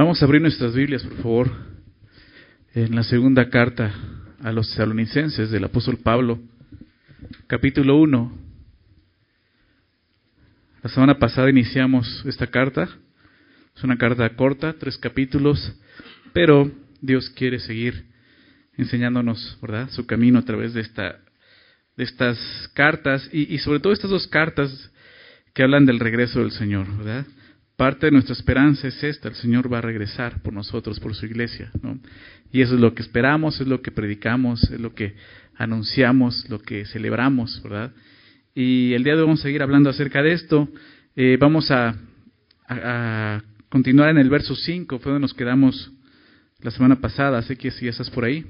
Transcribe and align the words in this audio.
Vamos 0.00 0.22
a 0.22 0.24
abrir 0.24 0.40
nuestras 0.40 0.74
Biblias, 0.74 1.02
por 1.02 1.16
favor, 1.18 1.50
en 2.72 2.94
la 2.94 3.02
segunda 3.02 3.50
carta 3.50 3.94
a 4.42 4.50
los 4.50 4.70
tesalonicenses 4.70 5.50
del 5.50 5.64
apóstol 5.64 5.98
Pablo, 5.98 6.40
capítulo 7.46 7.98
1. 7.98 8.32
La 10.82 10.88
semana 10.88 11.18
pasada 11.18 11.50
iniciamos 11.50 12.24
esta 12.24 12.46
carta. 12.46 12.88
Es 13.76 13.84
una 13.84 13.98
carta 13.98 14.26
corta, 14.36 14.72
tres 14.72 14.96
capítulos, 14.96 15.78
pero 16.32 16.72
Dios 17.02 17.28
quiere 17.28 17.58
seguir 17.58 18.06
enseñándonos, 18.78 19.58
¿verdad?, 19.60 19.90
su 19.90 20.06
camino 20.06 20.38
a 20.38 20.46
través 20.46 20.72
de 20.72 20.80
esta 20.80 21.20
de 21.98 22.04
estas 22.04 22.38
cartas 22.72 23.28
y, 23.34 23.54
y 23.54 23.58
sobre 23.58 23.80
todo 23.80 23.92
estas 23.92 24.08
dos 24.08 24.26
cartas 24.28 24.90
que 25.52 25.62
hablan 25.62 25.84
del 25.84 26.00
regreso 26.00 26.40
del 26.40 26.52
Señor, 26.52 26.86
¿verdad? 26.96 27.26
Parte 27.80 28.08
de 28.08 28.12
nuestra 28.12 28.34
esperanza 28.34 28.88
es 28.88 29.02
esta, 29.02 29.28
el 29.28 29.36
Señor 29.36 29.72
va 29.72 29.78
a 29.78 29.80
regresar 29.80 30.42
por 30.42 30.52
nosotros, 30.52 31.00
por 31.00 31.14
su 31.14 31.24
iglesia, 31.24 31.70
¿no? 31.80 31.98
Y 32.52 32.60
eso 32.60 32.74
es 32.74 32.80
lo 32.82 32.94
que 32.94 33.00
esperamos, 33.00 33.58
es 33.58 33.66
lo 33.66 33.80
que 33.80 33.90
predicamos, 33.90 34.62
es 34.64 34.78
lo 34.78 34.94
que 34.94 35.14
anunciamos, 35.56 36.46
lo 36.50 36.60
que 36.60 36.84
celebramos, 36.84 37.58
¿verdad? 37.62 37.92
Y 38.54 38.92
el 38.92 39.02
día 39.02 39.14
de 39.14 39.20
hoy 39.20 39.28
vamos 39.28 39.40
a 39.40 39.44
seguir 39.44 39.62
hablando 39.62 39.88
acerca 39.88 40.22
de 40.22 40.32
esto. 40.32 40.68
Eh, 41.16 41.38
vamos 41.40 41.70
a, 41.70 41.96
continuar 43.70 44.10
en 44.10 44.18
el 44.18 44.28
verso 44.28 44.54
5, 44.54 44.98
fue 44.98 45.12
donde 45.12 45.22
nos 45.22 45.32
quedamos 45.32 45.90
la 46.60 46.72
semana 46.72 47.00
pasada, 47.00 47.38
así 47.38 47.56
que 47.56 47.70
si 47.70 47.88
estás 47.88 48.10
por 48.10 48.26
ahí. 48.26 48.44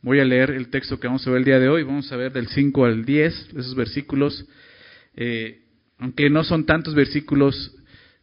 Voy 0.00 0.20
a 0.20 0.24
leer 0.24 0.52
el 0.52 0.68
texto 0.68 1.00
que 1.00 1.08
vamos 1.08 1.26
a 1.26 1.30
ver 1.30 1.40
el 1.40 1.44
día 1.44 1.58
de 1.58 1.68
hoy, 1.68 1.82
vamos 1.82 2.12
a 2.12 2.16
ver 2.16 2.32
del 2.32 2.46
5 2.46 2.84
al 2.84 3.04
10, 3.04 3.48
esos 3.48 3.74
versículos. 3.74 4.46
Eh, 5.16 5.64
aunque 5.98 6.30
no 6.30 6.44
son 6.44 6.66
tantos 6.66 6.94
versículos, 6.94 7.76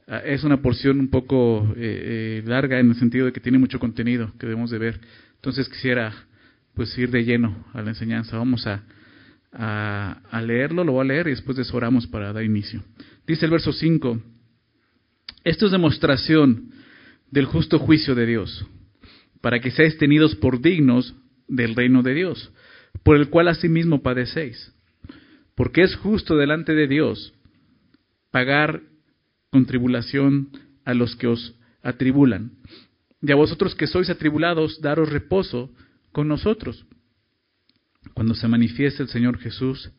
es 0.08 0.44
una 0.44 0.62
porción 0.62 1.00
un 1.00 1.10
poco 1.10 1.74
eh, 1.76 2.42
eh, 2.42 2.44
larga 2.46 2.80
en 2.80 2.90
el 2.90 2.96
sentido 2.96 3.26
de 3.26 3.34
que 3.34 3.42
tiene 3.42 3.58
mucho 3.58 3.78
contenido 3.78 4.32
que 4.40 4.46
debemos 4.46 4.72
de 4.72 4.78
ver. 4.78 5.02
Entonces 5.36 5.68
quisiera 5.68 6.14
pues 6.74 6.98
ir 6.98 7.12
de 7.12 7.26
lleno 7.26 7.66
a 7.74 7.82
la 7.82 7.90
enseñanza. 7.90 8.38
Vamos 8.38 8.66
a, 8.68 8.84
a, 9.52 10.42
leerlo, 10.42 10.84
lo 10.84 10.94
voy 10.94 11.02
a 11.02 11.08
leer 11.08 11.28
y 11.28 11.32
después 11.32 11.58
de 11.58 11.64
eso 11.64 11.76
oramos 11.76 12.08
para 12.08 12.32
dar 12.32 12.44
inicio. 12.44 12.84
Dice 13.26 13.46
el 13.46 13.52
verso 13.52 13.74
5, 13.74 14.22
esto 15.44 15.66
es 15.66 15.72
demostración 15.72 16.72
del 17.30 17.46
justo 17.46 17.80
juicio 17.80 18.16
de 18.16 18.26
Dios, 18.26 18.66
para 19.42 19.60
que 19.60 19.72
seáis 19.72 19.98
tenidos 19.98 20.36
por 20.36 20.62
dignos 20.62 21.16
del 21.48 21.76
reino 21.76 22.02
de 22.04 22.14
Dios, 22.14 22.54
por 23.04 23.18
el 23.18 23.30
cual 23.30 23.50
asimismo 23.50 24.02
padecéis. 24.02 24.74
Porque 25.56 25.82
es 25.82 25.96
justo 25.96 26.38
delante 26.38 26.74
de 26.74 26.88
Dios 26.88 27.34
pagar 28.32 28.84
con 29.52 29.66
tribulación 29.66 30.50
a 30.86 30.94
los 30.94 31.16
que 31.16 31.28
os 31.28 31.56
atribulan. 31.82 32.52
Y 33.22 33.32
a 33.32 33.36
vosotros 33.36 33.76
que 33.76 33.88
sois 33.88 34.10
atribulados, 34.10 34.82
daros 34.82 35.10
reposo 35.10 35.72
con 36.12 36.28
nosotros. 36.28 36.86
Cuando 38.14 38.36
se 38.36 38.48
manifieste 38.48 39.04
el 39.04 39.10
Señor 39.10 39.40
Jesús 39.40 39.92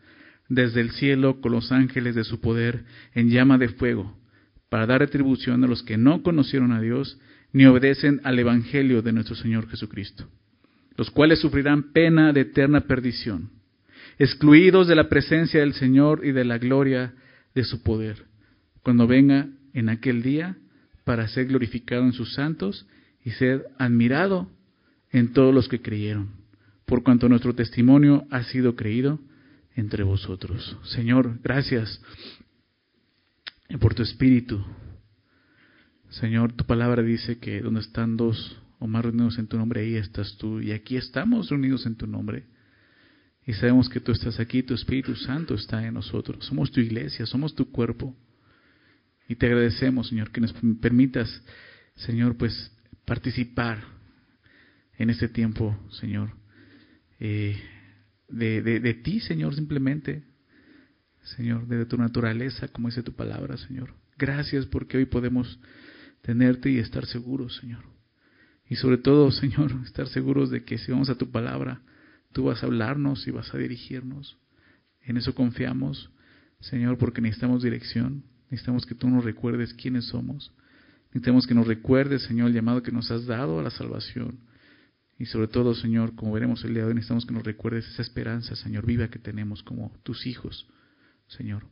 desde 0.49 0.81
el 0.81 0.91
cielo 0.93 1.41
con 1.41 1.53
los 1.53 1.73
ángeles 1.73 2.15
de 2.15 2.25
su 2.25 2.41
poder 2.41 2.85
en 3.15 3.31
llama 3.31 3.59
de 3.59 3.69
fuego, 3.69 4.19
para 4.71 4.87
dar 4.87 5.01
retribución 5.01 5.65
a 5.65 5.67
los 5.67 5.83
que 5.83 5.99
no 5.99 6.23
conocieron 6.23 6.73
a 6.73 6.81
Dios 6.81 7.19
ni 7.53 7.67
obedecen 7.67 8.21
al 8.25 8.39
Evangelio 8.39 9.03
de 9.03 9.13
nuestro 9.13 9.35
Señor 9.35 9.69
Jesucristo, 9.69 10.29
los 10.97 11.11
cuales 11.11 11.41
sufrirán 11.41 11.93
pena 11.93 12.33
de 12.33 12.43
eterna 12.43 12.83
perdición, 12.83 13.51
excluidos 14.19 14.87
de 14.87 14.95
la 14.95 15.09
presencia 15.09 15.61
del 15.61 15.75
Señor 15.75 16.25
y 16.25 16.33
de 16.33 16.45
la 16.45 16.59
gloria 16.59 17.15
de 17.55 17.65
su 17.65 17.83
poder 17.83 18.28
cuando 18.83 19.07
venga 19.07 19.49
en 19.73 19.89
aquel 19.89 20.23
día 20.23 20.57
para 21.05 21.29
ser 21.29 21.47
glorificado 21.47 22.05
en 22.05 22.13
sus 22.13 22.35
santos 22.35 22.87
y 23.25 23.31
ser 23.31 23.67
admirado 23.79 24.51
en 25.11 25.33
todos 25.33 25.55
los 25.55 25.69
que 25.69 25.81
creyeron, 25.81 26.31
por 26.87 27.03
cuanto 27.03 27.29
nuestro 27.29 27.55
testimonio 27.55 28.27
ha 28.31 28.43
sido 28.45 28.77
creído 28.77 29.19
entre 29.75 30.03
vosotros. 30.03 30.77
Señor, 30.85 31.39
gracias 31.43 32.03
por 33.81 33.95
tu 33.95 34.03
espíritu. 34.03 34.65
Señor, 36.11 36.53
tu 36.53 36.65
palabra 36.65 37.03
dice 37.03 37.39
que 37.39 37.61
donde 37.61 37.81
están 37.81 38.17
dos 38.17 38.61
o 38.79 38.87
más 38.87 39.05
reunidos 39.05 39.39
en 39.39 39.47
tu 39.47 39.57
nombre, 39.57 39.83
ahí 39.83 39.95
estás 39.97 40.37
tú. 40.37 40.61
Y 40.61 40.73
aquí 40.73 40.97
estamos 40.97 41.51
reunidos 41.51 41.85
en 41.87 41.97
tu 41.97 42.07
nombre. 42.07 42.45
Y 43.47 43.53
sabemos 43.55 43.89
que 43.89 44.01
tú 44.01 44.13
estás 44.13 44.41
aquí, 44.41 44.63
tu 44.63 44.75
Espíritu 44.75 45.15
Santo 45.17 45.55
está 45.55 45.87
en 45.87 45.95
nosotros. 45.95 46.45
Somos 46.45 46.71
tu 46.71 46.81
iglesia, 46.81 47.27
somos 47.27 47.55
tu 47.55 47.71
cuerpo. 47.71 48.15
Y 49.29 49.37
te 49.37 49.47
agradecemos, 49.47 50.09
Señor, 50.09 50.31
que 50.31 50.41
nos 50.41 50.55
permitas, 50.81 51.43
Señor, 51.97 52.37
pues 52.37 52.73
participar 53.05 53.85
en 54.97 55.11
este 55.11 55.29
tiempo, 55.29 55.79
Señor, 56.01 56.31
eh, 57.21 57.61
de, 58.29 58.63
de, 58.63 58.95
ti, 58.95 59.21
Señor, 59.21 59.55
simplemente, 59.55 60.25
Señor, 61.37 61.67
de 61.67 61.85
tu 61.85 61.99
naturaleza, 61.99 62.69
como 62.69 62.89
dice 62.89 63.03
tu 63.03 63.15
palabra, 63.15 63.57
Señor. 63.59 63.95
Gracias 64.17 64.67
porque 64.67 64.97
hoy 64.97 65.07
podemos 65.07 65.61
tenerte 66.23 66.71
y 66.71 66.79
estar 66.79 67.07
seguros, 67.07 67.57
Señor. 67.57 67.85
Y 68.69 68.77
sobre 68.77 68.99
todo, 68.99 69.31
Señor, 69.31 69.73
estar 69.85 70.09
seguros 70.09 70.51
de 70.51 70.65
que 70.65 70.79
si 70.79 70.91
vamos 70.91 71.11
a 71.11 71.17
tu 71.17 71.31
palabra, 71.31 71.83
tú 72.33 72.45
vas 72.45 72.63
a 72.63 72.67
hablarnos 72.67 73.27
y 73.27 73.31
vas 73.31 73.55
a 73.55 73.59
dirigirnos. 73.59 74.39
En 75.03 75.17
eso 75.17 75.35
confiamos, 75.35 76.11
Señor, 76.61 76.99
porque 76.99 77.21
necesitamos 77.21 77.63
dirección. 77.63 78.25
Necesitamos 78.51 78.87
que 78.87 78.95
tú 78.95 79.09
nos 79.09 79.25
recuerdes 79.25 79.75
quiénes 79.75 80.07
somos. 80.07 80.53
Necesitamos 81.09 81.47
que 81.47 81.55
nos 81.55 81.67
recuerdes, 81.67 82.23
Señor, 82.23 82.49
el 82.49 82.55
llamado 82.55 82.83
que 82.83 82.93
nos 82.93 83.11
has 83.11 83.27
dado 83.27 83.59
a 83.59 83.63
la 83.63 83.71
salvación. 83.71 84.39
Y 85.19 85.27
sobre 85.27 85.49
todo, 85.49 85.75
Señor, 85.75 86.15
como 86.15 86.33
veremos 86.33 86.65
el 86.65 86.75
día 86.75 86.83
de 86.83 86.89
hoy, 86.89 86.95
necesitamos 86.95 87.27
que 87.27 87.35
nos 87.35 87.43
recuerdes 87.43 87.89
esa 87.89 88.03
esperanza, 88.03 88.55
Señor, 88.55 88.87
viva 88.87 89.09
que 89.09 89.19
tenemos 89.19 89.63
como 89.63 89.93
tus 90.03 90.27
hijos, 90.27 90.69
Señor. 91.27 91.67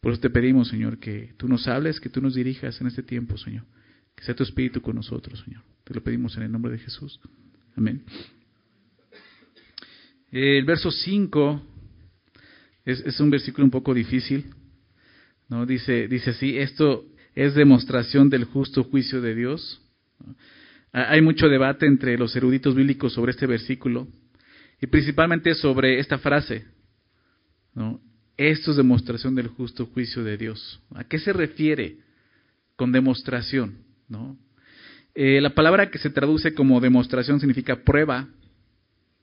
Por 0.00 0.12
eso 0.12 0.20
te 0.20 0.30
pedimos, 0.30 0.68
Señor, 0.68 0.98
que 0.98 1.34
tú 1.36 1.48
nos 1.48 1.66
hables, 1.68 2.00
que 2.00 2.08
tú 2.08 2.22
nos 2.22 2.34
dirijas 2.34 2.80
en 2.80 2.86
este 2.86 3.02
tiempo, 3.02 3.36
Señor. 3.36 3.64
Que 4.14 4.24
sea 4.24 4.34
tu 4.34 4.44
Espíritu 4.44 4.80
con 4.80 4.96
nosotros, 4.96 5.42
Señor. 5.44 5.62
Te 5.84 5.94
lo 5.94 6.02
pedimos 6.02 6.36
en 6.36 6.44
el 6.44 6.52
nombre 6.52 6.72
de 6.72 6.78
Jesús. 6.78 7.20
Amén. 7.76 8.02
El 10.30 10.64
verso 10.64 10.90
5 10.90 11.62
es, 12.84 13.00
es 13.00 13.20
un 13.20 13.30
versículo 13.30 13.64
un 13.64 13.70
poco 13.70 13.92
difícil. 13.92 14.46
¿No? 15.48 15.66
Dice, 15.66 16.08
dice 16.08 16.30
así, 16.30 16.58
esto 16.58 17.04
es 17.34 17.54
demostración 17.54 18.30
del 18.30 18.44
justo 18.44 18.84
juicio 18.84 19.20
de 19.20 19.34
Dios. 19.34 19.80
Hay 20.92 21.20
mucho 21.20 21.48
debate 21.48 21.86
entre 21.86 22.16
los 22.16 22.34
eruditos 22.34 22.74
bíblicos 22.74 23.12
sobre 23.12 23.32
este 23.32 23.46
versículo 23.46 24.08
y 24.80 24.86
principalmente 24.86 25.54
sobre 25.54 25.98
esta 25.98 26.18
frase. 26.18 26.64
¿no? 27.74 28.00
Esto 28.36 28.70
es 28.70 28.78
demostración 28.78 29.34
del 29.34 29.48
justo 29.48 29.86
juicio 29.86 30.24
de 30.24 30.38
Dios. 30.38 30.80
¿A 30.94 31.04
qué 31.04 31.18
se 31.18 31.34
refiere 31.34 31.98
con 32.76 32.92
demostración? 32.92 33.78
¿no? 34.08 34.38
Eh, 35.14 35.40
la 35.42 35.50
palabra 35.50 35.90
que 35.90 35.98
se 35.98 36.10
traduce 36.10 36.54
como 36.54 36.80
demostración 36.80 37.40
significa 37.40 37.84
prueba, 37.84 38.28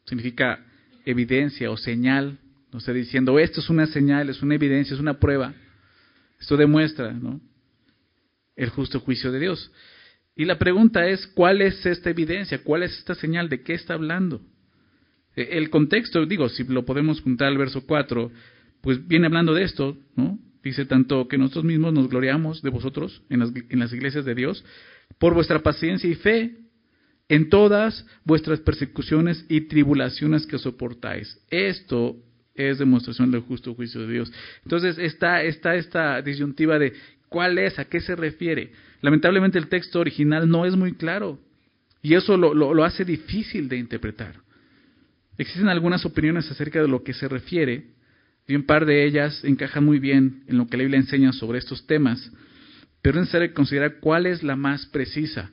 significa 0.06 0.63
evidencia 1.06 1.72
o 1.72 1.78
señal. 1.78 2.38
No 2.72 2.79
está 2.79 2.94
diciendo 2.94 3.39
esto 3.39 3.59
es 3.62 3.69
una 3.69 3.88
señal, 3.88 4.29
es 4.29 4.41
una 4.44 4.56
evidencia, 4.56 4.94
es 4.94 5.00
una 5.00 5.19
prueba. 5.19 5.53
Esto 6.43 6.57
demuestra 6.57 7.15
el 8.57 8.69
justo 8.71 8.99
juicio 8.99 9.31
de 9.31 9.39
Dios. 9.39 9.71
Y 10.35 10.43
la 10.43 10.59
pregunta 10.59 11.07
es, 11.07 11.25
¿cuál 11.27 11.61
es 11.61 11.85
esta 11.85 12.09
evidencia? 12.09 12.65
¿Cuál 12.65 12.83
es 12.83 12.97
esta 12.97 13.15
señal? 13.15 13.47
¿De 13.47 13.63
qué 13.63 13.73
está 13.73 13.93
hablando? 13.93 14.41
E, 15.37 15.57
el 15.57 15.69
contexto, 15.69 16.25
digo, 16.25 16.49
si 16.49 16.65
lo 16.65 16.83
podemos 16.83 17.21
juntar 17.21 17.47
al 17.47 17.57
verso 17.57 17.85
4, 17.85 18.29
pues 18.81 19.07
viene 19.07 19.27
hablando 19.27 19.53
de 19.53 19.63
esto, 19.63 19.97
¿no? 20.17 20.37
Dice 20.61 20.83
tanto 20.83 21.29
que 21.29 21.37
nosotros 21.37 21.63
mismos 21.63 21.93
nos 21.93 22.09
gloriamos 22.09 22.61
de 22.61 22.71
vosotros 22.71 23.23
en 23.29 23.39
las, 23.39 23.53
en 23.69 23.79
las 23.79 23.93
iglesias 23.93 24.25
de 24.25 24.35
Dios 24.35 24.65
por 25.19 25.33
vuestra 25.33 25.63
paciencia 25.63 26.09
y 26.09 26.15
fe 26.15 26.57
en 27.29 27.47
todas 27.47 28.06
vuestras 28.25 28.59
persecuciones 28.59 29.45
y 29.47 29.62
tribulaciones 29.62 30.45
que 30.45 30.57
soportáis. 30.57 31.39
Esto 31.50 32.18
es 32.55 32.77
demostración 32.77 33.31
del 33.31 33.41
justo 33.41 33.73
juicio 33.73 34.01
de 34.01 34.13
Dios. 34.13 34.31
Entonces 34.63 34.97
está, 34.97 35.44
está 35.44 35.75
esta 35.75 36.21
disyuntiva 36.21 36.77
de 36.77 36.94
cuál 37.29 37.57
es, 37.57 37.79
a 37.79 37.85
qué 37.85 38.00
se 38.00 38.15
refiere. 38.15 38.71
Lamentablemente 39.01 39.57
el 39.57 39.67
texto 39.67 40.00
original 40.00 40.47
no 40.47 40.65
es 40.65 40.75
muy 40.75 40.94
claro 40.94 41.39
y 42.01 42.15
eso 42.15 42.38
lo, 42.38 42.53
lo, 42.53 42.83
hace 42.83 43.05
difícil 43.05 43.69
de 43.69 43.77
interpretar. 43.77 44.35
Existen 45.38 45.69
algunas 45.69 46.05
opiniones 46.05 46.51
acerca 46.51 46.81
de 46.81 46.88
lo 46.88 47.03
que 47.03 47.13
se 47.13 47.27
refiere 47.27 47.85
y 48.45 48.56
un 48.56 48.65
par 48.65 48.85
de 48.85 49.06
ellas 49.06 49.44
encajan 49.44 49.85
muy 49.85 49.99
bien 49.99 50.44
en 50.47 50.57
lo 50.57 50.67
que 50.67 50.77
la 50.77 50.83
Biblia 50.83 50.99
enseña 50.99 51.31
sobre 51.31 51.59
estos 51.59 51.88
temas, 51.88 52.31
pero 53.01 53.17
es 53.17 53.21
necesario 53.21 53.53
considerar 53.53 53.99
cuál 53.99 54.25
es 54.25 54.44
la 54.44 54.57
más 54.57 54.85
precisa. 54.88 55.49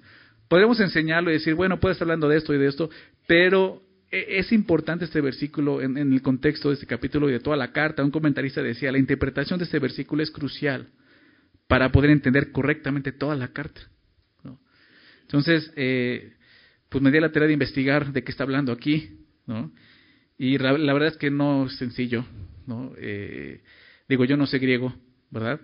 Podemos 0.48 0.80
enseñarlo 0.80 1.30
y 1.30 1.34
decir, 1.34 1.54
bueno, 1.54 1.78
puedes 1.78 1.94
estar 1.94 2.06
hablando 2.06 2.28
de 2.28 2.38
esto 2.38 2.52
y 2.52 2.58
de 2.58 2.66
esto, 2.66 2.90
pero 3.28 3.80
es 4.10 4.50
importante 4.52 5.04
este 5.04 5.20
versículo 5.20 5.80
en, 5.80 5.96
el 5.96 6.22
contexto 6.22 6.68
de 6.68 6.74
este 6.74 6.86
capítulo 6.86 7.28
y 7.28 7.32
de 7.32 7.40
toda 7.40 7.56
la 7.56 7.72
carta. 7.72 8.04
Un 8.04 8.10
comentarista 8.10 8.62
decía, 8.62 8.90
la 8.90 8.98
interpretación 8.98 9.58
de 9.58 9.64
este 9.64 9.78
versículo 9.78 10.22
es 10.22 10.30
crucial 10.30 10.88
para 11.68 11.92
poder 11.92 12.10
entender 12.10 12.50
correctamente 12.50 13.12
toda 13.12 13.36
la 13.36 13.48
carta. 13.48 13.80
Entonces, 15.22 15.72
eh, 15.76 16.32
pues 16.88 17.02
me 17.02 17.12
di 17.12 17.20
la 17.20 17.30
tarea 17.30 17.46
de 17.46 17.52
investigar 17.52 18.12
de 18.12 18.24
qué 18.24 18.32
está 18.32 18.42
hablando 18.42 18.72
aquí, 18.72 19.20
¿no? 19.46 19.70
Y 20.36 20.58
la, 20.58 20.72
verdad 20.72 21.08
es 21.08 21.16
que 21.16 21.30
no 21.30 21.66
es 21.66 21.76
sencillo, 21.76 22.24
¿no? 22.66 22.92
Eh, 22.96 23.60
digo, 24.08 24.24
yo 24.24 24.36
no 24.36 24.48
sé 24.48 24.58
griego, 24.58 24.92
¿verdad? 25.30 25.60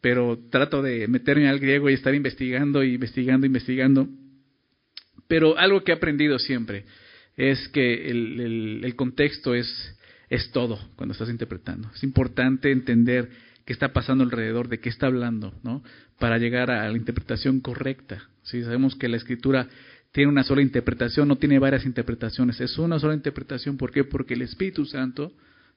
Pero 0.00 0.38
trato 0.50 0.80
de 0.80 1.06
meterme 1.08 1.48
al 1.50 1.58
griego 1.58 1.90
y 1.90 1.94
estar 1.94 2.14
investigando, 2.14 2.82
investigando, 2.82 3.46
investigando. 3.46 4.08
Pero 5.28 5.58
algo 5.58 5.84
que 5.84 5.92
he 5.92 5.94
aprendido 5.94 6.38
siempre 6.38 6.86
es 7.36 7.68
que 7.68 8.10
el, 8.10 8.82
el 8.84 8.96
contexto 8.96 9.54
es, 9.54 9.68
es 10.30 10.50
todo 10.52 10.78
cuando 10.96 11.12
estás 11.12 11.28
interpretando. 11.28 11.90
Es 11.94 12.02
importante 12.02 12.70
entender 12.70 13.30
qué 13.66 13.72
está 13.72 13.92
pasando 13.92 14.24
alrededor, 14.24 14.68
de 14.68 14.78
qué 14.78 14.88
está 14.88 15.08
hablando, 15.08 15.52
¿no? 15.62 15.82
Para 16.18 16.38
llegar 16.38 16.70
a 16.70 16.88
la 16.88 16.96
interpretación 16.96 17.60
correcta. 17.60 18.22
¿sí? 18.44 18.62
Sabemos 18.62 18.94
que 18.94 19.08
la 19.08 19.16
escritura 19.16 19.68
tiene 20.12 20.30
una 20.30 20.44
sola 20.44 20.62
interpretación, 20.62 21.28
no 21.28 21.36
tiene 21.36 21.58
varias 21.58 21.84
interpretaciones, 21.84 22.60
es 22.60 22.78
una 22.78 22.98
sola 22.98 23.14
interpretación. 23.14 23.76
¿Por 23.76 23.90
qué? 23.90 24.04
Porque 24.04 24.34
el 24.34 24.42
Espíritu 24.42 24.86
Santo 24.86 25.32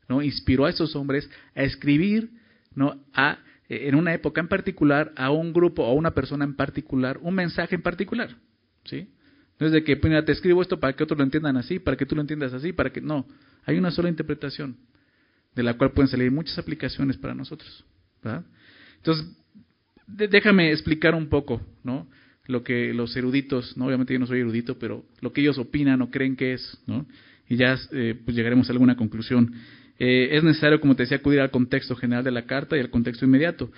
¿no? 0.08 0.22
inspiró 0.22 0.66
a 0.66 0.70
esos 0.70 0.96
hombres 0.96 1.30
a 1.56 1.64
escribir 1.64 2.30
¿no? 2.74 3.04
a, 3.14 3.40
en 3.68 3.96
una 3.96 4.14
época 4.14 4.40
en 4.40 4.48
particular 4.48 5.12
a 5.18 5.32
un 5.32 5.52
grupo 5.52 5.84
o 5.84 5.90
a 5.90 5.94
una 5.94 6.12
persona 6.12 6.46
en 6.46 6.56
particular 6.56 7.20
un 7.22 7.34
mensaje 7.34 7.76
en 7.76 7.82
particular. 7.82 8.38
¿sí? 8.86 9.10
No 9.60 9.68
es 9.68 9.74
de 9.74 9.84
que, 9.84 9.98
pues, 9.98 10.26
te 10.26 10.32
escribo 10.32 10.62
esto 10.62 10.80
para 10.80 10.94
que 10.94 11.04
otros 11.04 11.18
lo 11.18 11.24
entiendan 11.24 11.58
así, 11.58 11.80
para 11.80 11.98
que 11.98 12.06
tú 12.06 12.16
lo 12.16 12.22
entiendas 12.22 12.54
así, 12.54 12.72
para 12.72 12.92
que... 12.92 13.02
No, 13.02 13.28
hay 13.66 13.78
una 13.78 13.92
sola 13.92 14.10
interpretación 14.10 14.78
de 15.56 15.64
la 15.64 15.76
cual 15.76 15.92
pueden 15.92 16.10
salir 16.10 16.32
muchas 16.32 16.58
aplicaciones 16.58 17.18
para 17.18 17.36
nosotros. 17.36 17.86
Entonces, 18.98 19.26
déjame 20.08 20.72
explicar 20.72 21.14
un 21.14 21.28
poco, 21.28 21.62
¿no? 21.84 22.08
Lo 22.46 22.64
que 22.64 22.94
los 22.94 23.16
eruditos, 23.16 23.78
¿no? 23.78 23.86
Obviamente 23.86 24.14
yo 24.14 24.20
no 24.20 24.28
soy 24.28 24.40
erudito, 24.40 24.80
pero 24.80 25.06
lo 25.22 25.34
que 25.34 25.42
ellos 25.42 25.58
opinan 25.58 26.02
o 26.02 26.10
creen 26.10 26.36
que 26.36 26.54
es, 26.54 26.80
¿no? 26.88 27.06
Y 27.48 27.58
ya 27.58 27.78
eh, 27.92 28.20
pues 28.24 28.36
llegaremos 28.36 28.70
a 28.70 28.72
alguna 28.72 28.96
conclusión. 28.96 29.54
Eh, 30.00 30.30
es 30.32 30.44
necesario, 30.44 30.80
como 30.80 30.96
te 30.96 31.04
decía, 31.04 31.18
acudir 31.18 31.42
al 31.42 31.52
contexto 31.52 31.96
general 31.96 32.24
de 32.24 32.32
la 32.32 32.46
carta 32.46 32.78
y 32.78 32.80
al 32.80 32.90
contexto 32.90 33.26
inmediato 33.26 33.72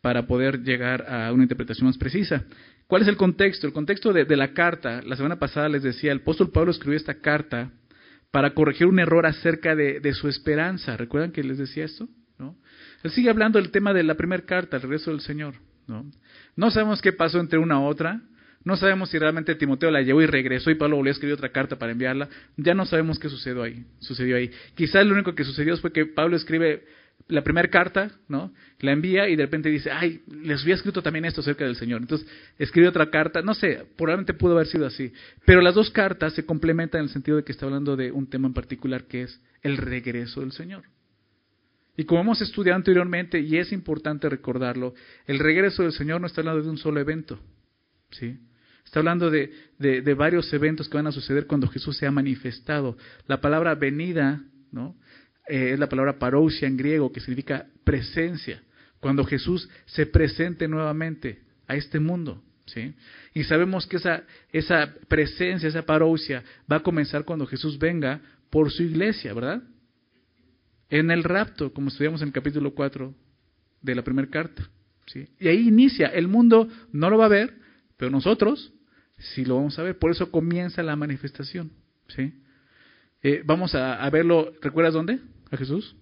para 0.00 0.26
poder 0.26 0.62
llegar 0.62 1.06
a 1.08 1.32
una 1.32 1.44
interpretación 1.44 1.86
más 1.86 1.98
precisa. 1.98 2.44
¿Cuál 2.88 3.02
es 3.02 3.08
el 3.08 3.18
contexto? 3.18 3.66
El 3.66 3.74
contexto 3.74 4.14
de, 4.14 4.24
la 4.34 4.54
carta, 4.54 5.02
la 5.02 5.14
semana 5.14 5.38
pasada 5.38 5.68
les 5.68 5.82
decía, 5.82 6.10
el 6.10 6.20
apóstol 6.20 6.50
Pablo 6.50 6.70
escribió 6.70 6.96
esta 6.96 7.20
carta 7.20 7.70
para 8.30 8.54
corregir 8.54 8.86
un 8.86 8.98
error 8.98 9.26
acerca 9.26 9.76
de, 9.76 10.12
su 10.14 10.26
esperanza. 10.26 10.96
¿Recuerdan 10.96 11.30
que 11.30 11.44
les 11.44 11.58
decía 11.58 11.84
esto? 11.84 12.08
¿No? 12.38 12.56
Él 13.02 13.10
sigue 13.10 13.28
hablando 13.28 13.60
del 13.60 13.70
tema 13.70 13.92
de 13.92 14.04
la 14.04 14.14
primera 14.14 14.42
carta, 14.42 14.76
el 14.76 14.82
regreso 14.82 15.10
del 15.10 15.20
Señor. 15.20 15.56
¿no? 15.86 16.10
no 16.56 16.70
sabemos 16.70 17.02
qué 17.02 17.12
pasó 17.12 17.40
entre 17.40 17.58
una 17.58 17.78
u 17.78 17.84
otra. 17.84 18.22
No 18.64 18.76
sabemos 18.76 19.10
si 19.10 19.18
realmente 19.18 19.54
Timoteo 19.54 19.90
la 19.90 20.00
llevó 20.00 20.22
y 20.22 20.26
regresó 20.26 20.70
y 20.70 20.74
Pablo 20.74 20.96
volvió 20.96 21.10
a 21.10 21.12
escribir 21.12 21.34
otra 21.34 21.50
carta 21.50 21.78
para 21.78 21.92
enviarla. 21.92 22.28
Ya 22.56 22.72
no 22.72 22.86
sabemos 22.86 23.18
qué 23.18 23.28
sucedió 23.28 23.62
ahí. 23.62 23.84
Sucedió 24.00 24.36
ahí. 24.36 24.50
Quizás 24.74 25.06
lo 25.06 25.12
único 25.12 25.34
que 25.34 25.44
sucedió 25.44 25.76
fue 25.76 25.92
que 25.92 26.06
Pablo 26.06 26.36
escribe 26.36 26.84
la 27.28 27.42
primera 27.42 27.68
carta, 27.68 28.10
¿no? 28.26 28.52
La 28.80 28.92
envía 28.92 29.28
y 29.28 29.36
de 29.36 29.44
repente 29.44 29.68
dice, 29.68 29.90
ay, 29.90 30.22
les 30.42 30.62
había 30.62 30.74
escrito 30.74 31.02
también 31.02 31.26
esto 31.26 31.42
acerca 31.42 31.64
del 31.64 31.76
Señor. 31.76 32.00
Entonces 32.00 32.26
escribe 32.58 32.88
otra 32.88 33.10
carta, 33.10 33.42
no 33.42 33.54
sé, 33.54 33.86
probablemente 33.96 34.34
pudo 34.34 34.54
haber 34.54 34.66
sido 34.66 34.86
así. 34.86 35.12
Pero 35.44 35.60
las 35.60 35.74
dos 35.74 35.90
cartas 35.90 36.32
se 36.32 36.46
complementan 36.46 37.00
en 37.00 37.04
el 37.04 37.12
sentido 37.12 37.36
de 37.36 37.44
que 37.44 37.52
está 37.52 37.66
hablando 37.66 37.96
de 37.96 38.10
un 38.10 38.28
tema 38.28 38.48
en 38.48 38.54
particular 38.54 39.04
que 39.04 39.22
es 39.22 39.40
el 39.62 39.76
regreso 39.76 40.40
del 40.40 40.52
Señor. 40.52 40.84
Y 41.96 42.04
como 42.04 42.22
hemos 42.22 42.40
estudiado 42.40 42.76
anteriormente, 42.76 43.40
y 43.40 43.56
es 43.56 43.72
importante 43.72 44.28
recordarlo, 44.28 44.94
el 45.26 45.38
regreso 45.38 45.82
del 45.82 45.92
Señor 45.92 46.20
no 46.20 46.28
está 46.28 46.40
hablando 46.40 46.62
de 46.62 46.70
un 46.70 46.78
solo 46.78 47.00
evento, 47.00 47.38
¿sí? 48.10 48.38
Está 48.84 49.00
hablando 49.00 49.30
de, 49.30 49.52
de, 49.78 50.00
de 50.00 50.14
varios 50.14 50.50
eventos 50.54 50.88
que 50.88 50.96
van 50.96 51.08
a 51.08 51.12
suceder 51.12 51.46
cuando 51.46 51.68
Jesús 51.68 51.98
se 51.98 52.06
ha 52.06 52.10
manifestado. 52.10 52.96
La 53.26 53.40
palabra 53.42 53.74
venida, 53.74 54.40
¿no? 54.72 54.96
Eh, 55.48 55.72
es 55.72 55.78
la 55.78 55.88
palabra 55.88 56.18
parousia 56.18 56.68
en 56.68 56.76
griego, 56.76 57.10
que 57.10 57.20
significa 57.20 57.66
presencia. 57.84 58.62
Cuando 59.00 59.24
Jesús 59.24 59.68
se 59.86 60.06
presente 60.06 60.68
nuevamente 60.68 61.40
a 61.66 61.76
este 61.76 62.00
mundo. 62.00 62.42
¿sí? 62.66 62.94
Y 63.34 63.44
sabemos 63.44 63.86
que 63.86 63.96
esa, 63.96 64.24
esa 64.52 64.94
presencia, 65.08 65.68
esa 65.68 65.82
parousia, 65.82 66.42
va 66.70 66.76
a 66.76 66.82
comenzar 66.82 67.24
cuando 67.24 67.46
Jesús 67.46 67.78
venga 67.78 68.20
por 68.50 68.70
su 68.70 68.82
iglesia, 68.82 69.32
¿verdad? 69.34 69.62
En 70.90 71.10
el 71.10 71.22
rapto, 71.22 71.72
como 71.72 71.88
estudiamos 71.88 72.22
en 72.22 72.28
el 72.28 72.34
capítulo 72.34 72.74
4 72.74 73.14
de 73.82 73.94
la 73.94 74.02
primera 74.02 74.28
carta. 74.28 74.68
¿sí? 75.06 75.28
Y 75.38 75.48
ahí 75.48 75.68
inicia. 75.68 76.08
El 76.08 76.28
mundo 76.28 76.68
no 76.92 77.10
lo 77.10 77.18
va 77.18 77.26
a 77.26 77.28
ver, 77.28 77.54
pero 77.96 78.10
nosotros 78.10 78.72
sí 79.18 79.44
lo 79.44 79.56
vamos 79.56 79.78
a 79.78 79.82
ver. 79.82 79.98
Por 79.98 80.10
eso 80.10 80.30
comienza 80.30 80.82
la 80.82 80.96
manifestación. 80.96 81.70
¿sí? 82.08 82.32
Eh, 83.22 83.42
vamos 83.44 83.74
a, 83.74 84.02
a 84.02 84.10
verlo, 84.10 84.52
¿recuerdas 84.62 84.94
dónde? 84.94 85.20
A 85.50 85.56
Jesús? 85.56 85.96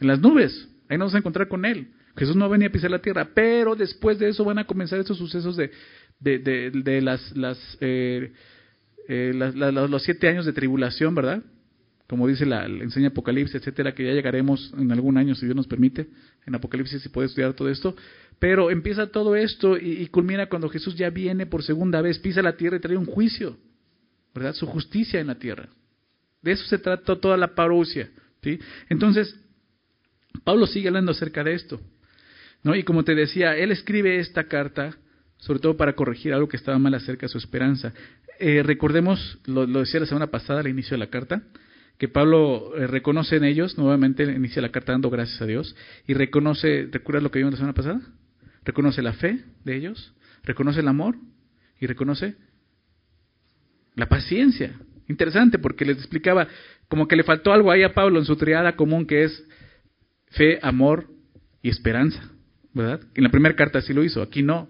En 0.00 0.08
las 0.08 0.20
nubes. 0.20 0.68
Ahí 0.88 0.98
nos 0.98 1.06
vamos 1.06 1.14
a 1.14 1.18
encontrar 1.18 1.48
con 1.48 1.64
Él. 1.64 1.92
Jesús 2.16 2.36
no 2.36 2.48
venía 2.48 2.68
a 2.68 2.72
pisar 2.72 2.90
la 2.90 3.00
tierra, 3.00 3.30
pero 3.34 3.74
después 3.74 4.18
de 4.18 4.28
eso 4.28 4.44
van 4.44 4.58
a 4.58 4.66
comenzar 4.66 4.98
estos 4.98 5.16
sucesos 5.16 5.56
de, 5.56 5.70
de, 6.20 6.70
de, 6.70 7.00
las, 7.00 7.34
las, 7.36 7.78
eh, 7.80 8.32
eh, 9.08 9.32
los 9.34 10.02
siete 10.02 10.28
años 10.28 10.44
de 10.44 10.52
tribulación, 10.52 11.14
¿verdad? 11.14 11.42
Como 12.06 12.28
dice 12.28 12.44
la, 12.44 12.66
enseña 12.66 13.08
Apocalipsis, 13.08 13.54
etcétera, 13.54 13.94
que 13.94 14.04
ya 14.04 14.12
llegaremos 14.12 14.74
en 14.76 14.92
algún 14.92 15.16
año, 15.16 15.34
si 15.34 15.46
Dios 15.46 15.56
nos 15.56 15.66
permite. 15.66 16.08
En 16.46 16.54
Apocalipsis 16.54 17.00
se 17.00 17.08
puede 17.08 17.28
estudiar 17.28 17.54
todo 17.54 17.70
esto. 17.70 17.96
Pero 18.38 18.70
empieza 18.70 19.06
todo 19.06 19.34
esto 19.34 19.78
y, 19.78 20.02
y 20.02 20.06
culmina 20.08 20.46
cuando 20.46 20.68
Jesús 20.68 20.94
ya 20.94 21.08
viene 21.08 21.46
por 21.46 21.62
segunda 21.62 22.02
vez, 22.02 22.18
pisa 22.18 22.42
la 22.42 22.56
tierra 22.56 22.76
y 22.76 22.80
trae 22.80 22.96
un 22.98 23.06
juicio, 23.06 23.56
¿verdad? 24.34 24.52
Su 24.52 24.66
justicia 24.66 25.20
en 25.20 25.28
la 25.28 25.36
tierra. 25.36 25.70
De 26.42 26.52
eso 26.52 26.66
se 26.66 26.76
trata 26.76 27.18
toda 27.18 27.36
la 27.38 27.54
parousia. 27.54 28.10
Entonces, 28.88 29.36
Pablo 30.44 30.66
sigue 30.66 30.88
hablando 30.88 31.12
acerca 31.12 31.44
de 31.44 31.54
esto. 31.54 31.80
¿no? 32.62 32.74
Y 32.74 32.82
como 32.82 33.04
te 33.04 33.14
decía, 33.14 33.56
él 33.56 33.70
escribe 33.70 34.18
esta 34.18 34.44
carta 34.44 34.96
sobre 35.42 35.58
todo 35.58 35.76
para 35.76 35.94
corregir 35.94 36.32
algo 36.32 36.48
que 36.48 36.56
estaba 36.56 36.78
mal 36.78 36.94
acerca 36.94 37.26
de 37.26 37.28
su 37.28 37.38
esperanza. 37.38 37.92
Eh, 38.38 38.62
recordemos, 38.62 39.40
lo, 39.44 39.66
decía 39.66 39.98
la 39.98 40.06
semana 40.06 40.28
pasada 40.28 40.60
al 40.60 40.68
inicio 40.68 40.92
de 40.92 40.98
la 40.98 41.10
carta, 41.10 41.42
que 41.98 42.06
Pablo 42.06 42.76
eh, 42.76 42.86
reconoce 42.86 43.36
en 43.36 43.44
ellos, 43.44 43.76
nuevamente 43.76 44.22
inicia 44.22 44.62
la 44.62 44.70
carta 44.70 44.92
dando 44.92 45.10
gracias 45.10 45.42
a 45.42 45.46
Dios, 45.46 45.74
y 46.06 46.14
reconoce, 46.14 46.88
¿recuerdas 46.92 47.24
lo 47.24 47.32
que 47.32 47.40
vimos 47.40 47.54
la 47.54 47.56
semana 47.56 47.74
pasada? 47.74 48.00
Reconoce 48.64 49.02
la 49.02 49.14
fe 49.14 49.40
de 49.64 49.76
ellos, 49.76 50.14
reconoce 50.44 50.78
el 50.78 50.86
amor 50.86 51.16
y 51.80 51.86
reconoce 51.88 52.36
la 53.96 54.08
paciencia. 54.08 54.78
Interesante 55.08 55.58
porque 55.58 55.84
les 55.84 55.98
explicaba 55.98 56.46
como 56.92 57.08
que 57.08 57.16
le 57.16 57.22
faltó 57.22 57.54
algo 57.54 57.70
ahí 57.70 57.82
a 57.84 57.94
Pablo 57.94 58.18
en 58.18 58.26
su 58.26 58.36
triada 58.36 58.76
común 58.76 59.06
que 59.06 59.24
es 59.24 59.48
fe, 60.26 60.58
amor 60.60 61.08
y 61.62 61.70
esperanza, 61.70 62.22
¿verdad? 62.74 63.00
En 63.14 63.24
la 63.24 63.30
primera 63.30 63.56
carta 63.56 63.80
sí 63.80 63.94
lo 63.94 64.04
hizo, 64.04 64.20
aquí 64.20 64.42
no. 64.42 64.68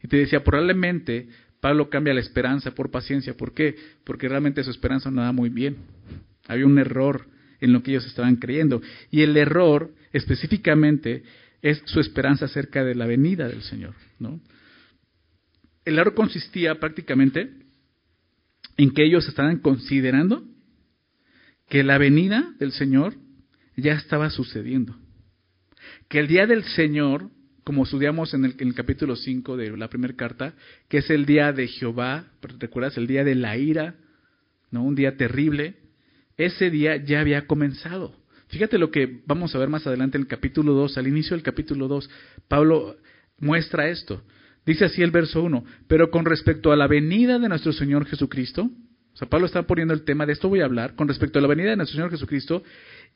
Y 0.00 0.06
te 0.06 0.18
decía, 0.18 0.44
probablemente 0.44 1.26
Pablo 1.60 1.90
cambia 1.90 2.14
la 2.14 2.20
esperanza 2.20 2.70
por 2.76 2.92
paciencia. 2.92 3.36
¿Por 3.36 3.54
qué? 3.54 3.74
Porque 4.04 4.28
realmente 4.28 4.62
su 4.62 4.70
esperanza 4.70 5.10
no 5.10 5.20
da 5.20 5.32
muy 5.32 5.48
bien. 5.48 5.78
Había 6.46 6.64
un 6.64 6.78
error 6.78 7.26
en 7.60 7.72
lo 7.72 7.82
que 7.82 7.90
ellos 7.90 8.06
estaban 8.06 8.36
creyendo. 8.36 8.80
Y 9.10 9.22
el 9.22 9.36
error 9.36 9.90
específicamente 10.12 11.24
es 11.60 11.82
su 11.86 11.98
esperanza 11.98 12.44
acerca 12.44 12.84
de 12.84 12.94
la 12.94 13.06
venida 13.06 13.48
del 13.48 13.62
Señor. 13.62 13.94
¿no? 14.20 14.40
El 15.84 15.98
error 15.98 16.14
consistía 16.14 16.78
prácticamente 16.78 17.50
en 18.76 18.92
que 18.92 19.04
ellos 19.04 19.26
estaban 19.26 19.58
considerando 19.58 20.44
que 21.68 21.82
la 21.84 21.98
venida 21.98 22.54
del 22.58 22.72
Señor 22.72 23.14
ya 23.76 23.92
estaba 23.92 24.30
sucediendo. 24.30 24.96
Que 26.08 26.20
el 26.20 26.26
día 26.26 26.46
del 26.46 26.64
Señor, 26.64 27.30
como 27.64 27.84
estudiamos 27.84 28.34
en 28.34 28.44
el, 28.44 28.74
capítulo 28.74 29.16
5 29.16 29.56
de 29.56 29.76
la 29.76 29.88
primera 29.88 30.14
carta, 30.14 30.54
que 30.88 30.98
es 30.98 31.10
el 31.10 31.26
día 31.26 31.52
de 31.52 31.68
Jehová, 31.68 32.26
¿recuerdas? 32.58 32.96
El 32.96 33.06
día 33.06 33.24
de 33.24 33.34
la 33.34 33.56
ira, 33.56 33.96
¿no? 34.70 34.82
Un 34.82 34.94
día 34.94 35.16
terrible. 35.16 35.76
Ese 36.36 36.70
día 36.70 36.96
ya 36.96 37.20
había 37.20 37.46
comenzado. 37.46 38.14
Fíjate 38.48 38.78
lo 38.78 38.90
que 38.90 39.20
vamos 39.26 39.54
a 39.54 39.58
ver 39.58 39.68
más 39.68 39.86
adelante 39.86 40.16
en 40.16 40.22
el 40.22 40.28
capítulo 40.28 40.72
2, 40.72 40.96
al 40.96 41.06
inicio 41.06 41.36
del 41.36 41.42
capítulo 41.42 41.88
2. 41.88 42.08
Pablo 42.48 42.96
muestra 43.38 43.88
esto. 43.88 44.22
Dice 44.64 44.86
así 44.86 45.02
el 45.02 45.10
verso 45.10 45.42
1, 45.42 45.64
pero 45.86 46.10
con 46.10 46.24
respecto 46.24 46.72
a 46.72 46.76
la 46.76 46.86
venida 46.86 47.38
de 47.38 47.48
nuestro 47.48 47.72
Señor 47.72 48.06
Jesucristo, 48.06 48.70
o 49.18 49.22
sea, 49.26 49.28
Pablo 49.28 49.46
está 49.46 49.64
poniendo 49.64 49.92
el 49.94 50.04
tema, 50.04 50.26
de 50.26 50.32
esto 50.32 50.48
voy 50.48 50.60
a 50.60 50.64
hablar, 50.64 50.94
con 50.94 51.08
respecto 51.08 51.40
a 51.40 51.42
la 51.42 51.48
venida 51.48 51.70
de 51.70 51.76
nuestro 51.76 51.96
Señor 51.96 52.12
Jesucristo 52.12 52.62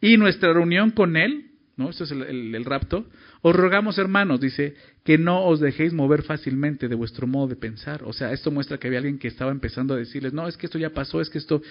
y 0.01 0.17
nuestra 0.17 0.53
reunión 0.53 0.91
con 0.91 1.17
Él, 1.17 1.53
¿no? 1.77 1.91
Este 1.91 2.03
es 2.03 2.11
el, 2.11 2.65
rapto. 2.65 3.07
Os 3.41 3.55
rogamos, 3.55 3.99
hermanos, 3.99 4.41
dice, 4.41 4.75
que 5.05 5.17
no 5.17 5.45
os 5.45 5.61
dejéis 5.61 5.93
mover 5.93 6.25
fácilmente 6.25 6.89
de 6.89 6.97
vuestro 6.97 7.29
modo 7.29 7.47
de 7.47 7.55
pensar. 7.55 8.03
O 8.03 8.13
sea, 8.13 8.33
esto 8.33 8.51
muestra 8.51 8.79
que 8.79 8.89
había 8.89 8.99
alguien 8.99 9.21
que 9.21 9.29
estaba 9.29 9.53
empezando 9.53 9.95
a 9.95 9.97
decirles, 9.97 10.33
no, 10.33 10.49
es 10.49 10.57
que 10.57 10.67
esto 10.67 10.77
ya 10.77 10.91
pasó, 10.91 11.21
es 11.21 11.31
que 11.31 11.39
esto... 11.39 11.63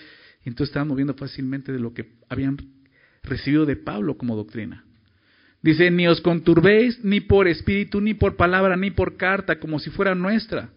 Y 0.45 0.47
entonces 0.47 0.69
estaban 0.69 0.87
moviendo 0.87 1.13
fácilmente 1.13 1.73
de 1.73 1.79
lo 1.79 1.93
que 1.93 2.13
habían 2.29 2.55
recibido 3.23 3.65
de 3.65 3.75
Pablo 3.75 4.17
como 4.17 4.37
doctrina. 4.37 4.85
Dice, 5.61 5.91
ni 5.91 6.07
os 6.07 6.21
conturbéis 6.21 7.03
ni 7.03 7.19
por 7.19 7.49
espíritu, 7.49 7.99
ni 7.99 8.13
por 8.13 8.37
palabra, 8.37 8.77
ni 8.77 8.91
por 8.91 9.17
carta, 9.17 9.59
como 9.59 9.77
si 9.77 9.89
fuera 9.89 10.15
nuestra 10.15 10.69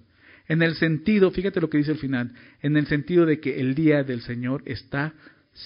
En 0.47 0.63
el 0.63 0.75
sentido, 0.77 1.31
fíjate 1.31 1.61
lo 1.61 1.71
que 1.71 1.79
dice 1.79 1.93
el 1.93 1.99
final, 1.99 2.33
en 2.61 2.77
el 2.77 2.87
sentido 2.87 3.25
de 3.25 3.41
que 3.41 3.61
el 3.61 3.75
día 3.75 4.03
del 4.03 4.21
Señor 4.21 4.63
está 4.67 5.15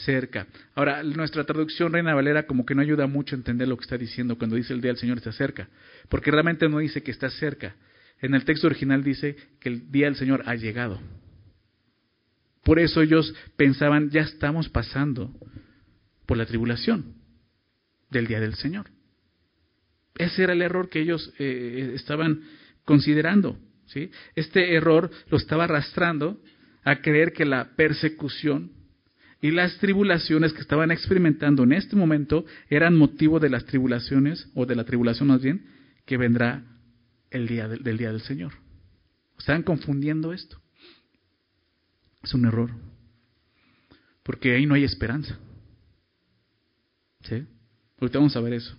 cerca. 0.04 0.46
Ahora, 0.74 1.02
nuestra 1.02 1.44
traducción 1.44 1.92
Reina 1.92 2.14
Valera 2.14 2.46
como 2.46 2.64
que 2.64 2.74
no 2.74 2.82
ayuda 2.82 3.06
mucho 3.06 3.34
a 3.34 3.38
entender 3.38 3.66
lo 3.68 3.76
que 3.76 3.84
está 3.84 3.96
diciendo 3.96 4.36
cuando 4.36 4.56
dice 4.56 4.72
el 4.72 4.80
día 4.80 4.90
del 4.92 5.00
Señor 5.00 5.18
está 5.18 5.32
cerca, 5.32 5.68
porque 6.08 6.30
realmente 6.30 6.68
no 6.68 6.78
dice 6.78 7.02
que 7.02 7.10
está 7.10 7.30
cerca. 7.30 7.74
En 8.20 8.34
el 8.34 8.44
texto 8.44 8.66
original 8.66 9.02
dice 9.02 9.36
que 9.60 9.68
el 9.68 9.90
día 9.90 10.06
del 10.06 10.16
Señor 10.16 10.42
ha 10.46 10.54
llegado. 10.54 11.00
Por 12.64 12.78
eso 12.78 13.00
ellos 13.00 13.34
pensaban, 13.56 14.10
ya 14.10 14.22
estamos 14.22 14.68
pasando 14.68 15.32
por 16.26 16.36
la 16.36 16.46
tribulación 16.46 17.14
del 18.10 18.26
día 18.26 18.40
del 18.40 18.54
Señor. 18.54 18.90
Ese 20.16 20.42
era 20.42 20.52
el 20.52 20.62
error 20.62 20.90
que 20.90 21.00
ellos 21.00 21.32
eh, 21.38 21.92
estaban 21.94 22.42
considerando. 22.84 23.58
¿Sí? 23.88 24.10
Este 24.34 24.74
error 24.74 25.10
lo 25.30 25.36
estaba 25.36 25.64
arrastrando 25.64 26.40
a 26.84 27.00
creer 27.00 27.32
que 27.32 27.44
la 27.44 27.76
persecución 27.76 28.72
y 29.40 29.50
las 29.50 29.78
tribulaciones 29.78 30.52
que 30.52 30.60
estaban 30.60 30.90
experimentando 30.90 31.62
en 31.62 31.72
este 31.72 31.94
momento 31.94 32.44
eran 32.68 32.96
motivo 32.96 33.38
de 33.38 33.50
las 33.50 33.64
tribulaciones, 33.66 34.48
o 34.54 34.66
de 34.66 34.74
la 34.74 34.84
tribulación 34.84 35.28
más 35.28 35.42
bien, 35.42 35.66
que 36.06 36.16
vendrá 36.16 36.64
el 37.30 37.46
día 37.46 37.68
del, 37.68 37.96
día 37.96 38.10
del 38.10 38.22
Señor. 38.22 38.52
Estaban 39.38 39.62
confundiendo 39.62 40.32
esto. 40.32 40.60
Es 42.22 42.34
un 42.34 42.46
error. 42.46 42.70
Porque 44.24 44.54
ahí 44.54 44.66
no 44.66 44.74
hay 44.74 44.84
esperanza. 44.84 45.38
¿Sí? 47.22 47.46
Vamos 48.00 48.34
a 48.34 48.40
ver 48.40 48.54
eso. 48.54 48.76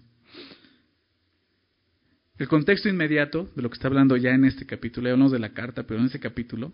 El 2.40 2.48
contexto 2.48 2.88
inmediato 2.88 3.50
de 3.54 3.62
lo 3.62 3.70
que 3.70 3.74
está 3.74 3.90
hablando 3.90 4.16
ya 4.16 4.32
en 4.32 4.46
este 4.46 4.66
capítulo, 4.66 5.08
ya 5.08 5.12
hablamos 5.12 5.34
de 5.34 5.40
la 5.40 5.50
carta, 5.50 5.84
pero 5.84 6.00
en 6.00 6.06
este 6.06 6.22
capítulo, 6.22 6.72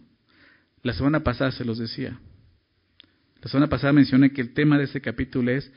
la 0.84 0.94
semana 0.94 1.24
pasada 1.24 1.52
se 1.52 1.66
los 1.66 1.80
decía. 1.80 2.20
La 3.42 3.50
semana 3.50 3.68
pasada 3.68 3.92
mencioné 3.92 4.32
que 4.32 4.42
el 4.42 4.54
tema 4.54 4.78
de 4.78 4.84
este 4.84 5.02
capítulo 5.02 5.52
es, 5.52 5.72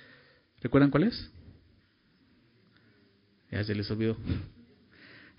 ¿recuerdan 0.60 0.90
cuál 0.90 1.04
es? 1.04 1.30
Ya 3.50 3.64
se 3.64 3.74
les 3.74 3.90
olvidó. 3.90 4.18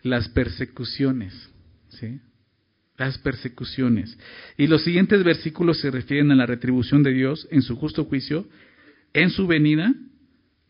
Las 0.02 0.28
persecuciones, 0.30 1.52
¿sí? 1.90 2.20
Las 2.98 3.20
persecuciones. 3.20 4.18
Y 4.58 4.66
los 4.66 4.84
siguientes 4.84 5.24
versículos 5.24 5.80
se 5.80 5.92
refieren 5.92 6.32
a 6.32 6.36
la 6.36 6.48
retribución 6.48 7.04
de 7.04 7.14
Dios 7.14 7.48
en 7.52 7.62
su 7.62 7.76
justo 7.76 8.06
juicio, 8.06 8.48
en 9.14 9.30
su 9.30 9.46
venida 9.46 9.94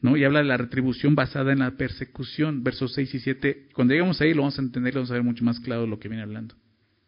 Y 0.02 0.24
habla 0.24 0.40
de 0.40 0.46
la 0.46 0.58
retribución 0.58 1.14
basada 1.14 1.52
en 1.52 1.60
la 1.60 1.72
persecución, 1.72 2.64
versos 2.64 2.94
6 2.94 3.16
y 3.16 3.20
7. 3.20 3.68
Cuando 3.74 3.94
llegamos 3.94 4.22
ahí 4.22 4.34
lo 4.34 4.44
vamos 4.44 4.58
a 4.58 4.62
entender 4.62 4.94
y 4.94 4.96
vamos 4.96 5.12
a 5.12 5.16
ver 5.16 5.24
mucho 5.24 5.44
más 5.44 5.60
claro 5.60 5.86
lo 5.86 6.00
que 6.00 6.08
viene 6.08 6.24
hablando. 6.24 6.56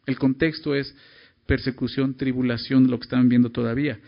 El 0.06 0.18
contexto 0.18 0.76
es 0.76 0.94
persecución, 1.46 2.16
tribulación, 2.16 2.90
lo 2.90 3.00
que 3.00 3.04
estaban 3.04 3.30
viendo 3.30 3.50
todavía. 3.50 4.00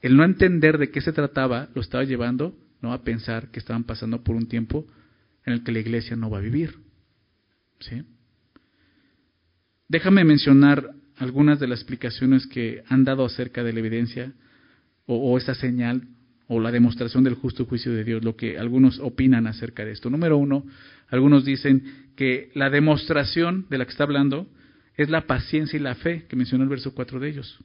El 0.00 0.16
no 0.16 0.24
entender 0.24 0.78
de 0.78 0.90
qué 0.90 1.02
se 1.02 1.12
trataba 1.12 1.68
lo 1.74 1.82
estaba 1.82 2.04
llevando 2.04 2.56
¿no? 2.80 2.94
a 2.94 3.04
pensar 3.04 3.50
que 3.50 3.58
estaban 3.58 3.84
pasando 3.84 4.24
por 4.24 4.34
un 4.34 4.48
tiempo 4.48 4.86
en 5.44 5.52
el 5.52 5.62
que 5.62 5.72
la 5.72 5.80
iglesia 5.80 6.16
no 6.16 6.30
va 6.30 6.38
a 6.38 6.42
vivir. 6.42 6.78
¿Sí? 7.80 8.02
Déjame 9.88 10.24
mencionar 10.24 10.94
algunas 11.18 11.60
de 11.60 11.66
las 11.66 11.80
explicaciones 11.80 12.46
que 12.46 12.82
han 12.88 13.04
dado 13.04 13.26
acerca 13.26 13.62
de 13.62 13.74
la 13.74 13.80
evidencia 13.80 14.32
o, 15.04 15.34
o 15.34 15.40
señal 15.40 16.08
o 16.52 16.58
la 16.58 16.72
demostración 16.72 17.22
del 17.22 17.34
justo 17.34 17.64
juicio 17.64 17.92
de 17.92 18.02
Dios, 18.02 18.24
lo 18.24 18.34
que 18.34 18.58
algunos 18.58 18.98
opinan 18.98 19.46
acerca 19.46 19.84
de 19.84 19.92
esto. 19.92 20.10
Número 20.10 20.36
uno, 20.36 20.66
algunos 21.06 21.44
dicen 21.44 22.10
que 22.16 22.50
la 22.54 22.70
demostración 22.70 23.66
de 23.70 23.78
la 23.78 23.84
que 23.84 23.92
está 23.92 24.02
hablando 24.02 24.48
es 24.96 25.08
la 25.10 25.28
paciencia 25.28 25.76
y 25.76 25.80
la 25.80 25.94
fe, 25.94 26.26
que 26.28 26.34
mencionó 26.34 26.64
el 26.64 26.68
verso 26.68 26.92
4 26.92 27.20
de 27.20 27.28
ellos. 27.28 27.56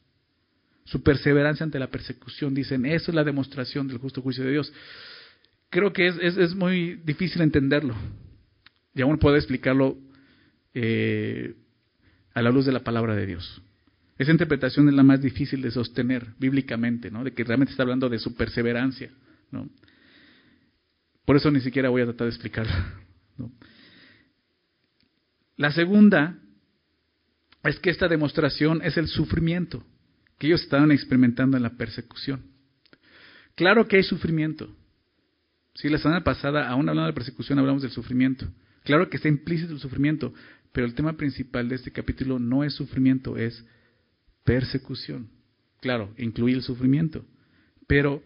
Su 0.83 1.01
perseverancia 1.01 1.63
ante 1.63 1.79
la 1.79 1.87
persecución, 1.87 2.53
dicen, 2.53 2.85
eso 2.85 3.09
es 3.09 3.15
la 3.15 3.23
demostración 3.23 3.87
del 3.87 3.97
justo 3.97 4.21
juicio 4.21 4.43
de 4.43 4.51
Dios. 4.51 4.71
Creo 5.71 5.91
que 5.91 6.05
es, 6.05 6.37
es, 6.37 6.53
muy 6.53 6.93
difícil 7.03 7.41
entenderlo. 7.41 7.95
Y 8.93 9.01
aún 9.01 9.17
puedo 9.17 9.35
explicarlo 9.35 9.97
eh, 10.75 11.55
a 12.35 12.41
la 12.43 12.51
luz 12.51 12.67
de 12.67 12.71
la 12.71 12.83
palabra 12.83 13.15
de 13.15 13.25
Dios. 13.25 13.63
Esa 14.17 14.31
interpretación 14.31 14.87
es 14.87 14.95
la 14.95 15.03
más 15.03 15.21
difícil 15.21 15.61
de 15.61 15.71
sostener 15.71 16.27
bíblicamente, 16.39 17.11
¿no? 17.11 17.23
De 17.23 17.33
que 17.33 17.43
realmente 17.43 17.71
está 17.71 17.83
hablando 17.83 18.07
de 18.07 18.19
su 18.19 18.33
perseverancia, 18.35 19.11
¿no? 19.51 19.69
Por 21.25 21.35
eso 21.35 21.51
ni 21.51 21.59
siquiera 21.59 21.89
voy 21.89 22.01
a 22.01 22.05
tratar 22.05 22.27
de 22.27 22.31
explicarla. 22.31 22.93
La 25.57 25.71
segunda 25.71 26.37
es 27.63 27.79
que 27.79 27.89
esta 27.89 28.07
demostración 28.07 28.81
es 28.83 28.95
el 28.97 29.07
sufrimiento 29.07 29.83
que 30.37 30.47
ellos 30.47 30.61
estaban 30.61 30.91
experimentando 30.91 31.57
en 31.57 31.63
la 31.63 31.71
persecución. 31.71 32.43
Claro 33.55 33.87
que 33.87 33.97
hay 33.97 34.03
sufrimiento. 34.03 34.75
Si 35.73 35.89
la 35.89 35.97
semana 35.97 36.23
pasada, 36.23 36.69
aún 36.69 36.87
hablando 36.87 37.07
de 37.07 37.13
persecución, 37.13 37.59
hablamos 37.59 37.81
del 37.81 37.91
sufrimiento. 37.91 38.47
Claro 38.83 39.09
que 39.09 39.17
está 39.17 39.29
implícito 39.29 39.73
el 39.73 39.79
sufrimiento, 39.79 40.33
pero 40.71 40.85
el 40.85 40.93
tema 40.93 41.13
principal 41.13 41.69
de 41.69 41.75
este 41.75 41.91
capítulo 41.91 42.37
no 42.37 42.63
es 42.63 42.73
sufrimiento, 42.73 43.37
es 43.37 43.65
persecución. 44.45 45.29
Claro, 45.81 46.13
incluye 46.17 46.55
el 46.55 46.61
sufrimiento. 46.61 47.25
Pero 47.87 48.23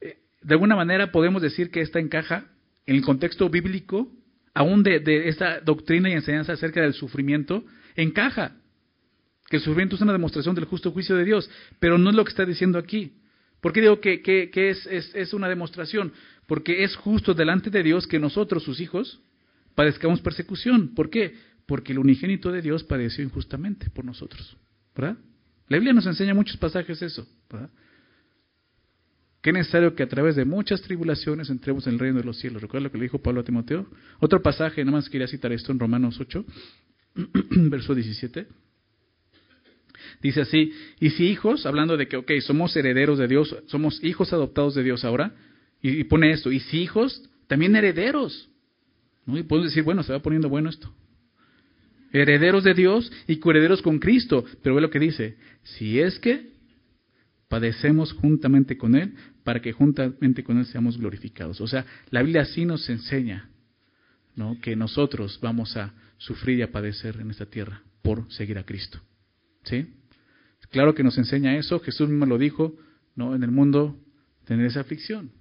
eh, 0.00 0.18
de 0.42 0.54
alguna 0.54 0.74
manera 0.74 1.12
podemos 1.12 1.40
decir 1.40 1.70
que 1.70 1.80
esta 1.80 2.00
encaja 2.00 2.46
en 2.86 2.96
el 2.96 3.02
contexto 3.02 3.48
bíblico, 3.48 4.10
aún 4.52 4.82
de, 4.82 5.28
esta 5.28 5.60
doctrina 5.60 6.10
y 6.10 6.14
enseñanza 6.14 6.54
acerca 6.54 6.82
del 6.82 6.94
sufrimiento, 6.94 7.64
encaja. 7.94 8.56
Que 9.48 9.56
el 9.56 9.62
sufrimiento 9.62 9.96
es 9.96 10.02
una 10.02 10.12
demostración 10.12 10.54
del 10.54 10.64
justo 10.64 10.90
juicio 10.90 11.16
de 11.16 11.24
Dios, 11.24 11.48
pero 11.78 11.98
no 11.98 12.10
es 12.10 12.16
lo 12.16 12.24
que 12.24 12.30
está 12.30 12.44
diciendo 12.44 12.78
aquí. 12.78 13.14
¿Por 13.60 13.72
qué 13.72 13.80
digo 13.80 14.00
que, 14.00 14.50
es, 14.54 14.86
es 14.86 15.34
una 15.34 15.48
demostración? 15.48 16.12
Porque 16.46 16.82
es 16.82 16.96
justo 16.96 17.34
delante 17.34 17.70
de 17.70 17.82
Dios 17.82 18.06
que 18.06 18.18
nosotros, 18.18 18.62
sus 18.62 18.80
hijos, 18.80 19.20
padezcamos 19.74 20.20
persecución. 20.20 20.94
¿Por 20.94 21.10
qué? 21.10 21.34
Porque 21.66 21.92
el 21.92 21.98
unigénito 21.98 22.50
de 22.50 22.62
Dios 22.62 22.84
padeció 22.84 23.22
injustamente 23.22 23.90
por 23.90 24.04
nosotros. 24.04 24.56
¿Verdad? 24.94 25.18
La 25.70 25.76
Biblia 25.76 25.92
nos 25.92 26.04
enseña 26.04 26.34
muchos 26.34 26.56
pasajes 26.56 27.00
eso. 27.00 27.26
¿verdad? 27.48 27.70
Que 29.40 29.50
es 29.50 29.54
necesario 29.54 29.94
que 29.94 30.02
a 30.02 30.08
través 30.08 30.34
de 30.34 30.44
muchas 30.44 30.82
tribulaciones 30.82 31.48
entremos 31.48 31.86
en 31.86 31.94
el 31.94 31.98
reino 32.00 32.18
de 32.18 32.24
los 32.24 32.38
cielos. 32.38 32.60
¿Recuerda 32.60 32.84
lo 32.84 32.92
que 32.92 32.98
le 32.98 33.04
dijo 33.04 33.20
Pablo 33.20 33.40
a 33.40 33.44
Timoteo? 33.44 33.86
Otro 34.18 34.42
pasaje, 34.42 34.84
nada 34.84 34.98
más 34.98 35.08
quería 35.08 35.28
citar 35.28 35.52
esto 35.52 35.70
en 35.70 35.78
Romanos 35.78 36.18
8, 36.20 36.44
verso 37.70 37.94
17. 37.94 38.48
Dice 40.20 40.40
así, 40.40 40.72
y 40.98 41.10
si 41.10 41.28
hijos, 41.28 41.64
hablando 41.66 41.96
de 41.96 42.08
que, 42.08 42.16
ok, 42.16 42.32
somos 42.40 42.74
herederos 42.76 43.18
de 43.18 43.28
Dios, 43.28 43.56
somos 43.66 44.02
hijos 44.02 44.32
adoptados 44.32 44.74
de 44.74 44.82
Dios 44.82 45.04
ahora, 45.04 45.36
y, 45.80 46.02
pone 46.04 46.32
esto, 46.32 46.50
y 46.50 46.58
si 46.58 46.82
hijos, 46.82 47.22
también 47.46 47.76
herederos. 47.76 48.50
¿no? 49.24 49.38
Y 49.38 49.44
podemos 49.44 49.70
decir, 49.70 49.84
bueno, 49.84 50.02
se 50.02 50.12
va 50.12 50.18
poniendo 50.18 50.48
bueno 50.48 50.68
esto 50.68 50.92
herederos 52.12 52.64
de 52.64 52.74
Dios 52.74 53.10
y 53.26 53.36
coherederos 53.36 53.82
con 53.82 53.98
Cristo. 53.98 54.44
Pero 54.62 54.74
ve 54.74 54.80
lo 54.80 54.90
que 54.90 54.98
dice, 54.98 55.36
si 55.62 56.00
es 56.00 56.18
que 56.18 56.50
padecemos 57.48 58.12
juntamente 58.12 58.76
con 58.76 58.94
Él, 58.94 59.14
para 59.44 59.60
que 59.60 59.72
juntamente 59.72 60.44
con 60.44 60.58
Él 60.58 60.66
seamos 60.66 60.98
glorificados. 60.98 61.60
O 61.60 61.66
sea, 61.66 61.84
la 62.10 62.22
Biblia 62.22 62.42
así 62.42 62.64
nos 62.64 62.88
enseña 62.88 63.50
¿no? 64.36 64.58
que 64.60 64.76
nosotros 64.76 65.38
vamos 65.42 65.76
a 65.76 65.92
sufrir 66.18 66.58
y 66.58 66.62
a 66.62 66.70
padecer 66.70 67.16
en 67.20 67.30
esta 67.30 67.46
tierra 67.46 67.82
por 68.02 68.30
seguir 68.32 68.58
a 68.58 68.64
Cristo. 68.64 69.00
¿Sí? 69.64 69.86
Claro 70.70 70.94
que 70.94 71.02
nos 71.02 71.18
enseña 71.18 71.56
eso, 71.56 71.80
Jesús 71.80 72.08
mismo 72.08 72.26
lo 72.26 72.38
dijo, 72.38 72.76
¿no? 73.16 73.34
En 73.34 73.42
el 73.42 73.50
mundo 73.50 73.98
tener 74.44 74.66
esa 74.66 74.80
aflicción. 74.80 75.32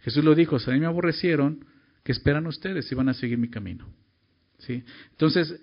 Jesús 0.00 0.24
lo 0.24 0.34
dijo, 0.34 0.58
si 0.58 0.70
a 0.70 0.74
mí 0.74 0.80
me 0.80 0.86
aborrecieron, 0.86 1.64
¿qué 2.02 2.12
esperan 2.12 2.46
ustedes 2.46 2.86
si 2.86 2.94
van 2.94 3.08
a 3.08 3.14
seguir 3.14 3.38
mi 3.38 3.48
camino? 3.48 3.86
¿Sí? 4.66 4.82
Entonces, 5.10 5.60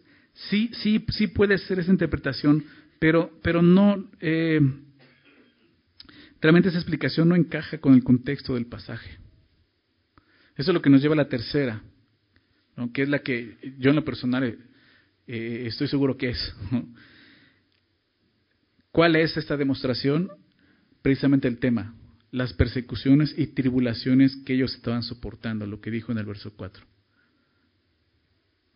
sí, 0.50 0.70
sí, 0.74 1.06
sí 1.10 1.28
puede 1.28 1.58
ser 1.58 1.80
esa 1.80 1.92
interpretación, 1.92 2.64
pero, 3.00 3.32
pero 3.42 3.62
no, 3.62 4.10
eh, 4.20 4.60
realmente 6.42 6.70
esa 6.70 6.78
explicación 6.78 7.30
no 7.30 7.36
encaja 7.36 7.80
con 7.80 7.94
el 7.94 8.04
contexto 8.04 8.56
del 8.56 8.68
pasaje. 8.68 9.18
Eso 10.56 10.72
es 10.72 10.74
lo 10.74 10.82
que 10.82 10.90
nos 10.90 11.02
lleva 11.02 11.14
a 11.14 11.18
la 11.18 11.30
tercera, 11.30 11.82
¿no? 12.76 12.92
que 12.92 13.04
es 13.04 13.10
la 13.10 13.20
que 13.20 13.58
yo 13.80 13.92
en 13.92 13.96
lo 13.96 14.04
personal 14.04 14.58
eh, 15.28 15.64
estoy 15.68 15.88
seguro 15.88 16.18
que 16.18 16.30
es. 16.30 16.56
¿Cuál 18.92 19.16
es 19.16 19.38
esta 19.38 19.56
demostración? 19.56 20.32
Precisamente 21.02 21.48
el 21.48 21.60
tema, 21.60 21.96
las 22.32 22.52
persecuciones 22.54 23.34
y 23.38 23.48
tribulaciones 23.48 24.36
que 24.46 24.56
ellos 24.56 24.76
estaban 24.76 25.04
soportando, 25.04 25.66
lo 25.66 25.80
que 25.80 25.92
dijo 25.92 26.12
en 26.12 26.18
el 26.18 26.26
verso 26.26 26.52
4. 26.58 26.84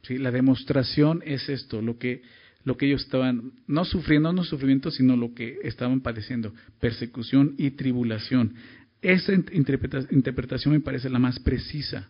¿Sí? 0.03 0.17
La 0.17 0.31
demostración 0.31 1.21
es 1.25 1.49
esto, 1.49 1.81
lo 1.81 1.97
que, 1.97 2.21
lo 2.63 2.77
que 2.77 2.87
ellos 2.87 3.03
estaban, 3.03 3.53
no 3.67 3.85
sufriendo, 3.85 4.31
no 4.33 4.43
sufrimiento, 4.43 4.91
sino 4.91 5.17
lo 5.17 5.33
que 5.33 5.59
estaban 5.63 6.01
padeciendo, 6.01 6.53
persecución 6.79 7.55
y 7.57 7.71
tribulación. 7.71 8.55
Esa 9.01 9.33
interpretación 9.33 10.73
me 10.73 10.79
parece 10.79 11.09
la 11.09 11.19
más 11.19 11.39
precisa. 11.39 12.09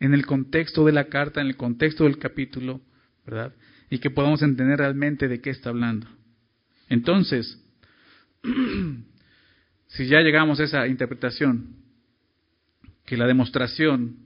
En 0.00 0.14
el 0.14 0.26
contexto 0.26 0.84
de 0.84 0.92
la 0.92 1.08
carta, 1.08 1.40
en 1.40 1.48
el 1.48 1.56
contexto 1.56 2.04
del 2.04 2.18
capítulo, 2.18 2.80
¿verdad? 3.26 3.52
y 3.90 3.98
que 3.98 4.10
podamos 4.10 4.42
entender 4.42 4.78
realmente 4.78 5.28
de 5.28 5.40
qué 5.40 5.50
está 5.50 5.70
hablando. 5.70 6.06
Entonces, 6.88 7.58
si 9.88 10.06
ya 10.06 10.20
llegamos 10.20 10.60
a 10.60 10.64
esa 10.64 10.86
interpretación, 10.86 11.76
que 13.04 13.16
la 13.16 13.26
demostración 13.26 14.16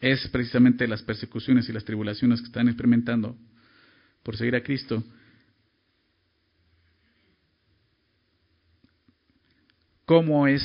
es 0.00 0.26
precisamente 0.28 0.88
las 0.88 1.02
persecuciones 1.02 1.68
y 1.68 1.72
las 1.72 1.84
tribulaciones 1.84 2.40
que 2.40 2.46
están 2.46 2.68
experimentando 2.68 3.36
por 4.22 4.36
seguir 4.36 4.56
a 4.56 4.62
Cristo, 4.62 5.04
¿cómo 10.06 10.46
es? 10.46 10.62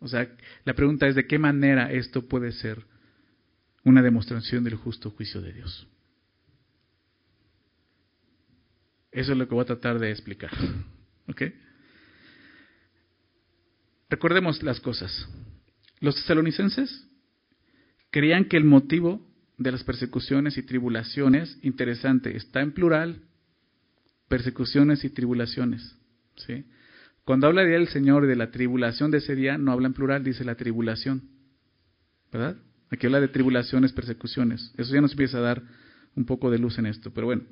O 0.00 0.08
sea, 0.08 0.28
la 0.64 0.74
pregunta 0.74 1.06
es 1.06 1.14
de 1.14 1.26
qué 1.26 1.38
manera 1.38 1.92
esto 1.92 2.26
puede 2.26 2.52
ser 2.52 2.84
una 3.84 4.02
demostración 4.02 4.62
del 4.64 4.76
justo 4.76 5.10
juicio 5.10 5.40
de 5.40 5.52
Dios. 5.52 5.86
Eso 9.10 9.32
es 9.32 9.38
lo 9.38 9.48
que 9.48 9.54
voy 9.54 9.62
a 9.62 9.66
tratar 9.66 9.98
de 9.98 10.10
explicar. 10.10 10.52
¿Ok? 11.28 11.42
Recordemos 14.08 14.62
las 14.62 14.80
cosas. 14.80 15.28
Los 16.00 16.14
tesalonicenses 16.14 17.09
creían 18.10 18.46
que 18.46 18.56
el 18.56 18.64
motivo 18.64 19.26
de 19.58 19.72
las 19.72 19.84
persecuciones 19.84 20.56
y 20.58 20.62
tribulaciones, 20.62 21.58
interesante, 21.62 22.36
está 22.36 22.60
en 22.60 22.72
plural, 22.72 23.22
persecuciones 24.28 25.04
y 25.04 25.10
tribulaciones. 25.10 25.96
¿sí? 26.36 26.64
Cuando 27.24 27.46
habla 27.46 27.62
de 27.62 27.76
el 27.76 27.88
Señor 27.88 28.26
de 28.26 28.36
la 28.36 28.50
tribulación 28.50 29.10
de 29.10 29.18
ese 29.18 29.34
día, 29.34 29.58
no 29.58 29.72
habla 29.72 29.88
en 29.88 29.94
plural, 29.94 30.24
dice 30.24 30.44
la 30.44 30.54
tribulación. 30.54 31.22
¿Verdad? 32.32 32.56
Aquí 32.90 33.06
habla 33.06 33.20
de 33.20 33.28
tribulaciones, 33.28 33.92
persecuciones. 33.92 34.72
Eso 34.76 34.94
ya 34.94 35.00
nos 35.00 35.12
empieza 35.12 35.38
a 35.38 35.42
dar 35.42 35.62
un 36.16 36.24
poco 36.24 36.50
de 36.50 36.58
luz 36.58 36.78
en 36.78 36.86
esto. 36.86 37.12
Pero 37.12 37.26
bueno, 37.26 37.42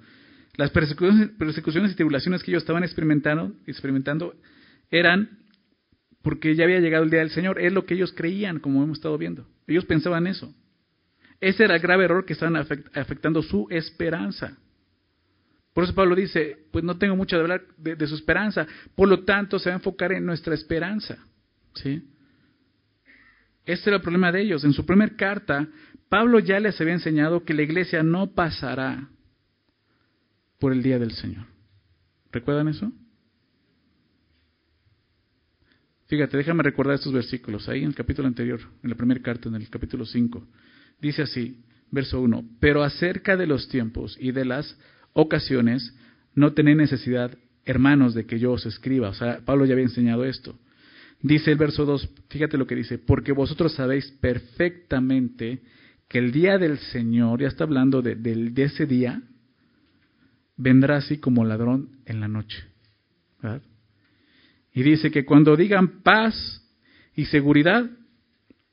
las 0.57 0.71
persecuciones, 0.71 1.31
persecuciones 1.39 1.93
y 1.93 1.95
tribulaciones 1.95 2.43
que 2.43 2.51
ellos 2.51 2.63
estaban 2.63 2.83
experimentando, 2.83 3.55
experimentando 3.67 4.35
eran 4.91 5.39
porque 6.23 6.55
ya 6.55 6.65
había 6.65 6.81
llegado 6.81 7.05
el 7.05 7.11
día 7.11 7.21
del 7.21 7.31
Señor. 7.31 7.61
Es 7.61 7.73
lo 7.73 7.87
que 7.87 7.95
ellos 7.95 8.13
creían, 8.13 8.59
como 8.59 8.83
hemos 8.83 8.99
estado 8.99 9.17
viendo. 9.19 9.47
Ellos 9.67 9.85
pensaban 9.85 10.27
eso. 10.27 10.53
Ese 11.41 11.65
era 11.65 11.77
el 11.77 11.81
grave 11.81 12.05
error 12.05 12.25
que 12.25 12.33
estaban 12.33 12.57
afectando 12.57 13.43
su 13.43 13.67
esperanza. 13.71 14.57
Por 15.73 15.85
eso 15.85 15.95
Pablo 15.95 16.17
dice, 16.17 16.59
pues 16.73 16.83
no 16.83 16.99
tengo 16.99 17.15
mucho 17.15 17.37
de 17.37 17.43
hablar 17.43 17.63
de, 17.77 18.07
su 18.09 18.17
esperanza, 18.17 18.67
por 18.97 19.09
lo 19.09 19.25
tanto 19.25 19.61
se 19.61 19.69
va 19.69 19.77
a 19.77 19.79
enfocar 19.79 20.11
en 20.13 20.27
nuestra 20.27 20.53
esperanza. 20.55 21.19
¿sí? 21.75 22.03
Este 23.65 23.91
era 23.91 23.99
el 23.99 24.03
problema 24.03 24.33
de 24.33 24.43
ellos. 24.43 24.65
En 24.65 24.73
su 24.73 24.85
primera 24.85 25.15
carta, 25.15 25.69
Pablo 26.09 26.41
ya 26.41 26.59
les 26.59 26.81
había 26.81 26.95
enseñado 26.95 27.45
que 27.45 27.55
la 27.55 27.63
iglesia 27.63 28.03
no 28.03 28.33
pasará 28.33 29.09
por 30.59 30.73
el 30.73 30.83
día 30.83 30.99
del 30.99 31.13
Señor. 31.13 31.47
¿Recuerdan 32.33 32.69
eso? 32.69 32.91
Fíjate, 36.09 36.39
déjame 36.39 36.63
recordar 36.63 36.95
estos 36.95 37.13
versículos. 37.13 37.69
Ahí 37.69 37.81
en 37.83 37.89
el 37.89 37.95
capítulo 37.95 38.27
anterior, 38.29 38.61
en 38.83 38.91
la 38.91 38.97
primera 38.97 39.21
carta, 39.21 39.49
en 39.49 39.57
el 39.57 39.69
capítulo 39.69 40.07
5, 40.07 40.43
dice 41.01 41.23
así, 41.23 41.63
verso 41.91 42.21
1, 42.21 42.45
pero 42.61 42.83
acerca 42.83 43.37
de 43.37 43.47
los 43.47 43.69
tiempos 43.69 44.17
y 44.19 44.33
de 44.33 44.47
las 44.47 44.79
ocasiones, 45.13 45.95
no 46.35 46.55
tenéis 46.55 46.79
necesidad, 46.79 47.37
hermanos, 47.67 48.15
de 48.15 48.25
que 48.25 48.39
yo 48.39 48.53
os 48.53 48.65
escriba. 48.65 49.11
O 49.11 49.15
sea, 49.15 49.41
Pablo 49.45 49.67
ya 49.67 49.75
había 49.75 49.85
enseñado 49.85 50.25
esto. 50.25 50.59
Dice 51.21 51.51
el 51.51 51.59
verso 51.59 51.85
2, 51.85 52.09
fíjate 52.31 52.57
lo 52.57 52.67
que 52.67 52.77
dice, 52.77 52.97
porque 52.97 53.33
vosotros 53.33 53.75
sabéis 53.75 54.11
perfectamente 54.21 55.61
que 56.09 56.19
el 56.19 56.33
día 56.33 56.57
del 56.57 56.79
Señor, 56.79 57.43
ya 57.43 57.49
está 57.49 57.65
hablando 57.65 58.01
de, 58.01 58.15
de 58.15 58.63
ese 58.63 58.87
día, 58.87 59.23
vendrá 60.57 60.97
así 60.97 61.19
como 61.19 61.45
ladrón 61.45 61.99
en 62.07 62.21
la 62.21 62.29
noche. 62.29 62.65
¿verdad? 63.43 63.63
Y 64.79 64.85
dice 64.85 65.11
que 65.11 65.25
cuando 65.25 65.57
digan 65.57 66.05
paz 66.05 66.65
y 67.17 67.25
seguridad, 67.25 67.91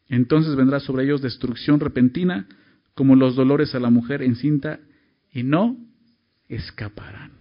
entonces 0.07 0.55
vendrá 0.55 0.79
sobre 0.79 1.03
ellos 1.03 1.23
destrucción 1.23 1.79
repentina, 1.79 2.47
como 2.93 3.15
los 3.15 3.35
dolores 3.35 3.73
a 3.73 3.79
la 3.79 3.89
mujer 3.89 4.21
encinta, 4.21 4.79
y 5.33 5.41
no 5.41 5.79
escaparán. 6.47 7.31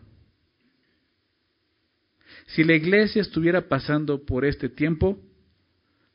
Si 2.46 2.64
la 2.64 2.72
iglesia 2.72 3.20
estuviera 3.20 3.68
pasando 3.68 4.24
por 4.24 4.46
este 4.46 4.70
tiempo, 4.70 5.20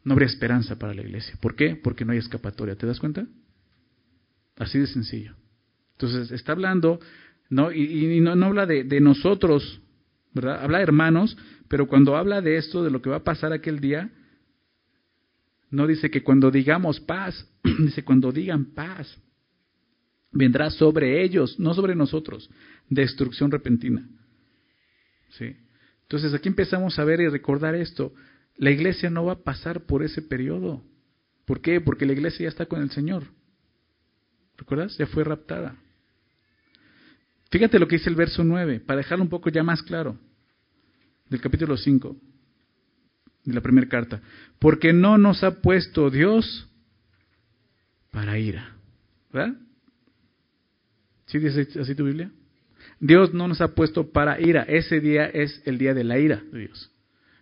no 0.03 0.13
habría 0.13 0.29
esperanza 0.29 0.79
para 0.79 0.95
la 0.95 1.03
iglesia. 1.03 1.35
¿Por 1.39 1.55
qué? 1.55 1.75
Porque 1.75 2.03
no 2.03 2.13
hay 2.13 2.17
escapatoria. 2.17 2.75
¿Te 2.75 2.87
das 2.87 2.99
cuenta? 2.99 3.27
Así 4.57 4.79
de 4.79 4.87
sencillo. 4.87 5.35
Entonces, 5.91 6.31
está 6.31 6.53
hablando 6.53 6.99
¿no? 7.49 7.71
Y, 7.71 8.19
no, 8.21 8.31
habla 8.45 8.65
de, 8.65 9.01
nosotros, 9.01 9.81
¿verdad? 10.33 10.63
Habla 10.63 10.77
de 10.77 10.83
hermanos, 10.83 11.37
pero 11.67 11.87
cuando 11.87 12.15
habla 12.15 12.41
de 12.41 12.57
esto, 12.57 12.83
de 12.83 12.91
lo 12.91 13.01
que 13.01 13.09
va 13.09 13.17
a 13.17 13.23
pasar 13.23 13.53
aquel 13.53 13.79
día, 13.79 14.09
no 15.69 15.87
dice 15.87 16.09
que 16.09 16.23
cuando 16.23 16.51
digamos 16.51 16.99
paz, 16.99 17.47
dice 17.79 18.03
cuando 18.03 18.31
digan 18.31 18.73
paz, 18.73 19.17
vendrá 20.31 20.69
sobre 20.69 21.23
ellos, 21.23 21.59
no 21.59 21.73
sobre 21.73 21.95
nosotros, 21.95 22.49
destrucción 22.89 23.51
repentina. 23.51 24.07
¿Sí? 25.29 25.55
Entonces 26.03 26.33
aquí 26.33 26.49
empezamos 26.49 26.97
a 26.97 27.03
ver 27.03 27.21
y 27.21 27.27
recordar 27.27 27.75
esto. 27.75 28.13
La 28.57 28.71
iglesia 28.71 29.09
no 29.09 29.25
va 29.25 29.33
a 29.33 29.43
pasar 29.43 29.85
por 29.85 30.03
ese 30.03 30.21
periodo. 30.21 30.83
¿Por 31.45 31.61
qué? 31.61 31.81
Porque 31.81 32.05
la 32.05 32.13
iglesia 32.13 32.43
ya 32.43 32.49
está 32.49 32.65
con 32.65 32.81
el 32.81 32.91
Señor. 32.91 33.23
¿Recuerdas? 34.57 34.97
Ya 34.97 35.07
fue 35.07 35.23
raptada. 35.23 35.77
Fíjate 37.49 37.79
lo 37.79 37.87
que 37.87 37.97
dice 37.97 38.09
el 38.09 38.15
verso 38.15 38.43
9, 38.43 38.79
para 38.81 38.97
dejarlo 38.97 39.23
un 39.23 39.29
poco 39.29 39.49
ya 39.49 39.63
más 39.63 39.81
claro, 39.81 40.17
del 41.29 41.41
capítulo 41.41 41.77
5 41.77 42.15
de 43.45 43.53
la 43.53 43.61
primera 43.61 43.87
carta. 43.87 44.21
Porque 44.59 44.93
no 44.93 45.17
nos 45.17 45.43
ha 45.43 45.61
puesto 45.61 46.09
Dios 46.09 46.67
para 48.11 48.37
ira. 48.37 48.75
¿Verdad? 49.31 49.55
¿Sí 51.25 51.39
dice 51.39 51.67
así 51.79 51.95
tu 51.95 52.05
Biblia? 52.05 52.31
Dios 52.99 53.33
no 53.33 53.47
nos 53.47 53.61
ha 53.61 53.73
puesto 53.75 54.11
para 54.11 54.39
ira. 54.41 54.63
Ese 54.63 54.99
día 54.99 55.25
es 55.25 55.61
el 55.65 55.77
día 55.77 55.93
de 55.93 56.03
la 56.03 56.19
ira 56.19 56.43
de 56.51 56.59
Dios. 56.59 56.91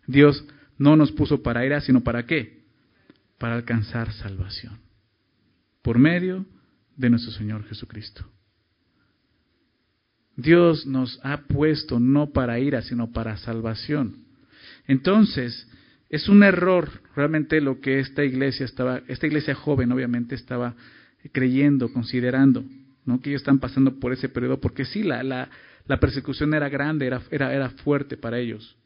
Dios 0.06 0.46
no 0.78 0.96
nos 0.96 1.12
puso 1.12 1.42
para 1.42 1.66
ira, 1.66 1.82
sino 1.82 2.02
para 2.02 2.26
qué? 2.26 2.64
Para 3.38 3.56
alcanzar 3.56 4.12
salvación. 4.14 4.80
Por 5.82 6.00
medio 6.00 6.46
de 6.96 7.10
nuestro 7.10 7.32
Señor 7.32 7.66
Jesucristo. 7.68 8.26
Dios 10.38 10.86
nos 10.86 11.20
ha 11.24 11.42
puesto 11.48 12.00
no 12.00 12.30
para 12.30 12.60
ira, 12.60 12.84
sino 12.84 13.12
para 13.12 13.38
salvación. 13.38 14.24
Entonces, 14.88 15.68
es 16.10 16.30
un 16.30 16.44
error 16.44 17.02
realmente 17.16 17.60
lo 17.60 17.82
que 17.82 18.00
esta 18.00 18.24
iglesia 18.24 18.64
estaba, 18.64 19.02
esta 19.08 19.28
iglesia 19.28 19.56
joven 19.56 19.92
obviamente 19.92 20.36
estaba 20.36 20.76
creyendo, 21.32 21.92
considerando, 21.92 22.64
¿no? 23.04 23.20
que 23.20 23.32
ellos 23.32 23.42
están 23.42 23.60
pasando 23.60 24.00
por 24.00 24.14
ese 24.14 24.30
periodo, 24.30 24.62
porque 24.62 24.86
sí, 24.86 25.04
la, 25.04 25.24
la, 25.24 26.00
persecución 26.00 26.54
era 26.54 26.70
grande, 26.70 27.08
era, 27.08 27.54
era 27.54 27.70
fuerte 27.72 28.16
para 28.16 28.40
ellos. 28.40 28.78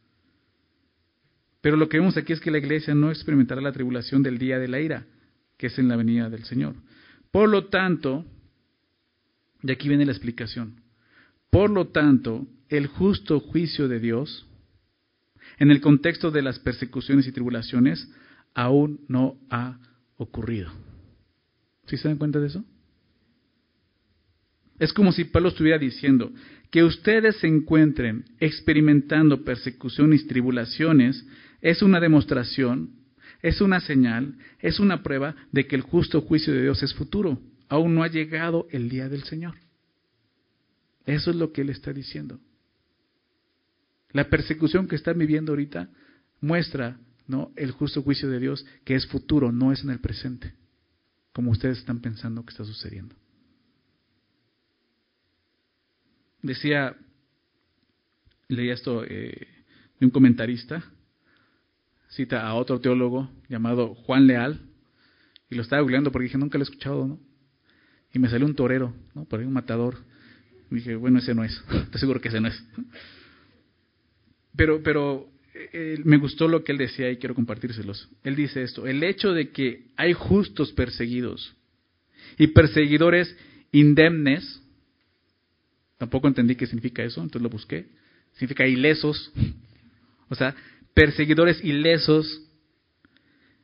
Pero 1.60 1.76
lo 1.76 1.90
que 1.90 2.00
vemos 2.00 2.16
aquí 2.16 2.32
es 2.34 2.40
que 2.40 2.50
la 2.50 2.58
iglesia 2.58 2.96
no 2.96 3.12
experimentará 3.12 3.62
la 3.62 3.74
tribulación 3.74 4.24
del 4.24 4.38
día 4.38 4.58
de 4.58 4.70
la 4.70 4.80
ira, 4.80 5.06
que 5.58 5.68
es 5.68 5.78
en 5.78 5.90
la 5.90 5.98
venida 5.98 6.30
del 6.30 6.46
Señor. 6.46 6.76
Por 7.30 7.50
lo 7.50 7.66
tanto, 7.66 8.26
de 9.62 9.74
aquí 9.74 9.90
viene 9.90 10.06
la 10.06 10.12
explicación. 10.12 10.82
Por 11.52 11.70
lo 11.70 11.90
tanto, 11.90 12.48
el 12.70 12.88
justo 12.88 13.42
juicio 13.42 13.88
de 13.88 14.00
Dios, 14.00 14.48
en 15.60 15.70
el 15.70 15.82
contexto 15.82 16.32
de 16.32 16.42
las 16.42 16.58
persecuciones 16.60 17.28
y 17.28 17.32
tribulaciones, 17.34 18.10
aún 18.54 19.02
no 19.08 19.38
ha 19.50 19.78
ocurrido. 20.16 20.72
¿Sí 21.88 21.98
se 21.98 22.08
dan 22.08 22.18
cuenta 22.18 22.40
de 22.40 22.48
eso? 22.48 22.64
Es 24.80 24.94
como 24.94 25.12
si 25.12 25.26
Pablo 25.26 25.50
estuviera 25.50 25.78
diciendo 25.78 26.32
que 26.72 26.84
ustedes 26.84 27.36
se 27.36 27.48
encuentren 27.48 28.26
experimentando 28.40 29.44
persecuciones 29.44 30.22
y 30.22 30.28
tribulaciones 30.28 31.24
es 31.62 31.82
una 31.82 32.00
demostración, 32.00 32.92
es 33.42 33.62
una 33.62 33.82
señal, 33.82 34.36
es 34.60 34.80
una 34.80 35.04
prueba 35.04 35.36
de 35.52 35.68
que 35.68 35.76
el 35.76 35.82
justo 35.82 36.22
juicio 36.22 36.54
de 36.54 36.64
Dios 36.64 36.82
es 36.82 36.94
futuro. 36.94 37.40
Aún 37.68 37.94
no 37.94 38.04
ha 38.04 38.08
llegado 38.08 38.68
el 38.72 38.90
día 38.90 39.10
del 39.10 39.24
Señor. 39.24 39.56
Eso 41.06 41.32
es 41.32 41.36
lo 41.36 41.52
que 41.52 41.62
él 41.62 41.70
está 41.70 41.94
diciendo. 41.94 42.40
La 44.12 44.30
persecución 44.30 44.88
que 44.88 44.96
están 44.96 45.18
viviendo 45.18 45.54
ahorita 45.54 45.90
muestra 46.42 47.00
¿no? 47.28 47.52
el 47.56 47.72
justo 47.72 48.04
juicio 48.04 48.30
de 48.30 48.40
Dios 48.40 48.66
que 48.84 48.96
es 48.96 49.08
futuro, 49.08 49.52
no 49.52 49.72
es 49.72 49.84
en 49.84 49.90
el 49.90 50.00
presente, 50.00 50.54
como 51.34 51.52
ustedes 51.52 51.80
están 51.80 52.02
pensando 52.02 52.44
que 52.44 52.52
está 52.52 52.66
sucediendo. 52.66 53.16
Decía, 56.42 56.96
leía 58.48 58.74
esto 58.74 59.04
eh, 59.06 59.48
de 60.00 60.06
un 60.06 60.12
comentarista, 60.12 60.84
cita 62.10 62.46
a 62.46 62.56
otro 62.56 62.82
teólogo 62.82 63.32
llamado 63.48 63.96
Juan 63.96 64.28
Leal, 64.28 64.60
y 65.50 65.56
lo 65.56 65.62
estaba 65.62 65.82
googleando 65.82 66.12
porque 66.12 66.24
dije, 66.26 66.38
nunca 66.38 66.58
lo 66.58 66.64
he 66.64 66.66
escuchado, 66.70 67.08
¿no? 67.08 67.20
Y 68.14 68.20
me 68.20 68.30
salió 68.30 68.46
un 68.46 68.56
torero, 68.56 68.94
¿no? 69.14 69.26
Por 69.26 69.40
ahí 69.40 69.46
un 69.46 69.54
matador 69.54 69.98
dije, 70.76 70.96
bueno, 70.96 71.20
ese 71.20 71.34
no 71.34 71.44
es. 71.44 71.52
Estoy 71.72 72.00
seguro 72.00 72.22
que 72.22 72.30
ese 72.30 72.40
no 72.40 72.48
es. 72.48 72.64
Pero, 74.56 74.82
pero 74.84 75.30
eh, 75.54 76.00
me 76.04 76.18
gustó 76.18 76.48
lo 76.48 76.64
que 76.64 76.72
él 76.72 76.78
decía 76.78 77.10
y 77.10 77.18
quiero 77.18 77.36
compartírselos. 77.36 78.10
Él 78.24 78.36
dice 78.36 78.64
esto, 78.64 78.88
el 78.88 79.04
hecho 79.04 79.34
de 79.34 79.50
que 79.50 79.88
hay 79.98 80.14
justos 80.14 80.72
perseguidos 80.74 81.56
y 82.38 82.48
perseguidores 82.48 83.36
indemnes, 83.72 84.62
tampoco 85.98 86.28
entendí 86.28 86.56
qué 86.56 86.66
significa 86.66 87.04
eso, 87.04 87.22
entonces 87.22 87.42
lo 87.42 87.50
busqué, 87.50 87.88
significa 88.34 88.66
ilesos, 88.66 89.32
o 90.30 90.36
sea, 90.36 90.56
perseguidores 90.94 91.64
ilesos 91.64 92.48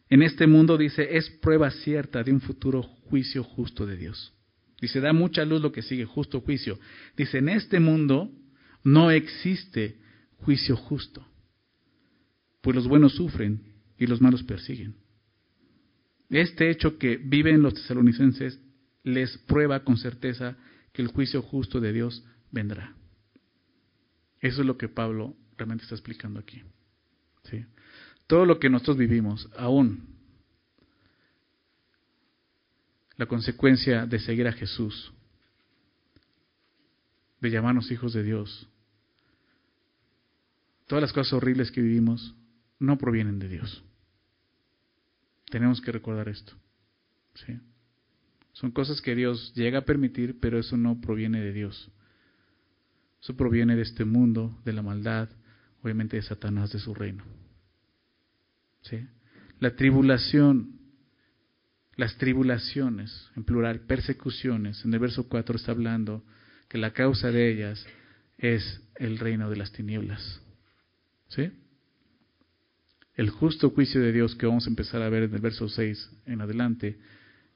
en 0.09 0.21
este 0.21 0.47
mundo, 0.47 0.77
dice, 0.77 1.17
es 1.17 1.29
prueba 1.41 1.69
cierta 1.71 2.23
de 2.23 2.31
un 2.31 2.39
futuro 2.39 2.83
juicio 2.83 3.43
justo 3.43 3.85
de 3.85 3.97
Dios. 3.97 4.33
Dice, 4.79 4.99
da 4.99 5.13
mucha 5.13 5.43
luz 5.43 5.61
lo 5.61 5.71
que 5.71 5.81
sigue, 5.81 6.05
justo 6.05 6.41
juicio. 6.41 6.79
Dice, 7.15 7.39
en 7.39 7.49
este 7.49 7.79
mundo 7.79 8.31
no 8.83 9.11
existe 9.11 9.97
juicio 10.37 10.75
justo, 10.75 11.27
pues 12.61 12.75
los 12.75 12.87
buenos 12.87 13.15
sufren 13.15 13.61
y 13.97 14.05
los 14.05 14.21
malos 14.21 14.43
persiguen. 14.43 14.95
Este 16.29 16.69
hecho 16.69 16.97
que 16.97 17.17
viven 17.17 17.61
los 17.61 17.73
tesalonicenses 17.73 18.59
les 19.03 19.37
prueba 19.39 19.83
con 19.83 19.97
certeza 19.97 20.57
que 20.91 21.01
el 21.01 21.07
juicio 21.07 21.41
justo 21.41 21.79
de 21.79 21.93
Dios 21.93 22.25
vendrá. 22.51 22.95
Eso 24.41 24.61
es 24.61 24.67
lo 24.67 24.77
que 24.77 24.89
Pablo 24.89 25.35
realmente 25.57 25.83
está 25.83 25.95
explicando 25.95 26.39
aquí. 26.39 26.61
¿Sí? 27.43 27.65
Todo 28.27 28.45
lo 28.45 28.59
que 28.59 28.69
nosotros 28.69 28.97
vivimos, 28.97 29.49
aún 29.57 30.16
la 33.17 33.25
consecuencia 33.25 34.05
de 34.05 34.19
seguir 34.19 34.47
a 34.47 34.53
Jesús, 34.53 35.11
de 37.41 37.49
llamarnos 37.49 37.91
hijos 37.91 38.13
de 38.13 38.23
Dios, 38.23 38.69
todas 40.87 41.01
las 41.01 41.13
cosas 41.13 41.33
horribles 41.33 41.71
que 41.71 41.81
vivimos 41.81 42.35
no 42.79 42.97
provienen 42.97 43.39
de 43.39 43.49
Dios. 43.49 43.83
Tenemos 45.49 45.81
que 45.81 45.91
recordar 45.91 46.29
esto. 46.29 46.53
¿sí? 47.33 47.59
Son 48.53 48.71
cosas 48.71 49.01
que 49.01 49.15
Dios 49.15 49.53
llega 49.55 49.79
a 49.79 49.85
permitir, 49.85 50.39
pero 50.39 50.59
eso 50.59 50.77
no 50.77 50.99
proviene 50.99 51.41
de 51.41 51.53
Dios. 51.53 51.91
Eso 53.21 53.35
proviene 53.35 53.75
de 53.75 53.81
este 53.81 54.05
mundo, 54.05 54.59
de 54.63 54.73
la 54.73 54.81
maldad, 54.81 55.29
obviamente 55.81 56.17
de 56.17 56.23
Satanás, 56.23 56.71
de 56.71 56.79
su 56.79 56.93
reino. 56.93 57.23
¿Sí? 58.81 59.07
La 59.59 59.75
tribulación, 59.75 60.76
las 61.97 62.15
tribulaciones, 62.17 63.29
en 63.35 63.43
plural, 63.43 63.81
persecuciones, 63.81 64.85
en 64.85 64.93
el 64.93 64.99
verso 64.99 65.27
4 65.27 65.57
está 65.57 65.71
hablando 65.71 66.23
que 66.69 66.77
la 66.77 66.93
causa 66.93 67.31
de 67.31 67.51
ellas 67.51 67.85
es 68.37 68.81
el 68.95 69.17
reino 69.17 69.49
de 69.49 69.57
las 69.57 69.71
tinieblas. 69.71 70.39
¿Sí? 71.29 71.51
El 73.15 73.31
justo 73.31 73.71
juicio 73.71 73.99
de 73.99 74.13
Dios 74.13 74.35
que 74.35 74.45
vamos 74.45 74.67
a 74.67 74.69
empezar 74.69 75.01
a 75.01 75.09
ver 75.09 75.23
en 75.23 75.33
el 75.33 75.41
verso 75.41 75.67
6 75.67 76.11
en 76.27 76.39
adelante, 76.39 76.99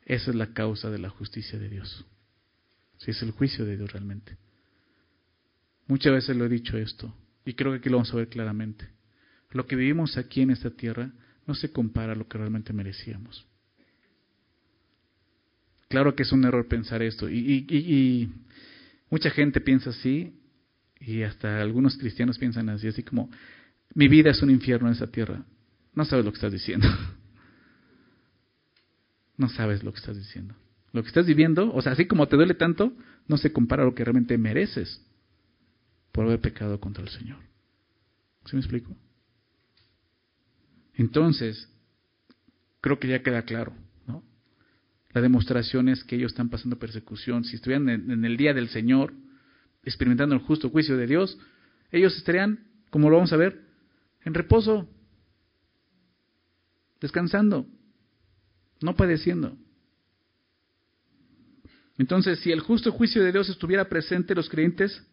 esa 0.06 0.32
es 0.32 0.36
la 0.36 0.54
causa 0.54 0.90
de 0.90 0.98
la 0.98 1.10
justicia 1.10 1.60
de 1.60 1.70
Dios. 1.70 2.04
Sí, 2.98 3.12
es 3.12 3.22
el 3.22 3.32
juicio 3.32 3.64
de 3.64 3.78
Dios 3.78 3.94
realmente. 3.94 4.38
Muchas 5.86 6.14
veces 6.14 6.36
lo 6.36 6.46
he 6.46 6.50
dicho 6.50 6.78
esto, 6.78 7.16
y 7.46 7.54
creo 7.54 7.74
que 7.74 7.78
aquí 7.78 7.90
lo 7.90 7.98
vamos 7.98 8.12
a 8.12 8.18
ver 8.18 8.28
claramente. 8.28 8.90
Lo 9.52 9.68
que 9.68 9.76
vivimos 9.76 10.18
aquí 10.18 10.42
en 10.42 10.50
esta 10.50 10.72
tierra 10.72 11.12
no 11.46 11.54
se 11.54 11.72
compara 11.72 12.14
a 12.14 12.16
lo 12.16 12.28
que 12.28 12.40
realmente 12.40 12.74
merecíamos. 12.74 13.51
Claro 15.92 16.16
que 16.16 16.24
es 16.24 16.32
un 16.32 16.46
error 16.46 16.68
pensar 16.68 17.04
esto, 17.04 17.30
y, 17.30 17.68
y 17.70 18.30
mucha 19.10 19.30
gente 19.30 19.62
piensa 19.62 19.92
así, 19.92 20.34
y 21.02 21.24
hasta 21.24 21.62
algunos 21.62 21.98
cristianos 21.98 22.38
piensan 22.38 22.70
así, 22.70 22.88
así 22.88 23.04
como, 23.04 23.30
mi 23.94 24.08
vida 24.08 24.32
es 24.32 24.42
un 24.42 24.50
infierno 24.50 24.88
en 24.88 24.94
esa 24.94 25.08
tierra. 25.08 25.44
No 25.94 26.06
sabes 26.06 26.24
lo 26.24 26.32
que 26.32 26.38
estás 26.38 26.54
diciendo. 26.54 26.88
No 29.38 29.50
sabes 29.50 29.84
lo 29.84 29.92
que 29.92 29.98
estás 29.98 30.16
diciendo. 30.16 30.54
Lo 30.94 31.02
que 31.02 31.08
estás 31.08 31.26
viviendo, 31.26 31.74
o 31.74 31.82
sea, 31.82 31.94
así 31.94 32.06
como 32.06 32.28
te 32.28 32.36
duele 32.36 32.54
tanto, 32.54 32.94
no 33.28 33.38
se 33.38 33.52
compara 33.52 33.82
a 33.82 33.88
lo 33.88 33.96
que 33.96 34.04
realmente 34.04 34.38
mereces 34.38 35.02
por 36.12 36.26
haber 36.26 36.42
pecado 36.42 36.80
contra 36.80 37.04
el 37.04 37.10
Señor. 37.10 37.40
¿Sí 38.46 38.56
me 38.56 38.60
explico? 38.60 38.96
Entonces, 40.94 41.68
creo 42.82 43.00
que 43.00 43.08
ya 43.08 43.24
queda 43.24 43.42
claro. 43.42 43.74
La 45.14 45.22
demostración 45.22 45.90
es 45.90 46.04
que 46.04 46.16
ellos 46.16 46.32
están 46.32 46.50
pasando 46.50 46.80
persecución. 46.80 47.44
Si 47.44 47.56
estuvieran 47.56 47.90
en, 47.90 48.26
el 48.26 48.38
día 48.38 48.54
del 48.54 48.70
Señor, 48.70 49.14
experimentando 49.84 50.36
el 50.36 50.42
justo 50.42 50.70
juicio 50.70 50.96
de 50.98 51.08
Dios, 51.08 51.38
ellos 51.92 52.16
estarían, 52.16 52.68
como 52.90 53.10
lo 53.10 53.18
vamos 53.18 53.34
a 53.34 53.38
ver, 53.38 53.62
en 54.24 54.34
reposo, 54.34 54.88
descansando, 57.02 57.68
no 58.82 58.96
padeciendo. 58.96 59.58
Entonces, 61.98 62.40
si 62.40 62.52
el 62.52 62.62
justo 62.62 62.92
juicio 62.92 63.24
de 63.24 63.32
Dios 63.32 63.50
estuviera 63.50 63.90
presente, 63.90 64.34
los 64.34 64.50
creyentes 64.50 65.06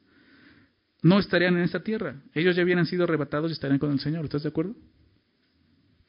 no 1.02 1.18
estarían 1.18 1.56
en 1.56 1.62
esta 1.62 1.82
tierra. 1.82 2.22
Ellos 2.34 2.56
ya 2.56 2.62
hubieran 2.62 2.86
sido 2.86 3.04
arrebatados 3.04 3.50
y 3.50 3.54
estarían 3.54 3.78
con 3.78 3.92
el 3.92 4.00
Señor. 4.00 4.24
¿Estás 4.24 4.44
de 4.44 4.48
acuerdo? 4.48 4.74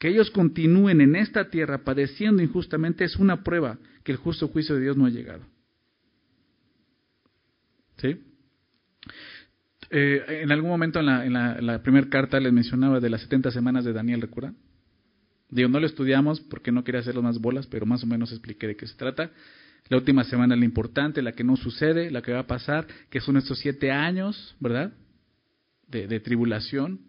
Que 0.00 0.08
ellos 0.08 0.30
continúen 0.30 1.02
en 1.02 1.14
esta 1.14 1.50
tierra 1.50 1.84
padeciendo 1.84 2.42
injustamente 2.42 3.04
es 3.04 3.16
una 3.16 3.44
prueba 3.44 3.78
que 4.02 4.12
el 4.12 4.18
justo 4.18 4.48
juicio 4.48 4.74
de 4.74 4.80
Dios 4.80 4.96
no 4.96 5.04
ha 5.04 5.10
llegado. 5.10 5.44
¿Sí? 7.98 8.18
Eh, 9.90 10.40
en 10.42 10.52
algún 10.52 10.70
momento 10.70 11.00
en 11.00 11.32
la, 11.34 11.82
primera 11.82 12.08
carta 12.08 12.40
les 12.40 12.50
mencionaba 12.50 12.98
de 12.98 13.10
las 13.10 13.20
70 13.20 13.50
semanas 13.50 13.84
de 13.84 13.92
Daniel, 13.92 14.22
¿recuerdan? 14.22 14.56
Digo, 15.50 15.68
no 15.68 15.78
lo 15.78 15.86
estudiamos 15.86 16.40
porque 16.40 16.72
no 16.72 16.82
quería 16.82 17.02
hacerlo 17.02 17.20
más 17.20 17.38
bolas, 17.38 17.66
pero 17.66 17.84
más 17.84 18.02
o 18.02 18.06
menos 18.06 18.32
expliqué 18.32 18.68
de 18.68 18.76
qué 18.76 18.86
se 18.86 18.96
trata. 18.96 19.30
La 19.90 19.98
última 19.98 20.24
semana 20.24 20.56
la 20.56 20.64
importante, 20.64 21.20
la 21.20 21.32
que 21.32 21.44
no 21.44 21.56
sucede, 21.56 22.10
la 22.10 22.22
que 22.22 22.32
va 22.32 22.38
a 22.38 22.46
pasar, 22.46 22.86
que 23.10 23.20
son 23.20 23.36
estos 23.36 23.58
siete 23.58 23.90
años, 23.90 24.56
¿verdad? 24.60 24.94
De, 25.88 26.20
tribulación, 26.20 27.00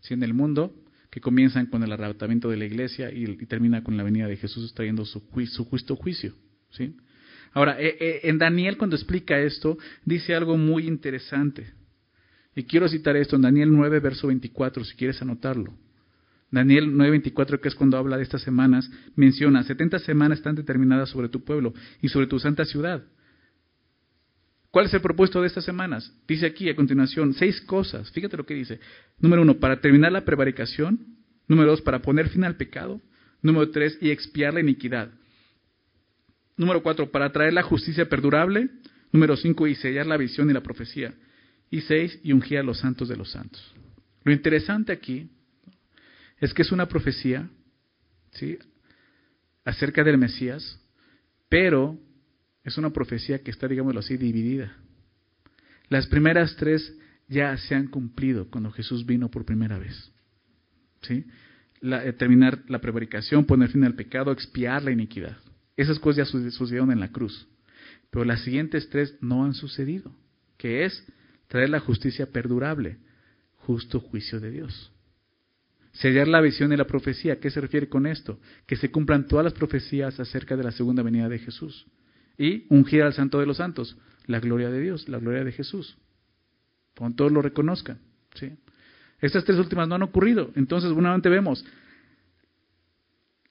¿sí? 0.00 0.14
En 0.14 0.24
el 0.24 0.34
mundo, 0.34 0.74
que 1.16 1.20
comienzan 1.22 1.64
con 1.64 1.82
el 1.82 1.90
arrebatamiento 1.90 2.50
de 2.50 2.58
la 2.58 2.66
iglesia 2.66 3.10
y, 3.10 3.24
termina 3.46 3.82
con 3.82 3.96
la 3.96 4.02
venida 4.02 4.28
de 4.28 4.36
Jesús 4.36 4.74
trayendo 4.74 5.06
su, 5.06 5.22
su 5.46 5.64
justo 5.64 5.96
juicio, 5.96 6.34
¿sí? 6.72 6.94
Ahora, 7.54 7.80
eh, 7.80 7.96
eh, 7.98 8.20
en 8.24 8.36
Daniel 8.36 8.76
cuando 8.76 8.96
explica 8.96 9.38
esto, 9.38 9.78
dice 10.04 10.34
algo 10.34 10.58
muy 10.58 10.86
interesante. 10.86 11.72
Y 12.54 12.64
quiero 12.64 12.86
citar 12.86 13.16
esto 13.16 13.36
en 13.36 13.42
Daniel 13.42 13.72
9, 13.72 13.98
verso 14.00 14.26
24, 14.26 14.84
si 14.84 14.94
quieres 14.94 15.22
anotarlo. 15.22 15.72
Daniel 16.50 16.92
9:24, 16.92 17.62
que 17.62 17.68
es 17.68 17.74
cuando 17.74 17.96
habla 17.96 18.18
de 18.18 18.22
estas 18.22 18.42
semanas, 18.42 18.90
menciona, 19.14 19.62
70 19.62 20.00
semanas 20.00 20.40
están 20.40 20.54
determinadas 20.54 21.08
sobre 21.08 21.30
tu 21.30 21.42
pueblo 21.42 21.72
y 22.02 22.10
sobre 22.10 22.26
tu 22.26 22.38
santa 22.38 22.66
ciudad. 22.66 23.04
¿Cuál 24.76 24.84
es 24.84 24.92
el 24.92 25.00
propósito 25.00 25.40
de 25.40 25.46
estas 25.46 25.64
semanas? 25.64 26.12
Dice 26.28 26.44
aquí 26.44 26.68
a 26.68 26.76
continuación 26.76 27.32
seis 27.32 27.62
cosas. 27.62 28.10
Fíjate 28.10 28.36
lo 28.36 28.44
que 28.44 28.52
dice. 28.52 28.78
Número 29.18 29.40
uno, 29.40 29.58
para 29.58 29.80
terminar 29.80 30.12
la 30.12 30.26
prevaricación. 30.26 31.16
Número 31.48 31.70
dos, 31.70 31.80
para 31.80 32.02
poner 32.02 32.28
fin 32.28 32.44
al 32.44 32.56
pecado. 32.56 33.00
Número 33.40 33.70
tres, 33.70 33.96
y 34.02 34.10
expiar 34.10 34.52
la 34.52 34.60
iniquidad. 34.60 35.10
Número 36.58 36.82
cuatro, 36.82 37.10
para 37.10 37.32
traer 37.32 37.54
la 37.54 37.62
justicia 37.62 38.06
perdurable. 38.06 38.68
Número 39.12 39.34
cinco, 39.38 39.66
y 39.66 39.74
sellar 39.76 40.06
la 40.06 40.18
visión 40.18 40.50
y 40.50 40.52
la 40.52 40.62
profecía. 40.62 41.14
Y 41.70 41.80
seis, 41.80 42.20
y 42.22 42.34
ungir 42.34 42.58
a 42.58 42.62
los 42.62 42.80
santos 42.80 43.08
de 43.08 43.16
los 43.16 43.30
santos. 43.30 43.74
Lo 44.24 44.32
interesante 44.34 44.92
aquí 44.92 45.30
es 46.38 46.52
que 46.52 46.60
es 46.60 46.70
una 46.70 46.86
profecía, 46.86 47.48
¿sí? 48.32 48.58
Acerca 49.64 50.04
del 50.04 50.18
Mesías, 50.18 50.78
pero 51.48 51.98
es 52.66 52.76
una 52.76 52.90
profecía 52.90 53.38
que 53.42 53.52
está, 53.52 53.68
digámoslo 53.68 54.00
así, 54.00 54.16
dividida. 54.16 54.76
Las 55.88 56.08
primeras 56.08 56.56
tres 56.56 56.98
ya 57.28 57.56
se 57.56 57.76
han 57.76 57.86
cumplido 57.86 58.50
cuando 58.50 58.72
Jesús 58.72 59.06
vino 59.06 59.30
por 59.30 59.44
primera 59.44 59.78
vez. 59.78 60.12
¿Sí? 61.02 61.24
Eh, 61.80 62.12
terminar 62.18 62.64
la 62.66 62.80
prevaricación, 62.80 63.44
poner 63.44 63.68
fin 63.68 63.84
al 63.84 63.94
pecado, 63.94 64.32
expiar 64.32 64.82
la 64.82 64.90
iniquidad. 64.90 65.36
Esas 65.76 66.00
cosas 66.00 66.28
ya 66.28 66.50
sucedieron 66.50 66.90
en 66.90 66.98
la 66.98 67.12
cruz. 67.12 67.46
Pero 68.10 68.24
las 68.24 68.42
siguientes 68.42 68.88
tres 68.90 69.16
no 69.20 69.44
han 69.44 69.54
sucedido, 69.54 70.12
que 70.56 70.84
es 70.84 71.06
traer 71.46 71.70
la 71.70 71.78
justicia 71.78 72.26
perdurable, 72.32 72.98
justo 73.58 74.00
juicio 74.00 74.40
de 74.40 74.50
Dios. 74.50 74.90
Sellar 75.92 76.26
la 76.26 76.40
visión 76.40 76.72
y 76.72 76.76
la 76.76 76.88
profecía. 76.88 77.38
¿Qué 77.38 77.48
se 77.48 77.60
refiere 77.60 77.88
con 77.88 78.08
esto? 78.08 78.40
Que 78.66 78.74
se 78.74 78.90
cumplan 78.90 79.28
todas 79.28 79.44
las 79.44 79.54
profecías 79.54 80.18
acerca 80.18 80.56
de 80.56 80.64
la 80.64 80.72
segunda 80.72 81.04
venida 81.04 81.28
de 81.28 81.38
Jesús. 81.38 81.86
Y 82.38 82.66
ungir 82.68 83.02
al 83.02 83.12
santo 83.12 83.38
de 83.38 83.46
los 83.46 83.58
santos. 83.58 83.96
La 84.26 84.40
gloria 84.40 84.70
de 84.70 84.80
Dios, 84.80 85.08
la 85.08 85.18
gloria 85.18 85.44
de 85.44 85.52
Jesús. 85.52 85.96
Cuando 86.96 87.16
todos 87.16 87.32
lo 87.32 87.42
reconozcan. 87.42 87.98
¿sí? 88.34 88.52
Estas 89.20 89.44
tres 89.44 89.58
últimas 89.58 89.88
no 89.88 89.94
han 89.94 90.02
ocurrido. 90.02 90.50
Entonces, 90.54 90.90
nuevamente 90.90 91.28
vemos 91.28 91.64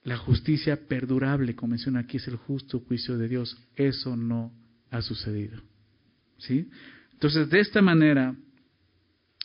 la 0.04 0.18
justicia 0.18 0.88
perdurable, 0.88 1.56
como 1.56 1.72
menciona 1.72 2.02
aquí, 2.02 2.18
es 2.18 2.28
el 2.28 2.36
justo 2.36 2.80
juicio 2.80 3.18
de 3.18 3.28
Dios. 3.28 3.58
Eso 3.76 4.16
no 4.16 4.54
ha 4.92 5.02
sucedido. 5.02 5.62
¿sí? 6.38 6.70
Entonces, 7.14 7.50
de 7.50 7.60
esta 7.60 7.82
manera, 7.82 8.36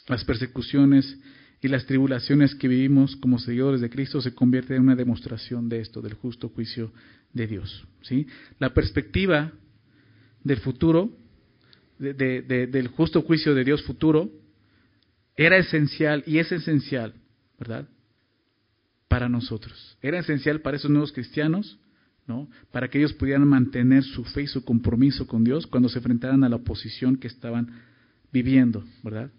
las 0.07 0.25
persecuciones 0.25 1.19
y 1.63 1.69
las 1.69 1.87
tribulaciones 1.87 2.55
que 2.55 2.69
vivimos 2.69 3.17
como 3.17 3.39
seguidores 3.39 3.81
de 3.81 3.91
Cristo 3.91 4.21
se 4.21 4.35
convierten 4.35 4.77
en 4.77 4.83
una 4.83 4.97
demostración 4.97 5.69
de 5.69 5.81
esto, 5.81 6.03
del 6.03 6.15
justo 6.15 6.49
juicio 6.49 6.93
de 7.33 7.47
Dios. 7.47 7.87
¿sí? 8.03 8.27
La 8.59 8.75
perspectiva 8.75 9.53
del 10.43 10.59
futuro, 10.59 11.11
del 11.99 12.89
justo 12.89 13.23
juicio 13.23 13.55
de 13.55 13.65
Dios 13.65 13.83
futuro, 13.83 14.31
era 15.37 15.57
esencial 15.57 16.23
y 16.27 16.39
es 16.39 16.51
esencial, 16.53 17.15
¿verdad? 17.59 17.89
Para 19.09 19.29
nosotros. 19.29 19.97
Era 20.03 20.19
esencial 20.19 20.61
para 20.61 20.77
esos 20.77 20.91
nuevos 20.91 21.13
cristianos, 21.13 21.79
¿no? 22.27 22.49
Para 22.73 22.89
que 22.89 22.99
ellos 22.99 23.13
pudieran 23.13 23.47
mantener 23.47 24.03
su 24.03 24.25
fe 24.25 24.43
y 24.43 24.47
su 24.47 24.65
compromiso 24.65 25.27
con 25.27 25.45
Dios 25.45 25.67
cuando 25.67 25.89
se 25.89 25.99
enfrentaran 25.99 26.45
a 26.45 26.49
la 26.49 26.57
oposición 26.57 27.17
que 27.17 27.29
estaban 27.29 27.71
viviendo, 28.33 28.85
¿verdad? 29.03 29.31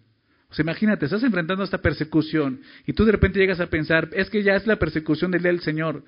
O 0.49 0.53
sea, 0.53 0.63
imagínate, 0.63 1.05
estás 1.05 1.23
enfrentando 1.23 1.63
esta 1.63 1.81
persecución 1.81 2.59
y 2.85 2.93
tú 2.93 3.05
de 3.05 3.13
repente 3.13 3.39
llegas 3.39 3.59
a 3.59 3.67
pensar, 3.67 4.09
es 4.11 4.29
que 4.29 4.43
ya 4.43 4.55
es 4.55 4.67
la 4.67 4.77
persecución 4.77 5.31
del 5.31 5.43
del 5.43 5.61
Señor. 5.61 6.03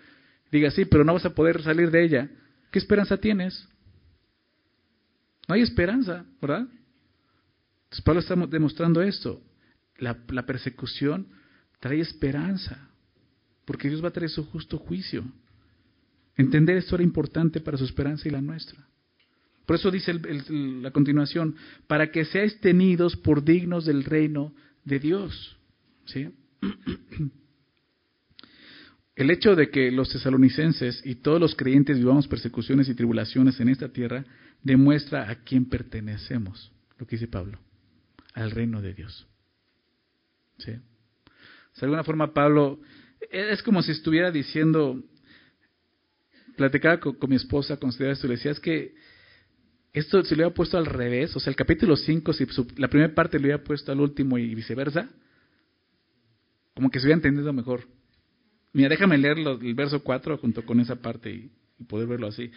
Diga, 0.53 0.69
sí, 0.69 0.85
pero 0.85 1.03
no 1.03 1.13
vas 1.13 1.25
a 1.25 1.33
poder 1.33 1.63
salir 1.63 1.89
de 1.89 2.05
ella. 2.05 2.29
¿Qué 2.69 2.77
esperanza 2.77 3.17
tienes? 3.17 3.67
No 5.47 5.55
hay 5.55 5.61
esperanza, 5.61 6.25
¿verdad? 6.39 6.67
Entonces 7.85 8.01
Pablo 8.05 8.19
está 8.19 8.35
demostrando 8.35 9.01
esto. 9.01 9.41
La, 9.97 10.15
la 10.27 10.45
persecución 10.45 11.25
trae 11.79 11.99
esperanza, 12.01 12.87
porque 13.65 13.89
Dios 13.89 14.03
va 14.03 14.09
a 14.09 14.13
traer 14.13 14.29
su 14.29 14.45
justo 14.45 14.77
juicio. 14.77 15.23
Entender 16.37 16.77
esto 16.77 16.93
era 16.93 17.03
importante 17.03 17.59
para 17.59 17.79
su 17.79 17.85
esperanza 17.85 18.27
y 18.27 18.31
la 18.31 18.41
nuestra. 18.41 18.77
Por 19.65 19.77
eso 19.77 19.89
dice 19.89 20.13
la 20.13 20.91
continuación, 20.91 21.55
para 21.87 22.11
que 22.11 22.25
seáis 22.25 22.59
tenidos 22.59 23.17
por 23.17 23.43
dignos 23.43 23.85
del 23.85 24.03
reino 24.03 24.53
de 24.85 24.99
Dios. 24.99 25.57
¿Sí? 26.05 26.29
El 29.15 29.29
hecho 29.29 29.55
de 29.55 29.69
que 29.69 29.91
los 29.91 30.09
tesalonicenses 30.09 31.05
y 31.05 31.15
todos 31.15 31.39
los 31.39 31.55
creyentes 31.55 31.97
vivamos 31.97 32.27
persecuciones 32.27 32.89
y 32.89 32.95
tribulaciones 32.95 33.59
en 33.59 33.69
esta 33.69 33.89
tierra 33.89 34.25
demuestra 34.63 35.29
a 35.29 35.35
quién 35.43 35.69
pertenecemos, 35.69 36.71
lo 36.97 37.05
que 37.05 37.17
dice 37.17 37.27
Pablo, 37.27 37.59
al 38.33 38.49
reino 38.49 38.81
de 38.81 38.93
Dios. 38.93 39.27
¿Sí? 40.57 40.71
De 40.71 40.81
alguna 41.81 42.03
forma 42.03 42.33
Pablo 42.33 42.79
es 43.31 43.61
como 43.61 43.83
si 43.83 43.91
estuviera 43.91 44.31
diciendo, 44.31 45.01
platicaba 46.55 46.99
con, 46.99 47.17
mi 47.29 47.35
esposa, 47.35 47.77
consideraba 47.77 48.13
esto, 48.13 48.27
le 48.27 48.35
decía, 48.35 48.51
es 48.51 48.59
que 48.59 48.95
esto 49.91 50.23
se 50.23 50.35
lo 50.35 50.45
había 50.45 50.55
puesto 50.55 50.77
al 50.77 50.87
revés, 50.87 51.35
o 51.35 51.39
sea, 51.39 51.51
el 51.51 51.55
capítulo 51.55 51.95
5, 51.95 52.33
si 52.33 52.45
la 52.77 52.87
primera 52.87 53.13
parte 53.13 53.37
lo 53.37 53.45
había 53.45 53.63
puesto 53.63 53.91
al 53.91 54.01
último 54.01 54.39
y 54.39 54.55
viceversa, 54.55 55.07
como 56.73 56.89
que 56.89 56.99
se 56.99 57.05
hubiera 57.05 57.17
entendido 57.17 57.53
mejor. 57.53 57.85
Mira, 58.73 58.89
déjame 58.89 59.17
leer 59.17 59.37
el 59.37 59.75
verso 59.75 60.03
4 60.03 60.37
junto 60.39 60.65
con 60.65 60.79
esa 60.79 60.95
parte 60.95 61.31
y, 61.31 61.51
poder 61.87 62.07
verlo 62.07 62.27
así. 62.27 62.49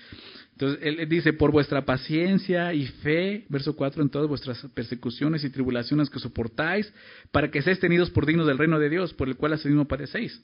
Entonces, 0.53 0.79
él 0.83 1.09
dice, 1.09 1.33
por 1.33 1.51
vuestra 1.51 1.85
paciencia 1.85 2.73
y 2.73 2.87
fe, 2.87 3.45
verso 3.49 3.75
4, 3.75 4.03
en 4.03 4.09
todas 4.09 4.29
vuestras 4.29 4.67
persecuciones 4.75 5.45
y 5.45 5.51
tribulaciones 5.51 6.09
que 6.11 6.19
soportáis, 6.19 6.93
para 7.33 7.51
que 7.51 7.61
seáis 7.61 7.81
tenidos 7.81 8.11
por 8.11 8.25
dignos 8.25 8.47
del 8.47 8.59
reino 8.59 8.79
de 8.79 8.89
Dios, 8.89 9.13
por 9.15 9.29
el 9.29 9.37
cual 9.37 9.55
asimismo 9.55 9.87
padecéis. 9.87 10.43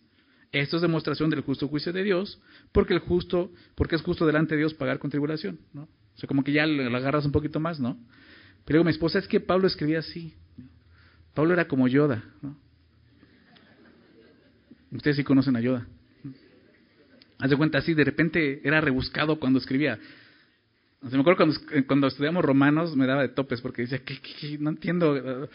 Esto 0.51 0.77
es 0.77 0.83
demostración 0.83 1.31
del 1.31 1.41
justo 1.41 1.69
juicio 1.69 1.93
de 1.93 2.03
Dios, 2.03 2.41
porque 2.73 2.93
el 2.93 3.01
justo, 3.01 3.51
porque 3.75 3.97
es 3.97 4.03
justo 4.03 4.27
delante 4.27 4.55
de 4.55 4.61
Dios 4.61 4.75
pagar 4.75 4.99
con 4.99 5.11
tribulación, 5.11 5.61
¿no? 5.73 5.83
O 5.83 6.19
sea, 6.19 6.27
como 6.27 6.45
que 6.45 6.53
ya 6.53 6.67
lo 6.67 6.95
agarras 6.95 7.25
un 7.25 7.33
poquito 7.33 7.59
más, 7.59 7.81
¿no? 7.81 7.99
Pero 8.67 8.79
digo, 8.79 8.85
mi 8.85 8.91
esposa 8.91 9.19
es 9.19 9.27
que 9.27 9.41
Pablo 9.41 9.67
escribía 9.67 10.01
así. 10.01 10.35
Pablo 11.35 11.55
era 11.55 11.67
como 11.67 11.89
Yoda, 11.89 12.23
¿no? 12.43 12.59
Ustedes 14.93 15.17
sí 15.17 15.25
conocen 15.25 15.57
a 15.57 15.61
Yoda. 15.61 15.87
Haz 17.39 17.51
de 17.51 17.57
cuenta, 17.57 17.79
así 17.79 17.95
de 17.95 18.05
repente 18.05 18.61
era 18.63 18.81
rebuscado 18.81 19.41
cuando 19.41 19.59
escribía. 19.59 19.99
O 21.03 21.09
sea, 21.09 21.17
me 21.17 21.23
acuerdo 21.23 21.39
cuando, 21.39 21.87
cuando 21.87 22.07
estudiamos 22.07 22.45
romanos 22.45 22.95
me 22.95 23.07
daba 23.07 23.23
de 23.23 23.31
topes 23.31 23.61
porque 23.61 23.83
decía, 23.83 23.99
que 24.05 24.59
no 24.59 24.71
entiendo. 24.71 25.49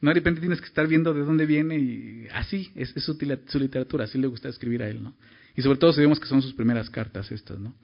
No 0.00 0.10
de 0.10 0.14
repente 0.14 0.40
tienes 0.40 0.60
que 0.60 0.66
estar 0.66 0.86
viendo 0.86 1.14
de 1.14 1.22
dónde 1.22 1.46
viene 1.46 1.78
y 1.78 2.28
así, 2.34 2.70
es, 2.74 2.90
su, 2.90 3.16
su, 3.46 3.58
literatura, 3.58 4.04
así 4.04 4.18
le 4.18 4.26
gusta 4.26 4.48
escribir 4.48 4.82
a 4.82 4.88
él, 4.88 5.02
¿no? 5.02 5.14
Y 5.56 5.62
sobre 5.62 5.78
todo 5.78 5.92
sabemos 5.92 6.20
que 6.20 6.26
son 6.26 6.42
sus 6.42 6.52
primeras 6.52 6.90
cartas 6.90 7.30
estas, 7.32 7.58
¿no? 7.58 7.74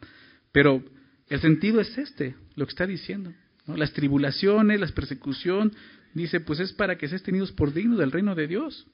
Pero 0.53 0.85
el 1.29 1.41
sentido 1.41 1.81
es 1.81 1.97
este, 1.97 2.35
lo 2.57 2.67
que 2.67 2.71
está 2.71 2.87
diciendo. 2.87 3.33
¿no? 3.67 3.77
Las 3.77 3.93
tribulaciones, 3.93 4.81
la 4.81 4.89
persecución, 4.89 5.73
dice, 6.13 6.41
pues 6.41 6.61
es 6.61 6.73
para 6.73 6.99
que 6.99 7.09
seas 7.09 7.23
tenidos 7.23 7.53
por 7.53 7.73
dignos 7.73 7.99
del 7.99 8.13
reino 8.13 8.35
de 8.35 8.47
Dios. 8.49 8.87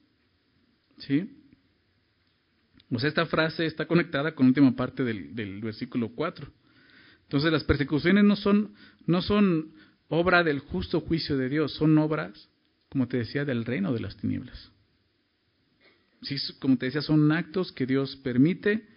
¿Sí? 0.99 1.29
Pues 2.89 3.03
esta 3.03 3.25
frase 3.25 3.65
está 3.65 3.85
conectada 3.85 4.33
con 4.33 4.45
la 4.45 4.49
última 4.49 4.75
parte 4.75 5.03
del, 5.03 5.61
versículo 5.61 6.09
4. 6.09 6.47
Entonces 7.23 7.51
las 7.51 7.63
persecuciones 7.65 8.23
no 8.23 8.35
son, 8.35 8.73
no 9.05 9.21
son 9.21 9.73
obra 10.07 10.43
del 10.43 10.59
justo 10.59 11.01
juicio 11.01 11.37
de 11.37 11.49
Dios, 11.49 11.73
son 11.73 11.97
obras, 11.97 12.49
como 12.89 13.07
te 13.07 13.17
decía, 13.17 13.43
del 13.43 13.65
reino 13.65 13.91
de 13.91 13.99
las 13.99 14.15
tinieblas. 14.15 14.71
Sí, 16.21 16.37
como 16.59 16.77
te 16.77 16.87
decía, 16.87 17.01
son 17.01 17.31
actos 17.31 17.71
que 17.73 17.85
Dios 17.85 18.15
permite, 18.17 18.87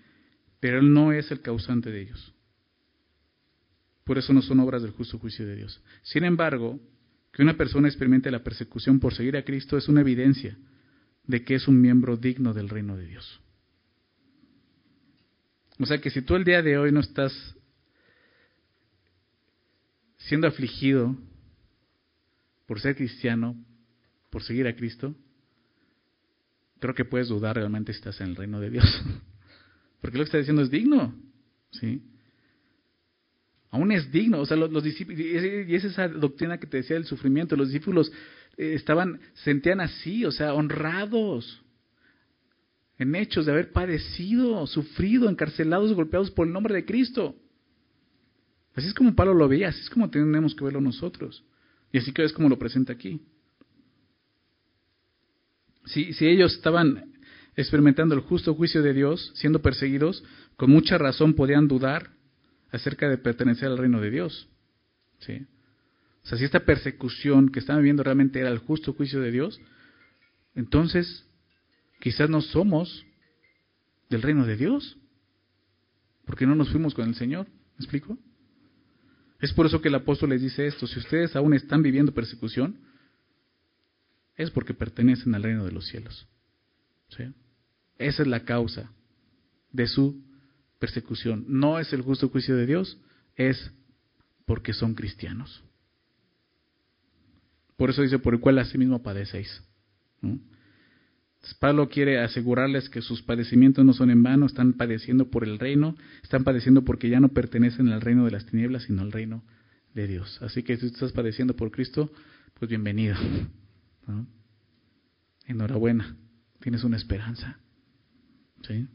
pero 0.61 0.79
Él 0.79 0.93
no 0.93 1.13
es 1.13 1.31
el 1.33 1.41
causante 1.41 1.91
de 1.91 2.03
ellos. 2.03 2.33
Por 4.05 4.19
eso 4.19 4.33
no 4.33 4.43
son 4.43 4.61
obras 4.61 4.83
del 4.83 4.93
justo 4.93 5.19
juicio 5.19 5.47
de 5.47 5.57
Dios. 5.57 5.83
Sin 6.03 6.25
embargo, 6.25 6.81
que 7.33 7.43
una 7.43 7.57
persona 7.57 7.89
experimente 7.89 8.31
la 8.31 8.43
persecución 8.43 9.01
por 9.01 9.15
seguir 9.15 9.37
a 9.37 9.45
Cristo 9.45 9.77
es 9.77 9.89
una 9.89 10.01
evidencia 10.01 10.57
de 11.25 11.45
que 11.45 11.57
es 11.57 11.69
un 11.69 11.81
miembro 11.81 12.17
digno 12.17 12.55
del 12.55 12.69
reino 12.69 12.97
de 12.97 13.07
Dios. 13.07 13.41
O 15.81 15.87
sea 15.87 15.99
que 15.99 16.11
si 16.11 16.21
tú 16.21 16.37
el 16.37 16.45
día 16.45 16.63
de 16.63 16.77
hoy 16.77 16.93
no 16.93 17.01
estás 17.01 17.33
siendo 20.19 20.47
afligido 20.47 21.17
por 22.67 22.81
ser 22.81 22.95
cristiano, 22.95 23.57
por 24.29 24.43
seguir 24.43 24.67
a 24.67 24.77
Cristo, 24.77 25.15
creo 26.79 26.95
que 26.95 27.07
puedes 27.07 27.29
dudar 27.29 27.57
realmente 27.57 27.93
si 27.93 27.99
estás 27.99 28.21
en 28.21 28.29
el 28.29 28.37
reino 28.37 28.61
de 28.61 28.71
Dios. 28.71 28.85
Porque 30.03 30.19
lo 30.19 30.25
que 30.25 30.29
está 30.29 30.39
diciendo 30.39 30.63
es 30.63 30.71
digno. 30.71 31.15
¿sí? 31.71 32.03
Aún 33.71 33.91
es 33.93 34.13
digno. 34.13 34.41
O 34.41 34.47
sea, 34.47 34.59
los, 34.59 34.85
discípulos, 34.85 35.19
y 35.19 35.75
es 35.75 35.85
esa 35.85 36.09
doctrina 36.09 36.59
que 36.59 36.67
te 36.67 36.79
decía 36.79 36.97
del 36.97 37.07
sufrimiento. 37.07 37.57
Los 37.57 37.69
discípulos 37.69 38.13
eh, 38.57 38.75
estaban, 38.75 39.21
sentían 39.33 39.81
así, 39.81 40.27
o 40.27 40.31
sea, 40.31 40.53
honrados 40.53 41.63
en 43.01 43.15
hechos 43.15 43.47
de 43.47 43.53
haber 43.53 43.73
padecido, 43.73 44.67
sufrido, 44.67 45.31
encarcelados, 45.31 45.95
golpeados 45.95 46.31
por 46.31 46.47
el 46.47 46.53
nombre 46.53 46.75
de 46.75 46.85
Cristo. 46.85 47.35
Así 48.75 48.89
es 48.89 48.95
como 48.95 49.15
Pablo 49.15 49.33
lo 49.33 49.49
veía, 49.49 49.69
así 49.69 49.81
es 49.81 49.89
como 49.89 50.11
tenemos 50.11 50.55
que 50.55 50.65
verlo 50.65 50.83
nosotros. 50.83 51.43
Y 51.93 51.99
así 51.99 52.13
que 52.13 52.23
es 52.23 52.33
como 52.35 52.51
lo 52.51 52.59
presenta 52.59 52.93
aquí. 52.93 53.23
Si, 55.87 56.13
si 56.13 56.27
ellos 56.27 56.53
estaban 56.53 57.15
experimentando 57.57 58.15
el 58.15 58.21
justo 58.21 58.55
juicio 58.55 58.83
de 58.83 58.93
Dios, 58.93 59.33
siendo 59.35 59.63
perseguidos, 59.63 60.23
con 60.59 60.71
mucha 60.71 60.99
razón 60.99 61.33
podían 61.33 61.69
dudar 61.69 62.11
acerca 62.71 63.09
de 63.09 63.17
pertenecer 63.17 63.69
al 63.69 63.79
reino 63.79 64.03
de 64.03 64.11
Dios. 64.11 64.47
O 65.21 65.23
sea, 65.23 66.37
si 66.37 66.45
esta 66.45 66.61
persecución 66.61 67.49
que 67.49 67.61
estaban 67.61 67.81
viviendo 67.81 68.03
realmente 68.03 68.41
era 68.41 68.51
el 68.51 68.59
justo 68.59 68.93
juicio 68.93 69.23
de 69.23 69.31
Dios, 69.31 69.59
entonces 70.55 71.25
quizás 72.01 72.29
no 72.29 72.41
somos 72.41 73.05
del 74.09 74.23
reino 74.23 74.45
de 74.45 74.57
Dios, 74.57 74.99
porque 76.25 76.47
no 76.47 76.55
nos 76.55 76.71
fuimos 76.71 76.95
con 76.95 77.09
el 77.09 77.15
Señor. 77.15 77.47
¿Me 77.47 77.85
explico? 77.85 78.19
Es 79.39 79.53
por 79.53 79.67
eso 79.67 79.81
que 79.81 79.89
el 79.89 79.95
apóstol 79.95 80.31
les 80.31 80.43
dice 80.43 80.67
esto, 80.67 80.87
si 80.87 80.99
ustedes 80.99 81.37
aún 81.37 81.55
están 81.55 81.83
viviendo 81.83 82.13
persecución, 82.13 82.81
es 84.37 84.51
porque 84.51 84.75
pertenecen 84.75 85.35
al 85.35 85.43
reino 85.43 85.65
de 85.65 85.73
los 85.73 85.87
cielos. 85.87 86.27
¿sí? 87.09 87.25
Esa 87.99 88.23
es 88.23 88.29
la 88.29 88.45
causa 88.45 88.91
de 89.73 89.87
su 89.87 90.21
persecución 90.81 91.45
no 91.47 91.79
es 91.79 91.93
el 91.93 92.01
justo 92.01 92.31
juicio 92.31 92.57
de 92.57 92.67
Dios, 92.67 92.99
es 93.37 93.71
porque 94.47 94.73
son 94.73 94.95
cristianos. 94.95 95.63
Por 97.77 97.91
eso 97.91 98.03
dice, 98.03 98.19
por 98.19 98.35
el 98.35 98.41
cual 98.41 98.59
asimismo 98.59 99.03
padecéis. 99.03 99.63
Pablo 101.59 101.89
quiere 101.89 102.19
asegurarles 102.21 102.91
que 102.91 103.01
sus 103.01 103.23
padecimientos 103.23 103.85
no 103.85 103.93
son 103.93 104.11
en 104.11 104.23
vano, 104.23 104.47
están 104.47 104.75
padeciendo 104.75 105.31
por 105.31 105.45
el 105.45 105.59
reino, 105.59 105.97
están 106.23 106.45
padeciendo 106.45 106.85
porque 106.85 107.09
ya 107.09 107.21
no 107.21 107.29
pertenecen 107.29 107.89
al 107.89 108.03
reino 108.03 108.25
de 108.25 108.31
las 108.31 108.47
tinieblas, 108.47 108.85
sino 108.85 109.03
al 109.03 109.13
reino 109.13 109.43
de 109.95 110.07
Dios. 110.07 110.39
Así 110.43 110.63
que 110.63 110.77
si 110.77 110.89
tú 110.89 110.95
estás 110.95 111.13
padeciendo 111.13 111.57
por 111.57 111.71
Cristo, 111.71 112.13
pues 112.59 112.69
bienvenido. 112.69 113.17
Enhorabuena, 115.47 116.17
tienes 116.61 116.85
una 116.85 116.97
esperanza. 116.97 117.59
¿Sí? 118.63 118.87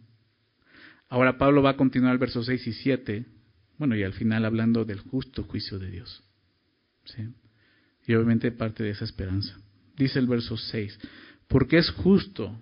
Ahora 1.10 1.38
Pablo 1.38 1.63
va 1.63 1.71
a 1.71 1.77
continuar 1.77 2.13
el 2.13 2.19
verso 2.19 2.43
6 2.43 2.67
y 2.67 2.73
7, 2.73 3.25
bueno, 3.77 3.95
y 3.95 4.03
al 4.03 4.13
final 4.13 4.45
hablando 4.45 4.86
del 4.86 4.99
justo 4.99 5.43
juicio 5.43 5.79
de 5.79 5.89
Dios. 5.89 6.23
¿sí? 7.05 7.27
Y 8.08 8.13
obviamente 8.13 8.51
parte 8.51 8.84
de 8.84 8.91
esa 8.91 9.05
esperanza. 9.05 9.58
Dice 9.97 10.19
el 10.19 10.27
verso 10.27 10.58
6, 10.58 10.99
porque 11.47 11.77
es 11.77 11.89
justo 11.91 12.62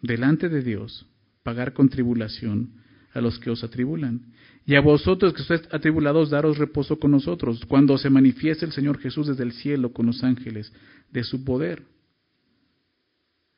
delante 0.00 0.48
de 0.48 0.62
Dios 0.62 1.06
pagar 1.42 1.72
con 1.72 1.88
tribulación 1.88 2.82
a 3.12 3.20
los 3.20 3.38
que 3.38 3.50
os 3.50 3.62
atribulan. 3.62 4.32
Y 4.66 4.74
a 4.74 4.80
vosotros 4.80 5.34
que 5.34 5.42
estáis 5.42 5.62
atribulados, 5.70 6.30
daros 6.30 6.58
reposo 6.58 6.98
con 6.98 7.10
nosotros, 7.10 7.64
cuando 7.66 7.96
se 7.98 8.10
manifieste 8.10 8.64
el 8.64 8.72
Señor 8.72 8.98
Jesús 8.98 9.28
desde 9.28 9.44
el 9.44 9.52
cielo 9.52 9.92
con 9.92 10.06
los 10.06 10.24
ángeles 10.24 10.72
de 11.10 11.22
su 11.22 11.44
poder. 11.44 11.84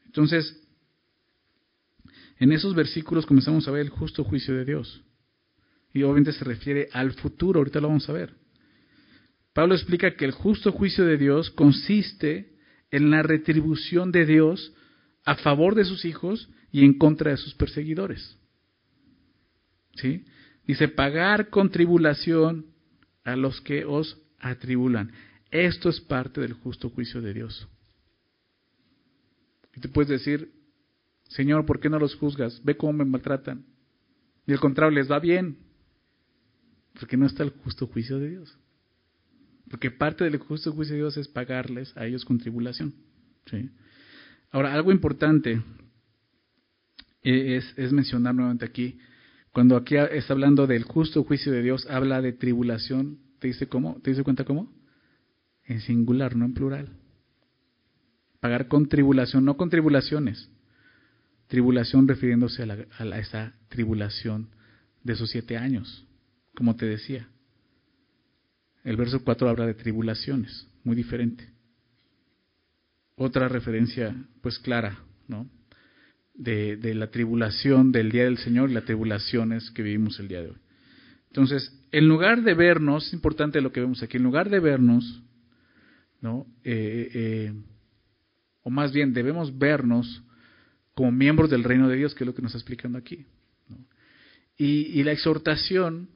Entonces, 0.05 0.63
en 2.39 2.53
esos 2.53 2.75
versículos 2.75 3.25
comenzamos 3.25 3.67
a 3.67 3.71
ver 3.71 3.83
el 3.83 3.91
justo 3.91 4.25
juicio 4.25 4.55
de 4.55 4.65
Dios. 4.65 5.03
Y 5.95 6.03
obviamente 6.03 6.33
se 6.33 6.45
refiere 6.45 6.89
al 6.93 7.13
futuro, 7.13 7.61
ahorita 7.61 7.81
lo 7.81 7.89
vamos 7.89 8.09
a 8.09 8.13
ver. 8.13 8.35
Pablo 9.55 9.75
explica 9.75 10.15
que 10.17 10.27
el 10.27 10.33
justo 10.33 10.73
juicio 10.73 11.07
de 11.07 11.17
Dios 11.17 11.51
consiste 11.51 12.56
en 12.97 13.11
la 13.11 13.23
retribución 13.23 14.11
de 14.11 14.25
Dios 14.25 14.73
a 15.25 15.37
favor 15.37 15.75
de 15.75 15.85
sus 15.85 16.07
hijos 16.07 16.49
y 16.73 16.83
en 16.83 16.97
contra 16.97 17.31
de 17.31 17.37
sus 17.37 17.55
perseguidores. 17.55 18.39
¿Sí? 19.97 20.25
Dice, 20.67 20.89
pagar 20.89 21.51
con 21.51 21.71
tribulación 21.71 22.67
a 23.23 23.37
los 23.37 23.61
que 23.61 23.85
os 23.85 24.19
atribulan. 24.39 25.13
Esto 25.51 25.91
es 25.91 26.01
parte 26.01 26.41
del 26.41 26.55
justo 26.55 26.89
juicio 26.89 27.21
de 27.21 27.35
Dios. 27.35 27.69
Y 29.75 29.81
te 29.81 29.89
puedes 29.89 30.09
decir, 30.09 30.51
Señor, 31.29 31.67
¿por 31.67 31.81
qué 31.81 31.91
no 31.91 31.99
los 31.99 32.15
juzgas? 32.15 32.63
Ve 32.65 32.79
cómo 32.79 32.95
me 32.95 33.05
maltratan. 33.05 33.67
Y 34.47 34.53
al 34.53 34.61
contrario, 34.61 34.97
les 34.97 35.11
va 35.11 35.19
bien. 35.19 35.59
Porque 36.99 37.19
no 37.19 37.27
está 37.27 37.43
el 37.43 37.51
justo 37.51 37.87
juicio 37.89 38.19
de 38.19 38.31
Dios. 38.31 38.59
Porque 39.71 39.91
parte 39.91 40.25
del 40.25 40.39
justo 40.39 40.73
juicio 40.73 40.95
de 40.95 41.01
Dios 41.01 41.17
es 41.17 41.29
pagarles 41.29 41.97
a 41.97 42.07
ellos 42.07 42.25
con 42.25 42.39
tribulación. 42.39 42.95
Ahora, 44.51 44.75
algo 44.75 44.93
importante 44.93 45.63
es, 47.23 47.75
es, 47.77 47.93
mencionar 47.93 48.35
nuevamente 48.35 48.65
aquí, 48.65 48.99
cuando 49.53 49.77
aquí 49.77 49.97
está 49.97 50.35
hablando 50.35 50.67
del 50.67 50.85
justo 50.85 51.25
juicio 51.25 51.51
de 51.53 51.63
Dios, 51.63 51.87
habla 51.91 52.21
de 52.21 52.33
tribulación, 52.33 53.19
¿te 53.39 53.49
dice 53.49 53.69
cómo? 53.69 54.01
¿Te 54.03 54.11
dice 54.11 54.23
cuenta 54.23 54.45
cómo? 54.45 54.73
En 55.65 55.81
singular, 55.81 56.37
no 56.37 56.45
en 56.45 56.55
plural. 56.55 56.89
Pagar 58.41 58.69
con 58.69 58.89
tribulación, 58.89 59.45
no 59.45 59.57
con 59.57 59.71
tribulaciones. 59.71 60.51
Tribulación 61.49 62.07
refiriéndose 62.07 62.63
a, 62.63 62.67
la, 62.67 62.87
a 62.99 63.19
esa 63.19 63.55
tribulación 63.69 64.49
de 65.03 65.15
esos 65.15 65.31
siete 65.31 65.57
años, 65.57 66.07
como 66.55 66.77
te 66.77 66.87
decía. 66.87 67.29
El 68.87 68.97
verso 68.97 69.19
4 69.25 69.49
habla 69.49 69.67
de 69.67 69.75
tribulaciones, 69.75 70.69
muy 70.85 70.95
diferente. 70.95 71.45
Otra 73.17 73.49
referencia, 73.49 74.15
pues 74.43 74.61
clara, 74.61 75.01
¿no? 75.27 75.51
De, 76.35 76.95
la 76.95 77.11
tribulación 77.11 77.91
del 77.91 78.13
día 78.13 78.25
del 78.25 78.39
Señor 78.39 78.71
y 78.71 78.75
las 78.75 78.85
tribulaciones 78.85 79.73
que 79.73 79.83
vivimos 79.83 80.21
el 80.21 80.29
día 80.29 80.41
de 80.41 80.51
hoy. 80.51 80.57
Entonces, 81.27 81.77
en 81.91 82.07
lugar 82.07 82.43
de 82.45 82.55
vernos, 82.55 83.09
es 83.09 83.13
importante 83.13 83.61
lo 83.61 83.73
que 83.73 83.81
vemos 83.81 84.05
aquí, 84.05 84.19
en 84.19 84.23
lugar 84.23 84.51
de 84.51 84.61
vernos, 84.61 85.21
¿no? 86.21 86.47
Eh, 86.63 87.11
eh, 87.13 87.55
o 88.63 88.71
más 88.71 88.93
bien 88.93 89.13
debemos 89.13 89.59
vernos 89.59 90.23
como 90.95 91.11
miembros 91.11 91.51
del 91.51 91.65
reino 91.65 91.89
de 91.89 91.97
Dios, 91.97 92.15
que 92.15 92.23
es 92.23 92.27
lo 92.27 92.37
que 92.37 92.43
nos 92.43 92.51
está 92.51 92.59
explicando 92.59 92.99
aquí. 92.99 93.27
Y, 94.57 95.01
y, 95.01 95.03
la 95.03 95.11
exhortación 95.11 96.09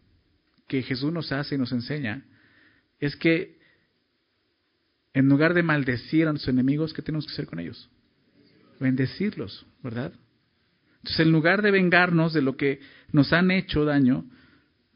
que 0.69 0.85
Jesús 0.85 1.13
nos 1.13 1.33
hace 1.33 1.57
y 1.57 1.59
nos 1.59 1.73
enseña 1.73 2.25
es 3.01 3.17
que 3.17 3.59
en 5.13 5.29
lugar 5.29 5.55
de 5.55 5.63
maldecir 5.63 6.29
a 6.29 6.33
nuestros 6.33 6.53
enemigos, 6.53 6.93
¿qué 6.93 7.03
tenemos 7.03 7.27
que 7.27 7.33
hacer 7.33 7.47
con 7.47 7.59
ellos? 7.59 7.91
Bendecirlos, 8.79 9.67
¿verdad? 9.83 10.13
Entonces, 10.99 11.21
en 11.21 11.33
lugar 11.33 11.63
de 11.63 11.71
vengarnos 11.71 12.33
de 12.33 12.43
lo 12.43 12.57
que 12.57 12.81
nos 13.11 13.33
han 13.33 13.51
hecho 13.51 13.85
daño, 13.85 14.25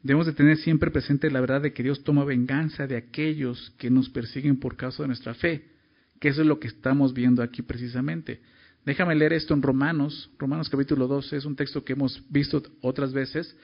debemos 0.03 0.27
de 0.27 0.33
tener 0.33 0.57
siempre 0.57 0.91
presente 0.91 1.31
la 1.31 1.41
verdad 1.41 1.61
de 1.61 1.73
que 1.73 1.83
Dios 1.83 2.03
toma 2.03 2.23
venganza 2.23 2.87
de 2.87 2.95
aquellos 2.95 3.73
que 3.77 3.89
nos 3.89 4.09
persiguen 4.09 4.59
por 4.59 4.77
causa 4.77 5.03
de 5.03 5.07
nuestra 5.07 5.33
fe, 5.33 5.65
que 6.19 6.29
eso 6.29 6.41
es 6.41 6.47
lo 6.47 6.59
que 6.59 6.67
estamos 6.67 7.13
viendo 7.13 7.41
aquí 7.41 7.63
precisamente. 7.63 8.41
Déjame 8.85 9.15
leer 9.15 9.33
esto 9.33 9.55
en 9.55 9.63
Romanos, 9.63 10.29
Romanos 10.37 10.69
capítulo 10.69 11.07
12, 11.07 11.37
es 11.37 11.45
un 11.45 11.55
texto 11.55 11.83
que 11.83 11.93
hemos 11.93 12.23
visto 12.29 12.61
otras 12.81 13.11
veces. 13.13 13.57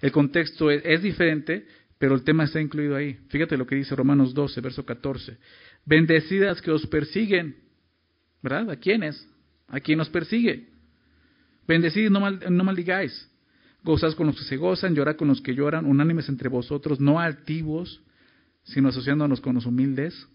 El 0.00 0.12
contexto 0.12 0.70
es, 0.70 0.82
es 0.84 1.02
diferente, 1.02 1.66
pero 1.98 2.14
el 2.14 2.22
tema 2.22 2.44
está 2.44 2.60
incluido 2.60 2.96
ahí. 2.96 3.18
Fíjate 3.28 3.56
lo 3.56 3.66
que 3.66 3.74
dice 3.74 3.96
Romanos 3.96 4.32
12, 4.34 4.60
verso 4.60 4.84
14. 4.84 5.36
Bendecidas 5.84 6.62
que 6.62 6.70
os 6.70 6.86
persiguen, 6.86 7.56
¿verdad? 8.42 8.70
¿A 8.70 8.76
quiénes? 8.76 9.28
A 9.66 9.80
quien 9.80 9.98
nos 9.98 10.08
persigue. 10.08 10.68
Bendecid 11.66 12.08
no, 12.10 12.20
mal, 12.20 12.40
no 12.50 12.64
maldigáis. 12.64 13.28
Gozad 13.82 14.14
con 14.14 14.28
los 14.28 14.36
que 14.36 14.44
se 14.44 14.56
gozan, 14.56 14.94
llorad 14.94 15.16
con 15.16 15.28
los 15.28 15.40
que 15.40 15.54
lloran, 15.54 15.86
unánimes 15.86 16.28
entre 16.28 16.48
vosotros, 16.48 17.00
no 17.00 17.20
altivos, 17.20 18.00
sino 18.64 18.88
asociándonos 18.88 19.40
con 19.40 19.54
los 19.54 19.66
humildes. 19.66 20.26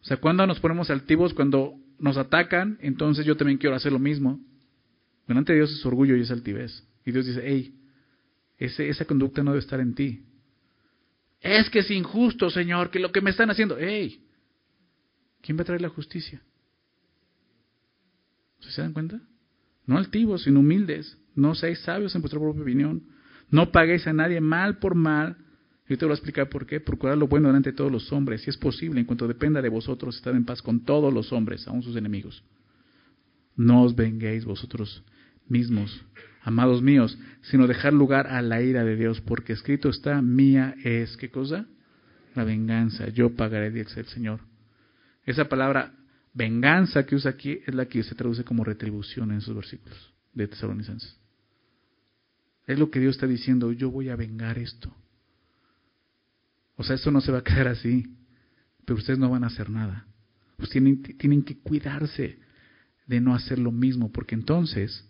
O 0.00 0.04
sea, 0.04 0.16
cuando 0.16 0.46
nos 0.46 0.60
ponemos 0.60 0.90
altivos, 0.90 1.34
cuando 1.34 1.74
nos 1.98 2.16
atacan, 2.16 2.78
entonces 2.80 3.26
yo 3.26 3.36
también 3.36 3.58
quiero 3.58 3.76
hacer 3.76 3.92
lo 3.92 3.98
mismo. 3.98 4.40
Delante 5.26 5.52
de 5.52 5.58
Dios 5.58 5.72
es 5.72 5.84
orgullo 5.84 6.16
y 6.16 6.22
es 6.22 6.30
altivez. 6.30 6.84
Y 7.04 7.12
Dios 7.12 7.26
dice, 7.26 7.42
hey, 7.44 7.74
esa 8.60 9.04
conducta 9.06 9.42
no 9.42 9.52
debe 9.52 9.60
estar 9.60 9.80
en 9.80 9.94
ti. 9.94 10.22
Es 11.40 11.70
que 11.70 11.78
es 11.78 11.90
injusto, 11.90 12.50
Señor, 12.50 12.90
que 12.90 12.98
lo 12.98 13.10
que 13.10 13.22
me 13.22 13.30
están 13.30 13.50
haciendo. 13.50 13.78
¡Ey! 13.78 14.22
¿Quién 15.40 15.56
va 15.56 15.62
a 15.62 15.64
traer 15.64 15.80
la 15.80 15.88
justicia? 15.88 16.42
¿Se 18.60 18.82
dan 18.82 18.92
cuenta? 18.92 19.20
No 19.86 19.96
altivos, 19.96 20.42
sino 20.42 20.60
humildes. 20.60 21.18
No 21.34 21.54
seáis 21.54 21.80
sabios 21.80 22.14
en 22.14 22.20
vuestra 22.20 22.38
propia 22.38 22.62
opinión. 22.62 23.04
No 23.48 23.72
paguéis 23.72 24.06
a 24.06 24.12
nadie 24.12 24.40
mal 24.40 24.78
por 24.78 24.94
mal. 24.94 25.38
Yo 25.88 25.96
te 25.96 26.04
voy 26.04 26.12
a 26.12 26.16
explicar 26.16 26.50
por 26.50 26.66
qué. 26.66 26.78
Procurar 26.78 27.16
lo 27.16 27.26
bueno 27.26 27.48
delante 27.48 27.70
de 27.70 27.76
todos 27.76 27.90
los 27.90 28.12
hombres. 28.12 28.42
Si 28.42 28.50
es 28.50 28.58
posible, 28.58 29.00
en 29.00 29.06
cuanto 29.06 29.26
dependa 29.26 29.62
de 29.62 29.70
vosotros, 29.70 30.16
estar 30.16 30.34
en 30.34 30.44
paz 30.44 30.60
con 30.60 30.84
todos 30.84 31.12
los 31.12 31.32
hombres, 31.32 31.66
aun 31.66 31.82
sus 31.82 31.96
enemigos. 31.96 32.44
No 33.56 33.82
os 33.82 33.96
venguéis 33.96 34.44
vosotros 34.44 35.02
mismos, 35.48 36.04
amados 36.42 36.82
míos, 36.82 37.18
sino 37.42 37.66
dejar 37.66 37.92
lugar 37.92 38.26
a 38.26 38.42
la 38.42 38.62
ira 38.62 38.84
de 38.84 38.96
Dios, 38.96 39.20
porque 39.20 39.52
escrito 39.52 39.88
está, 39.88 40.20
mía 40.22 40.74
es, 40.84 41.16
¿qué 41.16 41.30
cosa? 41.30 41.66
La 42.34 42.44
venganza, 42.44 43.08
yo 43.08 43.34
pagaré, 43.34 43.70
dice 43.70 44.00
el 44.00 44.06
Señor. 44.06 44.40
Esa 45.24 45.48
palabra 45.48 45.92
venganza 46.32 47.04
que 47.04 47.16
usa 47.16 47.32
aquí 47.32 47.60
es 47.66 47.74
la 47.74 47.86
que 47.86 48.02
se 48.02 48.14
traduce 48.14 48.44
como 48.44 48.64
retribución 48.64 49.32
en 49.32 49.38
esos 49.38 49.54
versículos 49.54 50.12
de 50.32 50.48
Tesalonicenses. 50.48 51.16
Es 52.66 52.78
lo 52.78 52.90
que 52.90 53.00
Dios 53.00 53.16
está 53.16 53.26
diciendo, 53.26 53.72
yo 53.72 53.90
voy 53.90 54.08
a 54.10 54.16
vengar 54.16 54.58
esto. 54.58 54.94
O 56.76 56.84
sea, 56.84 56.94
esto 56.94 57.10
no 57.10 57.20
se 57.20 57.32
va 57.32 57.38
a 57.38 57.44
quedar 57.44 57.68
así, 57.68 58.16
pero 58.84 58.98
ustedes 58.98 59.18
no 59.18 59.28
van 59.28 59.44
a 59.44 59.48
hacer 59.48 59.68
nada. 59.68 60.06
Pues 60.56 60.70
tienen, 60.70 61.02
tienen 61.02 61.42
que 61.42 61.58
cuidarse 61.58 62.38
de 63.06 63.20
no 63.20 63.34
hacer 63.34 63.58
lo 63.58 63.72
mismo, 63.72 64.12
porque 64.12 64.34
entonces 64.34 65.04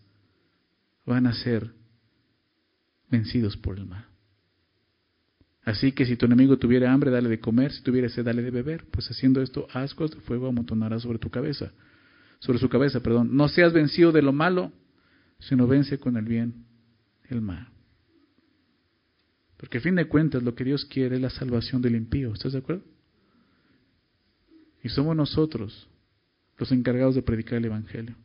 van 1.04 1.26
a 1.26 1.32
ser 1.32 1.72
vencidos 3.10 3.56
por 3.56 3.78
el 3.78 3.86
mal. 3.86 4.06
Así 5.64 5.92
que 5.92 6.06
si 6.06 6.16
tu 6.16 6.26
enemigo 6.26 6.58
tuviera 6.58 6.92
hambre, 6.92 7.10
dale 7.10 7.28
de 7.28 7.38
comer, 7.38 7.72
si 7.72 7.82
tuviera 7.82 8.08
sed, 8.08 8.24
dale 8.24 8.42
de 8.42 8.50
beber, 8.50 8.86
pues 8.90 9.10
haciendo 9.10 9.42
esto, 9.42 9.66
ascos 9.72 10.10
de 10.10 10.20
fuego 10.20 10.48
amontonará 10.48 10.98
sobre 10.98 11.18
tu 11.18 11.30
cabeza, 11.30 11.72
sobre 12.38 12.58
su 12.58 12.68
cabeza, 12.68 13.00
perdón. 13.00 13.36
No 13.36 13.48
seas 13.48 13.72
vencido 13.72 14.10
de 14.10 14.22
lo 14.22 14.32
malo, 14.32 14.72
sino 15.38 15.66
vence 15.66 15.98
con 15.98 16.16
el 16.16 16.24
bien 16.24 16.64
el 17.28 17.40
mal. 17.40 17.68
Porque 19.56 19.79
a 19.79 19.81
fin 19.81 19.94
de 19.94 20.08
cuentas 20.08 20.42
lo 20.42 20.54
que 20.54 20.64
Dios 20.64 20.87
quiere 20.87 21.16
es 21.16 21.22
la 21.22 21.31
salvación 21.31 21.83
del 21.83 21.94
impío, 21.94 22.33
¿estás 22.33 22.52
de 22.52 22.58
acuerdo? 22.58 22.83
Y 24.83 24.88
somos 24.88 25.14
nosotros 25.14 25.87
los 26.56 26.72
encargados 26.72 27.14
de 27.14 27.22
predicar 27.22 27.58
el 27.58 27.66
Evangelio. 27.66 28.16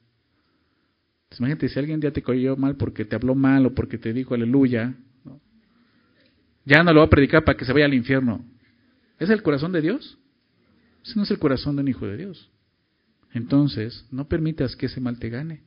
Imagínate, 1.39 1.69
si 1.69 1.79
alguien 1.79 2.01
ya 2.01 2.11
te 2.11 2.21
cayó 2.21 2.55
mal 2.55 2.75
porque 2.75 3.05
te 3.05 3.15
habló 3.15 3.35
mal 3.35 3.65
o 3.65 3.73
porque 3.73 3.97
te 3.97 4.13
dijo 4.13 4.33
aleluya, 4.33 4.95
ya 6.65 6.83
no 6.83 6.93
lo 6.93 7.01
va 7.01 7.05
a 7.05 7.09
predicar 7.09 7.43
para 7.43 7.57
que 7.57 7.65
se 7.65 7.73
vaya 7.73 7.85
al 7.85 7.93
infierno. 7.93 8.43
¿Es 9.19 9.29
el 9.29 9.43
corazón 9.43 9.71
de 9.71 9.81
Dios? 9.81 10.17
Ese 11.03 11.13
no 11.15 11.23
es 11.23 11.31
el 11.31 11.39
corazón 11.39 11.75
de 11.75 11.83
un 11.83 11.87
hijo 11.87 12.07
de 12.07 12.17
Dios. 12.17 12.49
Entonces, 13.33 14.05
no 14.11 14.27
permitas 14.27 14.75
que 14.75 14.87
ese 14.87 14.99
mal 14.99 15.19
te 15.19 15.29
gane. 15.29 15.61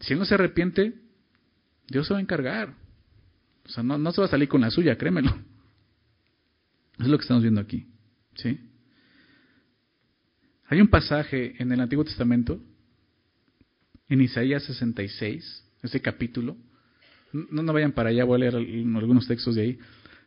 Si 0.00 0.12
él 0.12 0.18
no 0.18 0.24
se 0.24 0.34
arrepiente, 0.34 0.94
Dios 1.88 2.06
se 2.06 2.12
va 2.12 2.18
a 2.18 2.22
encargar. 2.22 2.74
O 3.64 3.68
sea, 3.68 3.82
no, 3.82 3.96
no 3.96 4.12
se 4.12 4.20
va 4.20 4.26
a 4.26 4.30
salir 4.30 4.48
con 4.48 4.60
la 4.60 4.70
suya, 4.70 4.96
créemelo. 4.96 5.34
Es 6.98 7.06
lo 7.06 7.16
que 7.16 7.22
estamos 7.22 7.42
viendo 7.42 7.60
aquí. 7.60 7.86
¿Sí? 8.34 8.60
Hay 10.66 10.80
un 10.80 10.88
pasaje 10.88 11.60
en 11.62 11.72
el 11.72 11.80
Antiguo 11.80 12.04
Testamento 12.04 12.60
en 14.10 14.20
Isaías 14.20 14.64
66, 14.64 15.64
ese 15.82 16.00
capítulo. 16.00 16.56
No, 17.32 17.62
no 17.62 17.72
vayan 17.72 17.92
para 17.92 18.10
allá, 18.10 18.24
voy 18.24 18.36
a 18.36 18.50
leer 18.50 18.56
algunos 18.56 19.26
textos 19.26 19.54
de 19.54 19.62
ahí. 19.62 19.78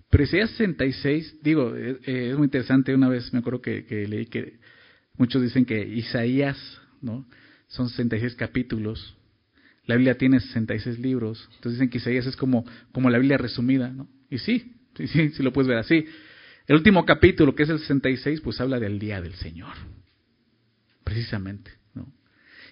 Pero 0.10 0.24
Isaías 0.24 0.52
66, 0.52 1.38
digo, 1.44 1.76
eh, 1.76 2.00
eh, 2.06 2.30
es 2.32 2.38
muy 2.38 2.46
interesante, 2.46 2.96
una 2.96 3.10
vez 3.10 3.32
me 3.34 3.40
acuerdo 3.40 3.62
que, 3.62 3.84
leí 4.08 4.26
que 4.28 4.60
muchos 5.18 5.42
dicen 5.42 5.66
que 5.66 5.86
Isaías, 5.86 6.58
¿no? 7.02 7.28
Son 7.68 7.90
66 7.90 8.36
capítulos, 8.36 9.18
la 9.86 9.96
Biblia 9.96 10.18
tiene 10.18 10.40
66 10.40 11.00
libros, 11.00 11.50
entonces 11.56 11.74
dicen 11.80 11.90
que 11.90 11.98
Isaías 11.98 12.26
es 12.26 12.38
como, 12.38 12.66
como 12.94 13.10
la 13.10 13.18
Biblia 13.18 13.38
resumida, 13.38 13.90
¿no? 13.90 14.08
Y 14.30 14.38
sí, 14.38 14.74
sí, 14.96 15.08
sí, 15.08 15.30
sí 15.32 15.44
lo 15.44 15.52
puedes 15.52 15.68
ver 15.68 15.80
así. 15.80 16.06
El 16.68 16.78
último 16.78 17.06
capítulo, 17.06 17.54
que 17.54 17.64
es 17.64 17.70
el 17.70 17.80
66, 17.80 18.40
pues 18.42 18.62
habla 18.62 18.80
del 18.80 18.98
día 18.98 19.20
del 19.20 19.34
Señor, 19.34 19.74
precisamente. 21.04 21.83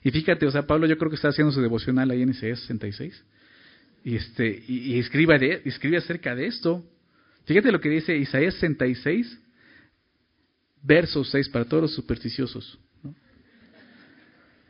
Y 0.03 0.11
fíjate, 0.11 0.45
o 0.45 0.51
sea, 0.51 0.65
Pablo 0.65 0.87
yo 0.87 0.97
creo 0.97 1.09
que 1.09 1.15
está 1.15 1.29
haciendo 1.29 1.51
su 1.51 1.61
devocional 1.61 2.09
ahí 2.11 2.21
en 2.21 2.29
Isaías 2.29 2.59
66, 2.61 3.23
y, 4.03 4.15
este, 4.15 4.63
y, 4.67 4.97
escribe, 4.97 5.61
escribe 5.65 5.97
acerca 5.97 6.35
de 6.35 6.47
esto, 6.47 6.83
Fíjate 7.45 7.71
lo 7.71 7.81
que 7.81 7.89
dice 7.89 8.15
Isaías 8.15 8.53
66, 8.55 9.39
verso 10.83 11.23
6, 11.23 11.49
para 11.49 11.65
todos 11.65 11.83
los 11.83 11.95
supersticiosos. 11.95 12.79
¿no? 13.03 13.15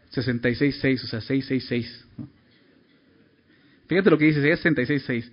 66, 0.09 0.77
6, 0.82 1.03
o 1.03 1.07
sea, 1.07 1.21
666. 1.21 2.07
¿no? 2.17 2.29
Fíjate 3.88 4.09
lo 4.09 4.17
que 4.17 4.25
dice 4.25 4.39
Isaías 4.39 4.59
66, 4.61 5.03
6. 5.05 5.32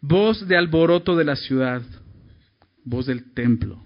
Voz 0.00 0.46
de 0.48 0.56
alboroto 0.56 1.16
de 1.16 1.24
la 1.24 1.36
ciudad, 1.36 1.82
voz 2.84 3.06
del 3.06 3.32
templo. 3.32 3.84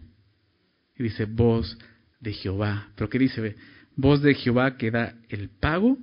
Y 0.98 1.02
dice, 1.02 1.26
voz 1.26 1.76
de 2.20 2.32
Jehová. 2.32 2.88
Pero 2.96 3.10
¿qué 3.10 3.18
dice? 3.18 3.54
Voz 3.96 4.22
de 4.22 4.34
Jehová 4.34 4.76
que 4.76 4.90
da 4.90 5.14
el 5.28 5.48
pago 5.48 5.98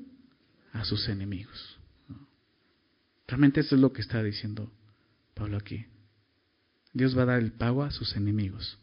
a 0.74 0.84
sus 0.84 1.08
enemigos. 1.08 1.80
Realmente 3.28 3.62
eso 3.62 3.76
es 3.76 3.82
lo 3.82 3.94
que 3.94 4.02
está 4.02 4.22
diciendo 4.22 4.72
Pablo 5.34 5.58
aquí. 5.58 5.86
Dios 6.92 7.18
va 7.18 7.24
a 7.24 7.28
dar 7.28 7.40
el 7.40 7.52
pago 7.52 7.84
a 7.84 7.92
sus 7.92 8.16
enemigos. 8.16 8.78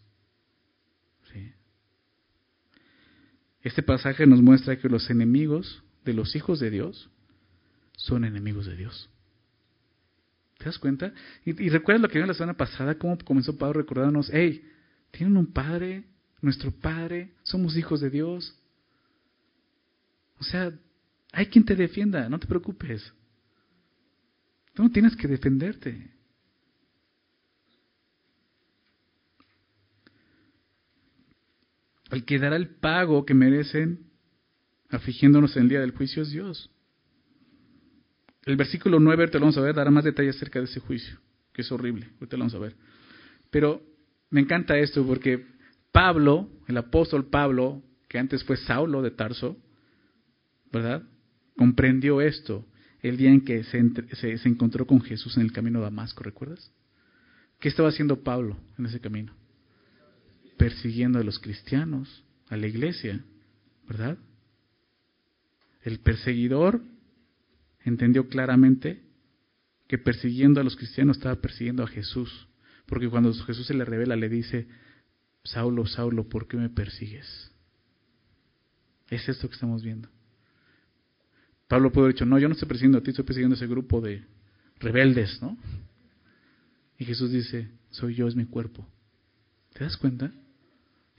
Este 3.63 3.83
pasaje 3.83 4.27
nos 4.27 4.41
muestra 4.41 4.79
que 4.79 4.89
los 4.89 5.11
enemigos 5.11 5.83
de 6.05 6.15
los 6.15 6.35
hijos 6.35 6.61
de 6.61 6.71
Dios 6.71 7.11
son 7.97 8.25
enemigos 8.25 8.67
de 8.67 8.77
Dios. 8.77 9.11
¿Te 10.59 10.65
das 10.67 10.79
cuenta? 10.79 11.13
Y, 11.45 11.69
recuerda 11.69 12.03
lo 12.03 12.09
que 12.09 12.19
vimos 12.19 12.29
la 12.29 12.35
semana 12.35 12.57
pasada, 12.57 12.97
cómo 12.97 13.19
comenzó 13.19 13.57
Pablo 13.57 13.81
recordándonos, 13.81 14.31
hey, 14.33 14.65
tienen 15.11 15.37
un 15.37 15.53
padre, 15.53 16.05
nuestro 16.41 16.71
padre, 16.71 17.33
somos 17.43 17.77
hijos 17.77 18.01
de 18.01 18.11
Dios. 18.11 18.59
O 20.41 20.45
sea, 20.45 20.73
hay 21.33 21.47
quien 21.47 21.65
te 21.65 21.77
defienda, 21.77 22.29
no 22.29 22.39
te 22.39 22.47
preocupes. 22.47 23.13
Tú 24.75 24.83
no 24.83 24.91
tienes 24.91 25.15
que 25.15 25.29
defenderte. 25.29 26.11
El 32.11 32.25
que 32.25 32.39
dará 32.39 32.57
el 32.57 32.69
pago 32.69 33.25
que 33.25 33.35
merecen 33.35 34.11
afligiéndonos 34.89 35.57
en 35.57 35.65
el 35.65 35.69
día 35.69 35.81
del 35.81 35.93
juicio 35.93 36.23
es 36.23 36.31
Dios. 36.31 36.71
El 38.45 38.57
versículo 38.57 38.99
9, 38.99 39.29
te 39.29 39.39
lo 39.39 39.43
vamos 39.43 39.59
a 39.59 39.61
ver, 39.61 39.75
dará 39.75 39.91
más 39.91 40.05
detalles 40.05 40.37
acerca 40.37 40.59
de 40.59 40.65
ese 40.65 40.81
juicio, 40.81 41.21
que 41.53 41.63
es 41.63 41.71
horrible, 41.71 42.09
ahorita 42.15 42.37
lo 42.37 42.41
vamos 42.41 42.55
a 42.55 42.59
ver. 42.59 42.75
Pero 43.51 43.83
me 44.31 44.41
encanta 44.41 44.79
esto 44.79 45.07
porque 45.07 45.47
Pablo, 45.93 46.49
el 46.67 46.79
apóstol 46.79 47.29
Pablo, 47.29 47.83
que 48.09 48.19
antes 48.19 48.43
fue 48.43 48.57
Saulo 48.57 49.03
de 49.03 49.11
Tarso, 49.11 49.57
¿verdad? 50.73 51.03
Comprendió 51.57 52.21
esto 52.21 52.67
el 53.03 53.17
día 53.17 53.31
en 53.31 53.43
que 53.43 53.65
se, 53.65 53.83
se, 54.17 54.39
se 54.39 54.49
encontró 54.49 54.87
con 54.87 55.01
Jesús 55.01 55.37
en 55.37 55.43
el 55.43 55.53
camino 55.53 55.79
de 55.79 55.87
Damasco, 55.87 56.23
¿recuerdas? 56.23 56.73
¿Qué 57.59 57.69
estaba 57.69 57.89
haciendo 57.89 58.23
Pablo 58.23 58.57
en 58.79 58.87
ese 58.87 59.01
camino? 59.01 59.35
persiguiendo 60.61 61.19
a 61.19 61.25
los 61.25 61.39
cristianos, 61.39 62.23
a 62.51 62.57
la 62.59 62.67
iglesia, 62.67 63.25
¿verdad? 63.89 64.19
El 65.81 66.01
perseguidor 66.01 66.83
entendió 67.83 68.29
claramente 68.29 69.03
que 69.89 69.97
persiguiendo 69.97 70.61
a 70.61 70.63
los 70.63 70.77
cristianos 70.77 71.17
estaba 71.17 71.37
persiguiendo 71.37 71.83
a 71.83 71.87
Jesús, 71.87 72.47
porque 72.85 73.09
cuando 73.09 73.33
Jesús 73.33 73.69
se 73.69 73.73
le 73.73 73.87
revela 73.87 74.17
le 74.17 74.29
dice, 74.29 74.69
Saulo, 75.45 75.87
Saulo, 75.87 76.29
¿por 76.29 76.47
qué 76.47 76.59
me 76.59 76.69
persigues? 76.69 77.51
Es 79.09 79.27
esto 79.31 79.49
que 79.49 79.55
estamos 79.55 79.83
viendo. 79.83 80.11
Pablo 81.71 81.91
pudo 81.93 82.07
haber 82.07 82.17
dicho, 82.17 82.27
no, 82.27 82.37
yo 82.37 82.49
no 82.49 82.55
estoy 82.55 82.67
persiguiendo 82.67 82.99
a 82.99 83.01
ti, 83.01 83.11
estoy 83.11 83.25
persiguiendo 83.25 83.55
a 83.55 83.57
ese 83.57 83.69
grupo 83.69 84.01
de 84.01 84.25
rebeldes, 84.81 85.41
¿no? 85.41 85.57
Y 86.99 87.05
Jesús 87.05 87.31
dice, 87.31 87.69
soy 87.91 88.17
yo, 88.17 88.27
es 88.27 88.35
mi 88.35 88.45
cuerpo. 88.45 88.85
¿Te 89.73 89.85
das 89.85 89.97
cuenta? 89.97 90.33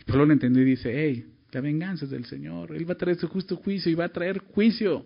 Pablo 0.05 0.25
lo 0.25 0.33
entendió 0.33 0.61
y 0.61 0.65
dice, 0.65 0.91
hey, 0.93 1.25
la 1.53 1.61
venganza 1.61 2.03
es 2.03 2.11
del 2.11 2.25
Señor. 2.25 2.75
Él 2.75 2.87
va 2.87 2.95
a 2.95 2.97
traer 2.97 3.15
su 3.15 3.29
justo 3.29 3.55
juicio 3.55 3.89
y 3.89 3.95
va 3.95 4.03
a 4.03 4.09
traer 4.09 4.39
juicio 4.39 5.05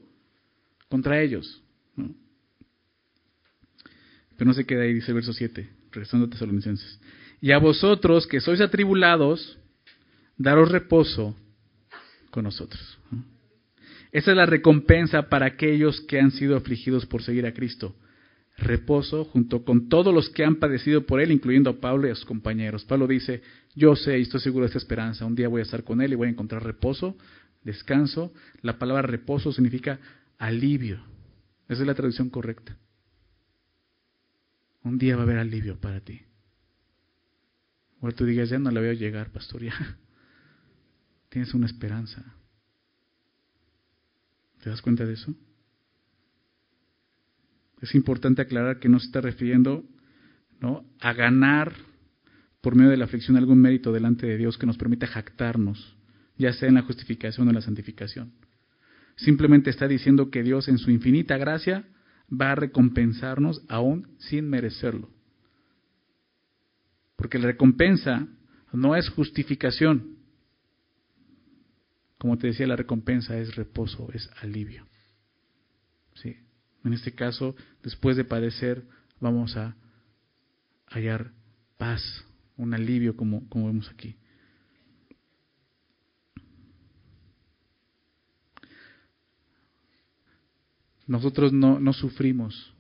contra 0.90 1.22
ellos. 1.22 1.62
Pero 1.96 2.16
no 4.48 4.54
se 4.56 4.66
queda 4.66 4.82
ahí, 4.82 4.96
dice 4.96 5.12
el 5.12 5.16
verso 5.16 5.32
7, 5.32 5.70
regresando 5.92 6.26
a 6.26 6.30
Tesalonicenses. 6.32 7.00
Y 7.40 7.52
a 7.52 7.60
vosotros 7.60 8.26
que 8.26 8.42
sois 8.42 8.62
atribulados, 8.62 9.60
daros 10.38 10.72
reposo 10.72 11.36
con 12.32 12.46
nosotros. 12.46 12.98
Esa 14.16 14.32
es 14.32 14.38
la 14.38 14.46
recompensa 14.46 15.28
para 15.28 15.46
aquellos 15.46 16.00
que 16.00 16.22
han 16.22 16.32
sido 16.32 16.56
afligidos 16.56 17.06
por 17.06 17.22
seguir 17.22 17.46
a 17.46 17.54
Cristo 17.54 17.94
reposo 18.58 19.26
junto 19.26 19.66
con 19.66 19.90
todos 19.90 20.14
los 20.14 20.30
que 20.30 20.46
han 20.46 20.56
padecido 20.56 21.06
por 21.06 21.20
él, 21.20 21.34
incluyendo 21.34 21.70
a 21.70 21.82
Pablo 21.82 22.08
y 22.08 22.12
a 22.12 22.16
sus 22.16 22.24
compañeros. 22.24 22.86
Pablo 22.86 23.08
dice, 23.08 23.42
yo 23.76 23.94
sé 23.98 24.18
y 24.18 24.22
estoy 24.22 24.40
seguro 24.40 24.64
de 24.64 24.68
esta 24.68 24.78
esperanza, 24.78 25.26
un 25.26 25.36
día 25.36 25.50
voy 25.50 25.60
a 25.60 25.64
estar 25.64 25.84
con 25.84 26.00
él 26.00 26.14
y 26.14 26.16
voy 26.16 26.30
a 26.30 26.32
encontrar 26.32 26.64
reposo, 26.64 27.18
descanso. 27.62 28.34
La 28.62 28.80
palabra 28.80 29.02
reposo 29.02 29.52
significa 29.52 30.00
alivio. 30.38 31.04
Esa 31.68 31.82
es 31.82 31.88
la 31.88 31.96
traducción 31.96 32.30
correcta. 32.30 32.78
Un 34.82 34.98
día 34.98 35.18
va 35.18 35.24
a 35.24 35.26
haber 35.26 35.40
alivio 35.40 35.78
para 35.78 36.00
ti. 36.00 36.22
O 38.00 38.10
tú 38.14 38.24
digas, 38.24 38.48
ya 38.48 38.60
no 38.60 38.72
la 38.72 38.80
veo 38.80 38.94
llegar, 38.94 39.34
pastor, 39.34 39.64
ya. 39.64 39.74
Tienes 41.30 41.54
una 41.54 41.66
esperanza. 41.66 42.24
¿Te 44.66 44.72
das 44.72 44.82
cuenta 44.82 45.06
de 45.06 45.14
eso? 45.14 45.32
Es 47.82 47.94
importante 47.94 48.42
aclarar 48.42 48.80
que 48.80 48.90
no 48.90 48.98
se 48.98 49.06
está 49.06 49.22
refiriendo 49.22 49.84
¿no? 50.60 50.84
a 51.00 51.14
ganar 51.14 51.72
por 52.62 52.74
medio 52.74 52.90
de 52.90 52.98
la 52.98 53.06
aflicción 53.06 53.38
algún 53.38 53.62
mérito 53.62 53.94
delante 53.94 54.26
de 54.26 54.38
Dios 54.38 54.58
que 54.58 54.66
nos 54.66 54.80
permita 54.80 55.06
jactarnos, 55.06 55.96
ya 56.40 56.52
sea 56.52 56.68
en 56.68 56.74
la 56.74 56.82
justificación 56.82 57.46
o 57.46 57.52
en 57.52 57.56
la 57.58 57.62
santificación. 57.62 58.32
Simplemente 59.18 59.70
está 59.70 59.88
diciendo 59.88 60.32
que 60.32 60.42
Dios 60.42 60.68
en 60.68 60.80
su 60.80 60.90
infinita 60.90 61.38
gracia 61.38 61.86
va 62.28 62.54
a 62.54 62.56
recompensarnos 62.56 63.62
aún 63.68 64.16
sin 64.18 64.50
merecerlo. 64.50 65.12
Porque 67.18 67.38
la 67.38 67.46
recompensa 67.46 68.28
no 68.74 68.96
es 68.96 69.10
justificación. 69.10 70.18
Como 72.26 72.40
te 72.40 72.48
decía, 72.48 72.66
la 72.66 72.76
recompensa 72.76 73.38
es 73.38 73.56
reposo, 73.56 74.10
es 74.12 74.28
alivio. 74.42 74.88
¿Sí? 76.16 76.36
En 76.84 76.94
este 76.94 77.14
caso, 77.14 77.56
después 77.84 78.18
de 78.18 78.26
padecer, 78.26 78.84
vamos 79.20 79.56
a 79.56 79.76
hallar 80.88 81.34
paz, 81.78 82.02
un 82.58 82.74
alivio 82.74 83.16
como, 83.16 83.48
como 83.48 83.68
vemos 83.68 83.88
aquí. 83.90 84.16
Nosotros 91.06 91.54
no, 91.54 91.80
no 91.80 91.94
sufrimos 91.94 92.74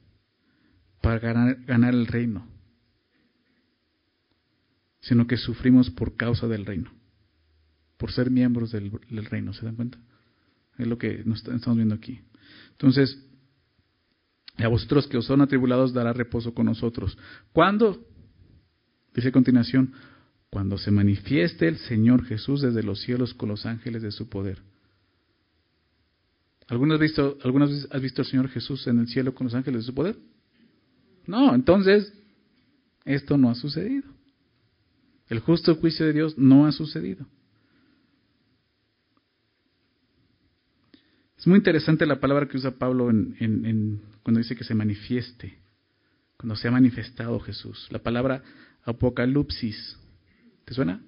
para 1.01 1.19
ganar, 1.19 1.63
ganar 1.65 1.93
el 1.93 2.07
reino, 2.07 2.47
sino 5.01 5.27
que 5.27 5.37
sufrimos 5.37 5.91
por 5.91 6.15
causa 6.15 6.47
del 6.47 6.65
reino, 6.65 6.94
por 7.97 8.11
ser 8.11 8.29
miembros 8.29 8.71
del, 8.71 8.91
reino, 9.29 9.53
¿se 9.53 9.65
dan 9.65 9.75
cuenta? 9.75 9.97
Es 10.77 10.87
lo 10.87 10.97
que 10.97 11.23
nos 11.25 11.39
estamos 11.39 11.77
viendo 11.77 11.95
aquí. 11.95 12.21
Entonces, 12.71 13.17
a 14.57 14.67
vosotros 14.67 15.07
que 15.07 15.17
os 15.17 15.25
son 15.25 15.41
atribulados 15.41 15.93
dará 15.93 16.13
reposo 16.13 16.53
con 16.53 16.65
nosotros. 16.65 17.17
¿Cuándo? 17.53 18.05
Dice 19.13 19.29
a 19.29 19.31
continuación, 19.31 19.93
cuando 20.49 20.77
se 20.77 20.91
manifieste 20.91 21.67
el 21.67 21.77
Señor 21.77 22.25
Jesús 22.25 22.61
desde 22.61 22.83
los 22.83 23.01
cielos 23.01 23.33
con 23.33 23.49
los 23.49 23.65
ángeles 23.65 24.01
de 24.01 24.11
su 24.11 24.29
poder. 24.29 24.61
¿Algunas, 26.67 26.99
visto, 26.99 27.37
¿Algunas 27.43 27.87
has 27.91 28.01
visto 28.01 28.21
al 28.21 28.27
Señor 28.27 28.49
Jesús 28.49 28.87
en 28.87 28.99
el 28.99 29.07
cielo 29.07 29.35
con 29.35 29.45
los 29.45 29.53
ángeles 29.53 29.81
de 29.81 29.85
su 29.85 29.93
poder? 29.93 30.17
No, 31.27 31.53
entonces 31.53 32.11
esto 33.03 33.37
no 33.37 33.49
ha 33.49 33.55
sucedido. 33.55 34.03
El 35.27 35.39
justo 35.39 35.75
juicio 35.75 36.05
de 36.05 36.13
Dios 36.13 36.37
no 36.37 36.65
ha 36.65 36.71
sucedido. 36.71 37.25
Es 41.45 41.47
muy 41.47 41.57
interesante 41.57 42.07
la 42.07 42.19
palabra 42.19 42.47
que 42.47 42.57
usa 42.57 42.71
Pablo 42.71 43.11
en, 43.11 44.01
cuando 44.23 44.39
dice 44.39 44.55
que 44.55 44.63
se 44.63 44.73
manifieste, 44.73 45.59
cuando 46.37 46.55
se 46.55 46.67
ha 46.67 46.71
manifestado 46.71 47.39
Jesús. 47.39 47.87
La 47.91 47.99
palabra 47.99 48.41
Apocalipsis. 48.83 49.95
¿Te 50.65 50.73
suena? 50.73 51.03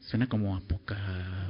Suena 0.00 0.26
como 0.26 0.54
apoca, 0.54 1.46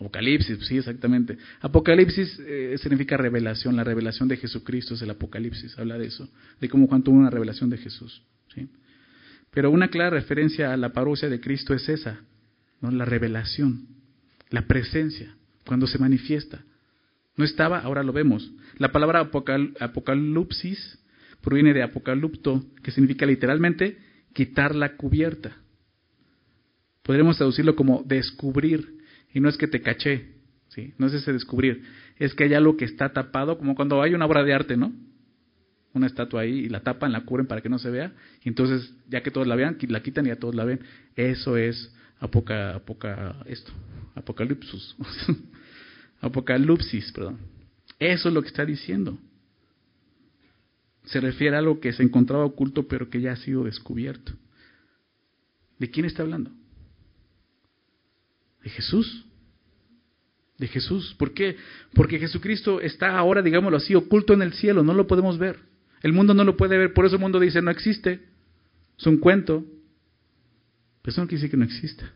apocalipsis, 0.00 0.66
sí, 0.66 0.78
exactamente. 0.78 1.38
Apocalipsis 1.60 2.40
eh, 2.40 2.74
significa 2.82 3.16
revelación, 3.16 3.76
la 3.76 3.84
revelación 3.84 4.28
de 4.28 4.38
Jesucristo 4.38 4.94
es 4.94 5.02
el 5.02 5.10
apocalipsis, 5.10 5.78
habla 5.78 5.96
de 5.96 6.08
eso, 6.08 6.28
de 6.60 6.68
cómo 6.68 6.88
Juan 6.88 7.04
tuvo 7.04 7.18
una 7.18 7.30
revelación 7.30 7.70
de 7.70 7.78
Jesús. 7.78 8.20
Pero 9.52 9.70
una 9.70 9.90
clara 9.90 10.10
referencia 10.10 10.72
a 10.72 10.76
la 10.76 10.92
parousia 10.92 11.28
de 11.28 11.40
Cristo 11.40 11.72
es 11.72 11.88
esa, 11.88 12.18
¿no? 12.80 12.90
la 12.90 13.04
revelación, 13.04 13.86
la 14.48 14.66
presencia, 14.66 15.36
cuando 15.64 15.86
se 15.86 15.96
manifiesta. 15.96 16.64
No 17.36 17.44
estaba, 17.44 17.80
ahora 17.80 18.02
lo 18.02 18.12
vemos. 18.12 18.50
La 18.76 18.92
palabra 18.92 19.30
apocalipsis 19.80 20.98
proviene 21.40 21.72
de 21.72 21.82
apocalipto, 21.82 22.64
que 22.82 22.90
significa 22.90 23.26
literalmente 23.26 23.98
quitar 24.34 24.74
la 24.74 24.96
cubierta. 24.96 25.56
Podríamos 27.02 27.38
traducirlo 27.38 27.76
como 27.76 28.02
descubrir, 28.04 28.98
y 29.32 29.40
no 29.40 29.48
es 29.48 29.56
que 29.56 29.66
te 29.66 29.80
caché, 29.80 30.34
¿sí? 30.68 30.94
no 30.98 31.06
es 31.06 31.14
ese 31.14 31.32
descubrir, 31.32 31.82
es 32.16 32.34
que 32.34 32.44
hay 32.44 32.54
algo 32.54 32.76
que 32.76 32.84
está 32.84 33.12
tapado, 33.12 33.58
como 33.58 33.74
cuando 33.74 34.02
hay 34.02 34.14
una 34.14 34.26
obra 34.26 34.44
de 34.44 34.52
arte, 34.52 34.76
¿no? 34.76 34.92
Una 35.92 36.06
estatua 36.06 36.42
ahí 36.42 36.66
y 36.66 36.68
la 36.68 36.80
tapan, 36.80 37.10
la 37.10 37.24
cubren 37.24 37.46
para 37.46 37.62
que 37.62 37.68
no 37.68 37.78
se 37.78 37.90
vea, 37.90 38.12
y 38.44 38.48
entonces 38.48 38.94
ya 39.08 39.22
que 39.22 39.30
todos 39.30 39.46
la 39.46 39.56
vean, 39.56 39.76
la 39.88 40.02
quitan 40.02 40.26
y 40.26 40.28
ya 40.28 40.36
todos 40.36 40.54
la 40.54 40.64
ven. 40.64 40.80
Eso 41.16 41.56
es 41.56 41.92
apoca, 42.20 42.76
apoca, 42.76 43.36
esto, 43.46 43.72
apocalipsis, 44.14 44.94
apocalipsis, 46.20 47.12
perdón. 47.12 47.38
Eso 47.98 48.28
es 48.28 48.34
lo 48.34 48.42
que 48.42 48.48
está 48.48 48.64
diciendo. 48.64 49.18
Se 51.04 51.20
refiere 51.20 51.56
a 51.56 51.58
algo 51.58 51.80
que 51.80 51.92
se 51.92 52.02
encontraba 52.02 52.44
oculto 52.44 52.86
pero 52.86 53.08
que 53.10 53.20
ya 53.20 53.32
ha 53.32 53.36
sido 53.36 53.64
descubierto. 53.64 54.32
¿De 55.78 55.90
quién 55.90 56.06
está 56.06 56.22
hablando? 56.22 56.50
De 58.62 58.70
Jesús. 58.70 59.26
De 60.58 60.68
Jesús. 60.68 61.14
¿Por 61.18 61.32
qué? 61.32 61.56
Porque 61.94 62.18
Jesucristo 62.18 62.80
está 62.80 63.16
ahora, 63.16 63.42
digámoslo 63.42 63.78
así, 63.78 63.94
oculto 63.94 64.34
en 64.34 64.42
el 64.42 64.52
cielo, 64.52 64.82
no 64.82 64.94
lo 64.94 65.06
podemos 65.06 65.38
ver. 65.38 65.58
El 66.02 66.12
mundo 66.12 66.34
no 66.34 66.44
lo 66.44 66.56
puede 66.56 66.78
ver, 66.78 66.92
por 66.92 67.06
eso 67.06 67.16
el 67.16 67.20
mundo 67.20 67.40
dice 67.40 67.62
no 67.62 67.70
existe. 67.70 68.20
Es 68.98 69.06
un 69.06 69.18
cuento. 69.18 69.64
Pero 71.02 71.12
eso 71.12 71.20
no 71.22 71.26
quiere 71.26 71.40
decir 71.40 71.50
que 71.50 71.56
no 71.56 71.64
exista. 71.64 72.12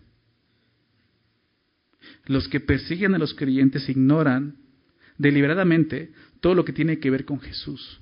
Los 2.26 2.48
que 2.48 2.60
persiguen 2.60 3.14
a 3.14 3.18
los 3.18 3.34
creyentes 3.34 3.88
ignoran 3.88 4.56
deliberadamente 5.18 6.12
todo 6.40 6.54
lo 6.54 6.64
que 6.64 6.72
tiene 6.72 6.98
que 6.98 7.10
ver 7.10 7.24
con 7.24 7.40
Jesús. 7.40 8.00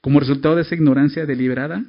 Como 0.00 0.20
resultado 0.20 0.56
de 0.56 0.62
esa 0.62 0.74
ignorancia 0.74 1.26
deliberada, 1.26 1.84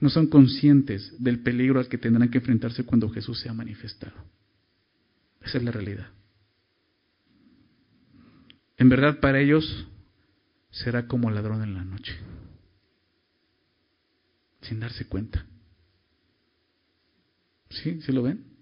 no 0.00 0.08
son 0.08 0.28
conscientes 0.28 1.14
del 1.22 1.40
peligro 1.40 1.80
al 1.80 1.88
que 1.88 1.98
tendrán 1.98 2.30
que 2.30 2.38
enfrentarse 2.38 2.84
cuando 2.84 3.10
Jesús 3.10 3.40
sea 3.40 3.52
manifestado. 3.52 4.16
Esa 5.42 5.58
es 5.58 5.64
la 5.64 5.70
realidad. 5.70 6.08
En 8.76 8.88
verdad 8.88 9.20
para 9.20 9.40
ellos 9.40 9.88
será 10.70 11.06
como 11.06 11.30
ladrón 11.30 11.62
en 11.62 11.74
la 11.74 11.84
noche, 11.84 12.16
sin 14.62 14.78
darse 14.78 15.06
cuenta. 15.06 15.46
¿Sí? 17.70 18.00
¿Sí 18.02 18.12
lo 18.12 18.22
ven? 18.22 18.57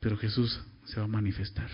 Pero 0.00 0.16
Jesús 0.16 0.60
se 0.84 0.98
va 0.98 1.04
a 1.04 1.08
manifestar. 1.08 1.70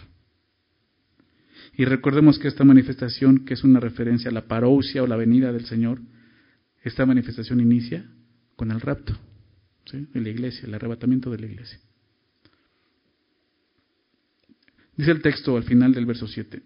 Y 1.74 1.85
recordemos 1.85 2.39
que 2.39 2.49
esta 2.49 2.64
manifestación, 2.64 3.45
que 3.45 3.55
es 3.55 3.64
una 3.64 3.81
referencia 3.81 4.31
a 4.31 4.35
la 4.35 4.47
parousia 4.47 5.03
o 5.03 5.07
la 5.07 5.16
venida 5.16 5.53
del 5.53 5.66
Señor, 5.66 6.01
esta 6.83 7.07
manifestación 7.07 7.61
inicia 7.61 8.09
con 8.57 8.70
el 8.70 8.81
rapto 8.81 9.16
de 9.93 10.20
la 10.20 10.29
iglesia, 10.29 10.66
el 10.66 10.74
arrebatamiento 10.74 11.31
de 11.31 11.39
la 11.39 11.47
iglesia. 11.47 11.79
Dice 14.97 15.11
el 15.11 15.22
texto 15.22 15.57
al 15.57 15.64
final 15.64 15.93
del 15.93 16.07
verso 16.07 16.27
7, 16.27 16.62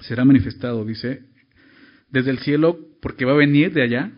será 0.00 0.24
manifestado, 0.24 0.84
dice, 0.84 1.24
desde 2.10 2.30
el 2.30 2.38
cielo, 2.38 2.78
porque 3.00 3.24
va 3.24 3.32
a 3.32 3.36
venir 3.36 3.72
de 3.72 3.82
allá, 3.82 4.12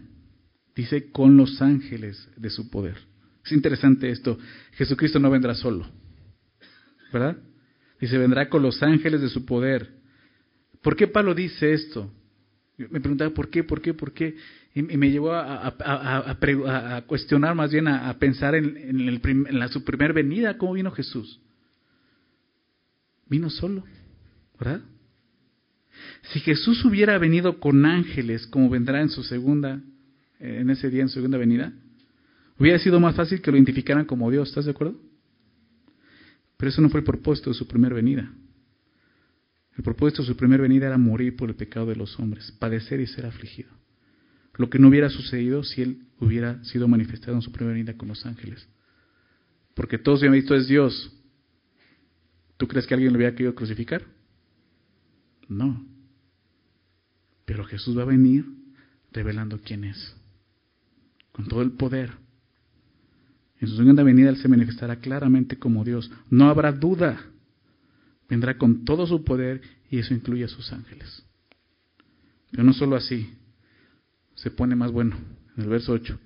dice, 0.76 1.10
con 1.10 1.36
los 1.36 1.60
ángeles 1.60 2.28
de 2.36 2.50
su 2.50 2.70
poder. 2.70 2.96
Es 3.44 3.52
interesante 3.52 4.10
esto, 4.10 4.38
Jesucristo 4.72 5.18
no 5.18 5.30
vendrá 5.30 5.54
solo, 5.54 5.90
¿verdad? 7.12 7.36
Dice, 8.00 8.18
vendrá 8.18 8.48
con 8.48 8.62
los 8.62 8.82
ángeles 8.82 9.20
de 9.20 9.28
su 9.28 9.44
poder. 9.44 9.90
¿Por 10.82 10.96
qué 10.96 11.06
Pablo 11.06 11.34
dice 11.34 11.72
esto? 11.72 12.10
me 12.90 13.00
preguntaba 13.00 13.30
por 13.32 13.48
qué, 13.48 13.64
por 13.64 13.80
qué, 13.80 13.94
por 13.94 14.12
qué. 14.12 14.36
Y, 14.74 14.82
me 14.82 15.10
llevó 15.10 15.34
a, 15.34 17.04
cuestionar, 17.06 17.54
más 17.54 17.70
bien 17.70 17.88
a, 17.88 18.12
pensar 18.18 18.54
en, 18.54 19.20
su 19.70 19.84
primer 19.84 20.12
venida, 20.12 20.56
cómo 20.56 20.72
vino 20.72 20.90
Jesús. 20.90 21.40
Vino 23.28 23.50
solo, 23.50 23.84
¿verdad? 24.58 24.80
Si 26.32 26.40
Jesús 26.40 26.84
hubiera 26.84 27.18
venido 27.18 27.60
con 27.60 27.84
ángeles, 27.84 28.46
como 28.46 28.70
vendrá 28.70 29.02
en 29.02 29.10
su 29.10 29.22
segunda, 29.22 29.80
en 30.40 30.70
ese 30.70 30.90
día, 30.90 31.02
en 31.02 31.08
su 31.08 31.14
segunda 31.14 31.38
venida, 31.38 31.72
hubiera 32.58 32.78
sido 32.78 32.98
más 32.98 33.14
fácil 33.14 33.42
que 33.42 33.50
lo 33.50 33.56
identificaran 33.58 34.06
como 34.06 34.30
Dios, 34.30 34.48
¿estás 34.48 34.64
de 34.64 34.70
acuerdo? 34.70 34.98
Pero 36.62 36.70
eso 36.70 36.80
no 36.80 36.90
fue 36.90 37.00
el 37.00 37.04
propósito 37.04 37.50
de 37.50 37.54
su 37.54 37.66
primera 37.66 37.92
venida. 37.92 38.32
El 39.76 39.82
propósito 39.82 40.22
de 40.22 40.28
su 40.28 40.36
primera 40.36 40.62
venida 40.62 40.86
era 40.86 40.96
morir 40.96 41.34
por 41.34 41.48
el 41.48 41.56
pecado 41.56 41.86
de 41.86 41.96
los 41.96 42.16
hombres, 42.20 42.52
padecer 42.52 43.00
y 43.00 43.08
ser 43.08 43.26
afligido. 43.26 43.68
Lo 44.54 44.70
que 44.70 44.78
no 44.78 44.86
hubiera 44.86 45.10
sucedido 45.10 45.64
si 45.64 45.82
él 45.82 46.06
hubiera 46.20 46.62
sido 46.62 46.86
manifestado 46.86 47.34
en 47.34 47.42
su 47.42 47.50
primera 47.50 47.74
venida 47.74 47.96
con 47.96 48.06
los 48.06 48.24
ángeles. 48.26 48.68
Porque 49.74 49.98
todos 49.98 50.20
habían 50.20 50.34
visto 50.34 50.54
es 50.54 50.68
Dios. 50.68 51.12
¿Tú 52.58 52.68
crees 52.68 52.86
que 52.86 52.94
alguien 52.94 53.12
lo 53.12 53.16
hubiera 53.16 53.34
querido 53.34 53.56
crucificar? 53.56 54.04
No. 55.48 55.84
Pero 57.44 57.64
Jesús 57.64 57.98
va 57.98 58.02
a 58.02 58.04
venir 58.04 58.46
revelando 59.10 59.58
quién 59.64 59.82
es. 59.82 60.14
Con 61.32 61.48
todo 61.48 61.62
el 61.62 61.72
poder. 61.72 62.21
En 63.62 63.68
su 63.68 63.76
segunda 63.76 64.02
venida 64.02 64.28
Él 64.28 64.36
se 64.36 64.48
manifestará 64.48 64.96
claramente 64.96 65.56
como 65.58 65.84
Dios. 65.84 66.10
No 66.28 66.50
habrá 66.50 66.72
duda 66.72 67.32
vendrá 68.32 68.56
con 68.56 68.86
todo 68.86 69.06
su 69.06 69.24
poder 69.24 69.60
y 69.90 69.98
eso 69.98 70.14
incluye 70.14 70.44
a 70.44 70.48
sus 70.48 70.72
ángeles. 70.72 71.22
Pero 72.50 72.64
no 72.64 72.72
solo 72.72 72.96
así, 72.96 73.30
se 74.36 74.50
pone 74.50 74.74
más 74.74 74.90
bueno 74.90 75.18
en 75.54 75.62
el 75.62 75.68
verso 75.68 75.92
8. 75.92 76.18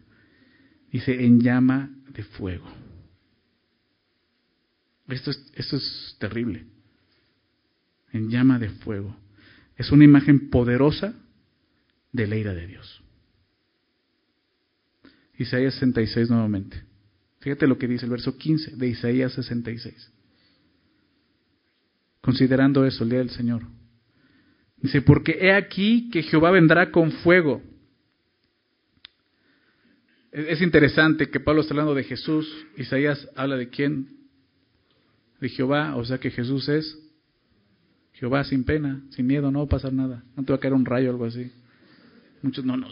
Dice, 0.93 1.25
en 1.25 1.41
llama 1.41 1.91
de 2.13 2.23
fuego. 2.23 2.65
Esto 5.09 5.33
es, 5.33 5.53
esto 5.55 5.79
es 5.79 6.17
terrible. 6.21 6.67
En 8.13 8.31
llama 8.31 8.61
de 8.61 8.69
fuego. 8.69 9.17
Es 9.75 9.91
una 9.91 10.05
imagen 10.05 10.49
poderosa 10.49 11.13
de 12.13 12.27
la 12.29 12.37
ira 12.37 12.55
de 12.55 12.69
Dios. 12.69 13.03
Isaías 15.39 15.75
66 15.75 16.31
nuevamente. 16.31 16.85
Fíjate 17.47 17.69
lo 17.69 17.79
que 17.79 17.87
dice 17.87 18.07
el 18.07 18.11
verso 18.11 18.37
15 18.37 18.75
de 18.75 18.89
Isaías 18.89 19.33
66 19.35 20.17
considerando 22.27 22.85
eso 22.85 23.05
el 23.05 23.11
día 23.11 23.21
del 23.21 23.31
Señor. 23.31 23.63
Dice, 24.79 25.01
porque 25.01 25.39
he 25.41 25.53
aquí 25.53 26.11
que 26.11 26.25
Jehová 26.25 26.51
vendrá 26.51 26.91
con 26.91 27.13
fuego. 27.13 27.63
Es 30.33 30.61
interesante 30.61 31.31
que 31.31 31.39
Pablo 31.39 31.61
está 31.61 31.73
hablando 31.73 31.95
de 31.95 32.03
Jesús, 32.03 32.53
Isaías 32.77 33.29
habla 33.37 33.57
de 33.57 33.69
quién? 33.69 34.09
De 35.41 35.49
Jehová, 35.49 35.95
o 35.95 36.05
sea 36.05 36.19
que 36.19 36.33
Jesús 36.33 36.69
es 36.69 36.99
Jehová 38.15 38.43
sin 38.43 38.65
pena, 38.65 39.05
sin 39.11 39.29
miedo, 39.29 39.53
no 39.53 39.61
va 39.61 39.67
a 39.67 39.69
pasar 39.69 39.93
nada, 39.93 40.25
no 40.37 40.43
te 40.43 40.53
va 40.53 40.57
a 40.57 40.61
caer 40.61 40.75
un 40.75 40.85
rayo 40.85 41.11
o 41.11 41.13
algo 41.13 41.27
así. 41.27 41.53
Muchos, 42.47 42.65
no, 42.65 42.77
no, 42.77 42.89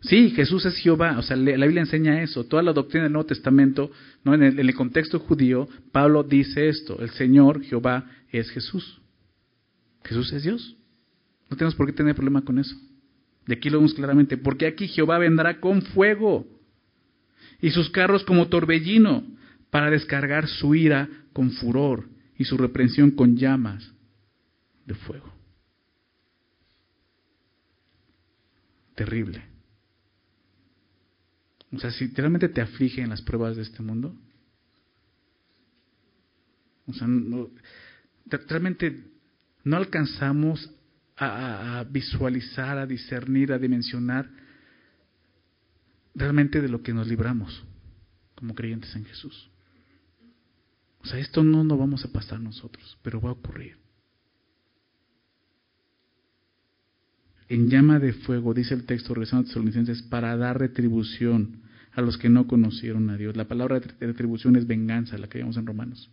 Sí, 0.00 0.30
Jesús 0.30 0.64
es 0.64 0.76
Jehová, 0.76 1.18
o 1.18 1.22
sea, 1.22 1.36
la 1.36 1.66
Biblia 1.66 1.82
enseña 1.82 2.22
eso. 2.22 2.44
Toda 2.44 2.62
la 2.62 2.72
doctrina 2.72 3.04
del 3.04 3.12
Nuevo 3.12 3.26
Testamento, 3.26 3.90
¿no? 4.24 4.34
en, 4.34 4.42
el, 4.42 4.58
en 4.58 4.68
el 4.68 4.74
contexto 4.74 5.18
judío, 5.18 5.68
Pablo 5.92 6.22
dice 6.22 6.68
esto: 6.68 7.00
el 7.00 7.10
Señor, 7.10 7.62
Jehová, 7.62 8.06
es 8.30 8.50
Jesús. 8.50 9.00
Jesús 10.04 10.32
es 10.32 10.42
Dios. 10.42 10.76
No 11.50 11.56
tenemos 11.56 11.74
por 11.74 11.86
qué 11.86 11.92
tener 11.92 12.14
problema 12.14 12.42
con 12.42 12.58
eso. 12.58 12.74
De 13.46 13.54
aquí 13.54 13.70
lo 13.70 13.78
vemos 13.78 13.94
claramente. 13.94 14.36
Porque 14.36 14.66
aquí 14.66 14.88
Jehová 14.88 15.18
vendrá 15.18 15.60
con 15.60 15.82
fuego 15.82 16.46
y 17.60 17.70
sus 17.70 17.90
carros 17.90 18.24
como 18.24 18.48
torbellino 18.48 19.24
para 19.70 19.90
descargar 19.90 20.48
su 20.48 20.74
ira 20.74 21.08
con 21.32 21.50
furor 21.50 22.08
y 22.38 22.44
su 22.44 22.56
reprensión 22.56 23.10
con 23.12 23.36
llamas 23.36 23.92
de 24.86 24.94
fuego. 24.94 25.41
Terrible. 29.02 29.42
O 31.72 31.78
sea, 31.78 31.90
si 31.90 32.06
realmente 32.08 32.48
te 32.48 32.60
aflige 32.60 33.00
en 33.00 33.10
las 33.10 33.22
pruebas 33.22 33.56
de 33.56 33.62
este 33.62 33.82
mundo, 33.82 34.14
o 36.86 36.92
sea, 36.92 37.08
realmente 38.48 39.04
no 39.64 39.76
alcanzamos 39.76 40.70
a, 41.16 41.84
visualizar, 41.90 42.78
a 42.78 42.86
discernir, 42.86 43.52
a 43.52 43.58
dimensionar 43.58 44.28
realmente 46.14 46.60
de 46.60 46.68
lo 46.68 46.82
que 46.82 46.92
nos 46.92 47.08
libramos 47.08 47.64
como 48.36 48.54
creyentes 48.54 48.94
en 48.94 49.04
Jesús. 49.04 49.50
O 51.00 51.06
sea, 51.06 51.18
esto 51.18 51.42
no 51.42 51.64
nos 51.64 51.78
vamos 51.78 52.04
a 52.04 52.12
pasar 52.12 52.38
nosotros, 52.40 52.98
pero 53.02 53.20
va 53.20 53.30
a 53.30 53.32
ocurrir. 53.32 53.81
En 57.52 57.68
llama 57.68 57.98
de 57.98 58.14
fuego, 58.14 58.54
dice 58.54 58.72
el 58.72 58.84
texto 58.84 59.12
regresando 59.12 59.42
a 59.42 59.46
Tesalonicenses, 59.48 60.00
para 60.04 60.34
dar 60.38 60.58
retribución 60.58 61.58
a 61.92 62.00
los 62.00 62.16
que 62.16 62.30
no 62.30 62.46
conocieron 62.46 63.10
a 63.10 63.18
Dios. 63.18 63.36
La 63.36 63.46
palabra 63.46 63.78
de 63.78 64.06
retribución 64.06 64.56
es 64.56 64.66
venganza, 64.66 65.18
la 65.18 65.28
que 65.28 65.36
vemos 65.36 65.58
en 65.58 65.66
Romanos. 65.66 66.10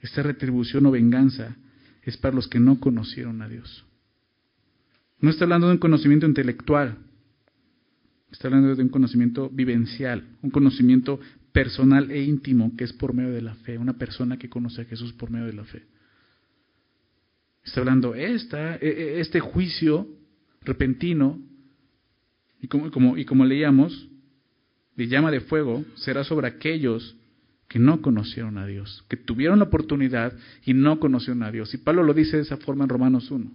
Esta 0.00 0.22
retribución 0.22 0.86
o 0.86 0.90
venganza 0.90 1.54
es 2.02 2.16
para 2.16 2.34
los 2.34 2.48
que 2.48 2.58
no 2.58 2.80
conocieron 2.80 3.42
a 3.42 3.48
Dios. 3.50 3.84
No 5.20 5.28
está 5.28 5.44
hablando 5.44 5.66
de 5.66 5.74
un 5.74 5.80
conocimiento 5.80 6.24
intelectual, 6.24 6.96
está 8.32 8.48
hablando 8.48 8.74
de 8.74 8.82
un 8.82 8.88
conocimiento 8.88 9.50
vivencial, 9.50 10.24
un 10.40 10.48
conocimiento 10.48 11.20
personal 11.52 12.10
e 12.10 12.22
íntimo 12.22 12.74
que 12.74 12.84
es 12.84 12.94
por 12.94 13.12
medio 13.12 13.32
de 13.32 13.42
la 13.42 13.54
fe, 13.56 13.76
una 13.76 13.98
persona 13.98 14.38
que 14.38 14.48
conoce 14.48 14.80
a 14.80 14.84
Jesús 14.86 15.12
por 15.12 15.30
medio 15.30 15.44
de 15.44 15.52
la 15.52 15.64
fe. 15.64 15.89
Está 17.64 17.80
hablando 17.80 18.14
esta, 18.14 18.76
e, 18.76 18.88
e, 18.88 19.20
este 19.20 19.40
juicio 19.40 20.08
repentino, 20.62 21.40
y 22.60 22.68
como, 22.68 22.90
como, 22.90 23.16
y 23.16 23.24
como 23.24 23.44
leíamos, 23.44 24.08
de 24.96 25.08
llama 25.08 25.30
de 25.30 25.40
fuego, 25.40 25.84
será 25.96 26.24
sobre 26.24 26.48
aquellos 26.48 27.16
que 27.68 27.78
no 27.78 28.02
conocieron 28.02 28.58
a 28.58 28.66
Dios, 28.66 29.04
que 29.08 29.16
tuvieron 29.16 29.60
la 29.60 29.66
oportunidad 29.66 30.36
y 30.64 30.74
no 30.74 30.98
conocieron 30.98 31.42
a 31.44 31.52
Dios. 31.52 31.72
Y 31.72 31.78
Pablo 31.78 32.02
lo 32.02 32.14
dice 32.14 32.36
de 32.36 32.42
esa 32.42 32.56
forma 32.56 32.84
en 32.84 32.90
Romanos 32.90 33.30
1. 33.30 33.50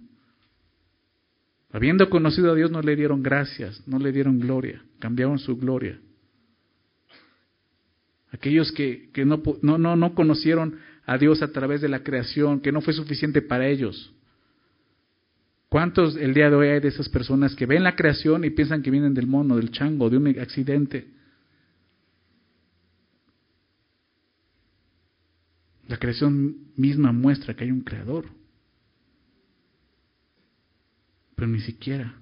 Habiendo 1.72 2.08
conocido 2.08 2.52
a 2.52 2.54
Dios 2.54 2.70
no 2.70 2.80
le 2.80 2.96
dieron 2.96 3.22
gracias, 3.22 3.86
no 3.86 3.98
le 3.98 4.12
dieron 4.12 4.40
gloria, 4.40 4.82
cambiaron 4.98 5.38
su 5.38 5.56
gloria. 5.58 6.00
Aquellos 8.30 8.72
que, 8.72 9.10
que 9.12 9.24
no, 9.24 9.42
no, 9.62 9.76
no, 9.76 9.96
no 9.96 10.14
conocieron 10.14 10.78
a 11.06 11.16
Dios 11.18 11.40
a 11.40 11.52
través 11.52 11.80
de 11.80 11.88
la 11.88 12.02
creación, 12.02 12.60
que 12.60 12.72
no 12.72 12.80
fue 12.80 12.92
suficiente 12.92 13.40
para 13.40 13.68
ellos. 13.68 14.12
¿Cuántos 15.68 16.16
el 16.16 16.34
día 16.34 16.50
de 16.50 16.56
hoy 16.56 16.68
hay 16.68 16.80
de 16.80 16.88
esas 16.88 17.08
personas 17.08 17.54
que 17.54 17.66
ven 17.66 17.84
la 17.84 17.96
creación 17.96 18.44
y 18.44 18.50
piensan 18.50 18.82
que 18.82 18.90
vienen 18.90 19.14
del 19.14 19.26
mono, 19.26 19.56
del 19.56 19.70
chango, 19.70 20.10
de 20.10 20.16
un 20.16 20.28
accidente? 20.38 21.08
La 25.86 25.98
creación 25.98 26.72
misma 26.76 27.12
muestra 27.12 27.54
que 27.54 27.64
hay 27.64 27.70
un 27.70 27.82
creador. 27.82 28.26
Pero 31.36 31.48
ni 31.48 31.60
siquiera 31.60 32.14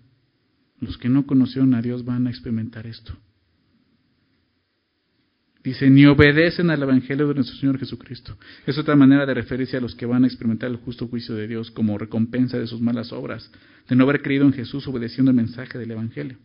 los 0.81 0.99
que 0.99 1.09
no 1.09 1.27
conocieron 1.27 1.75
a 1.75 1.81
Dios 1.81 2.05
van 2.05 2.27
a 2.27 2.31
experimentar 2.31 2.87
esto. 2.87 3.17
Dice, 5.65 5.89
ni 5.89 6.05
obedecen 6.05 6.69
al 6.69 6.83
Evangelio 6.83 7.27
de 7.27 7.37
nuestro 7.37 7.57
Señor 7.57 7.79
Jesucristo. 7.79 8.37
Es 8.67 8.77
otra 8.77 8.97
manera 8.97 9.25
de 9.25 9.33
referirse 9.33 9.79
a 9.79 9.81
los 9.81 9.95
que 9.95 10.05
van 10.05 10.23
a 10.23 10.27
experimentar 10.27 10.71
el 10.71 10.77
justo 10.77 11.09
juicio 11.09 11.35
de 11.35 11.49
Dios 11.49 11.71
como 11.71 11.97
recompensa 11.97 12.59
de 12.59 12.67
sus 12.67 12.83
malas 12.83 13.13
obras, 13.13 13.51
de 13.89 13.97
no 13.97 14.05
haber 14.05 14.21
creído 14.21 14.45
en 14.45 14.53
Jesús 14.53 14.87
obedeciendo 14.87 15.31
el 15.31 15.39
mensaje 15.39 15.79
del 15.79 15.93
Evangelio. 15.93 16.37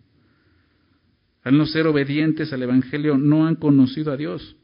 Al 1.43 1.57
no 1.57 1.65
ser 1.65 1.85
obedientes 1.87 2.53
al 2.53 2.63
Evangelio, 2.63 3.17
no 3.17 3.45
han 3.45 3.55
conocido 3.55 4.13
a 4.13 4.17
Dios. 4.17 4.55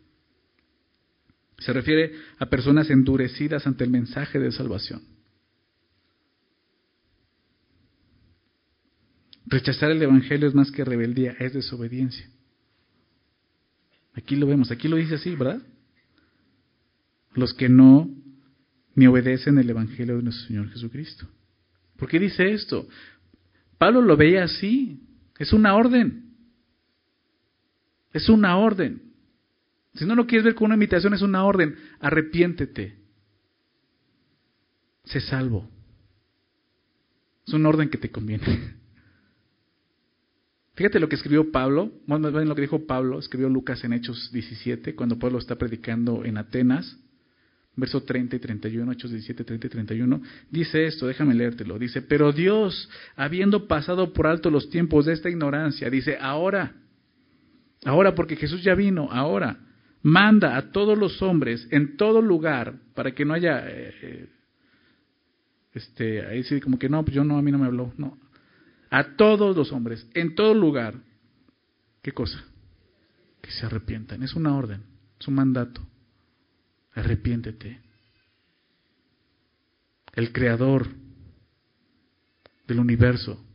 Se 1.57 1.73
refiere 1.73 2.13
a 2.39 2.45
personas 2.45 2.89
endurecidas 2.89 3.67
ante 3.67 3.83
el 3.83 3.89
mensaje 3.89 4.39
de 4.39 4.53
salvación. 4.53 5.01
Rechazar 9.47 9.91
el 9.91 10.01
Evangelio 10.01 10.47
es 10.47 10.55
más 10.55 10.71
que 10.71 10.85
rebeldía, 10.85 11.35
es 11.39 11.51
desobediencia. 11.51 12.29
Aquí 14.15 14.35
lo 14.35 14.47
vemos, 14.47 14.71
aquí 14.71 14.87
lo 14.87 14.95
dice 14.95 15.15
así, 15.15 15.35
¿verdad? 15.35 15.61
Los 17.33 17.53
que 17.53 17.67
no 17.69 18.09
ni 18.95 19.07
obedecen 19.07 19.57
el 19.57 19.69
Evangelio 19.69 20.17
de 20.17 20.23
nuestro 20.23 20.47
Señor 20.47 20.69
Jesucristo. 20.71 21.27
¿Por 21.97 22.07
qué 22.07 22.17
dice 22.17 22.51
esto? 22.53 22.87
Pablo 23.77 24.01
lo 24.01 24.15
veía 24.15 24.45
así, 24.45 25.01
es 25.37 25.51
una 25.51 25.75
orden. 25.75 26.33
Es 28.13 28.29
una 28.29 28.57
orden. 28.57 29.01
Si 29.95 30.05
no 30.05 30.15
lo 30.15 30.25
quieres 30.25 30.45
ver 30.45 30.55
como 30.55 30.67
una 30.67 30.75
invitación, 30.75 31.13
es 31.13 31.21
una 31.21 31.43
orden. 31.43 31.75
Arrepiéntete. 31.99 32.97
Sé 35.03 35.19
salvo. 35.19 35.69
Es 37.45 37.53
una 37.53 37.69
orden 37.69 37.89
que 37.89 37.97
te 37.97 38.09
conviene. 38.09 38.75
Fíjate 40.75 40.99
lo 40.99 41.07
que 41.07 41.15
escribió 41.15 41.51
Pablo, 41.51 41.91
más 42.05 42.21
bien 42.21 42.49
lo 42.49 42.55
que 42.55 42.61
dijo 42.61 42.85
Pablo, 42.85 43.17
escribió 43.17 43.47
Lucas 43.47 43.83
en 43.85 43.93
Hechos 43.93 44.29
17, 44.33 44.93
cuando 44.93 45.17
Pablo 45.17 45.39
está 45.39 45.55
predicando 45.55 46.25
en 46.25 46.37
Atenas, 46.37 46.97
verso 47.77 48.03
30 48.03 48.35
y 48.35 48.39
31, 48.39 48.91
Hechos 48.91 49.11
17, 49.11 49.45
30 49.45 49.67
y 49.67 49.69
31, 49.69 50.21
dice 50.51 50.85
esto, 50.85 51.07
déjame 51.07 51.33
leértelo, 51.33 51.79
dice, 51.79 52.01
pero 52.01 52.33
Dios, 52.33 52.89
habiendo 53.15 53.67
pasado 53.67 54.11
por 54.11 54.27
alto 54.27 54.51
los 54.51 54.69
tiempos 54.69 55.05
de 55.05 55.13
esta 55.13 55.29
ignorancia, 55.29 55.89
dice, 55.89 56.17
ahora, 56.19 56.73
ahora 57.85 58.13
porque 58.13 58.35
Jesús 58.35 58.61
ya 58.61 58.75
vino, 58.75 59.07
ahora, 59.11 59.59
manda 60.01 60.57
a 60.57 60.71
todos 60.71 60.97
los 60.97 61.21
hombres 61.21 61.69
en 61.71 61.95
todo 61.95 62.21
lugar, 62.21 62.75
para 62.93 63.13
que 63.13 63.23
no 63.23 63.33
haya, 63.33 63.65
eh, 63.69 63.93
eh, 64.01 64.29
este, 65.73 66.25
ahí 66.25 66.43
sí, 66.43 66.59
como 66.59 66.77
que 66.77 66.89
no, 66.89 67.03
pues 67.05 67.15
yo 67.15 67.23
no, 67.23 67.37
a 67.37 67.41
mí 67.41 67.49
no 67.49 67.59
me 67.59 67.65
habló, 67.65 67.93
no, 67.97 68.17
a 68.95 69.17
todos 69.17 69.57
los 69.57 69.73
hombres, 69.73 70.07
en 70.13 70.35
todo 70.35 70.53
lugar. 70.53 70.95
¿Qué 72.01 72.13
cosa? 72.13 72.45
Que 73.41 73.51
se 73.51 73.65
arrepientan. 73.65 74.23
Es 74.23 74.35
una 74.35 74.55
orden, 74.55 74.83
es 75.19 75.27
un 75.27 75.33
mandato. 75.33 75.85
Arrepiéntete. 76.93 77.81
El 80.13 80.31
creador 80.31 80.87
del 82.65 82.79
universo, 82.79 83.45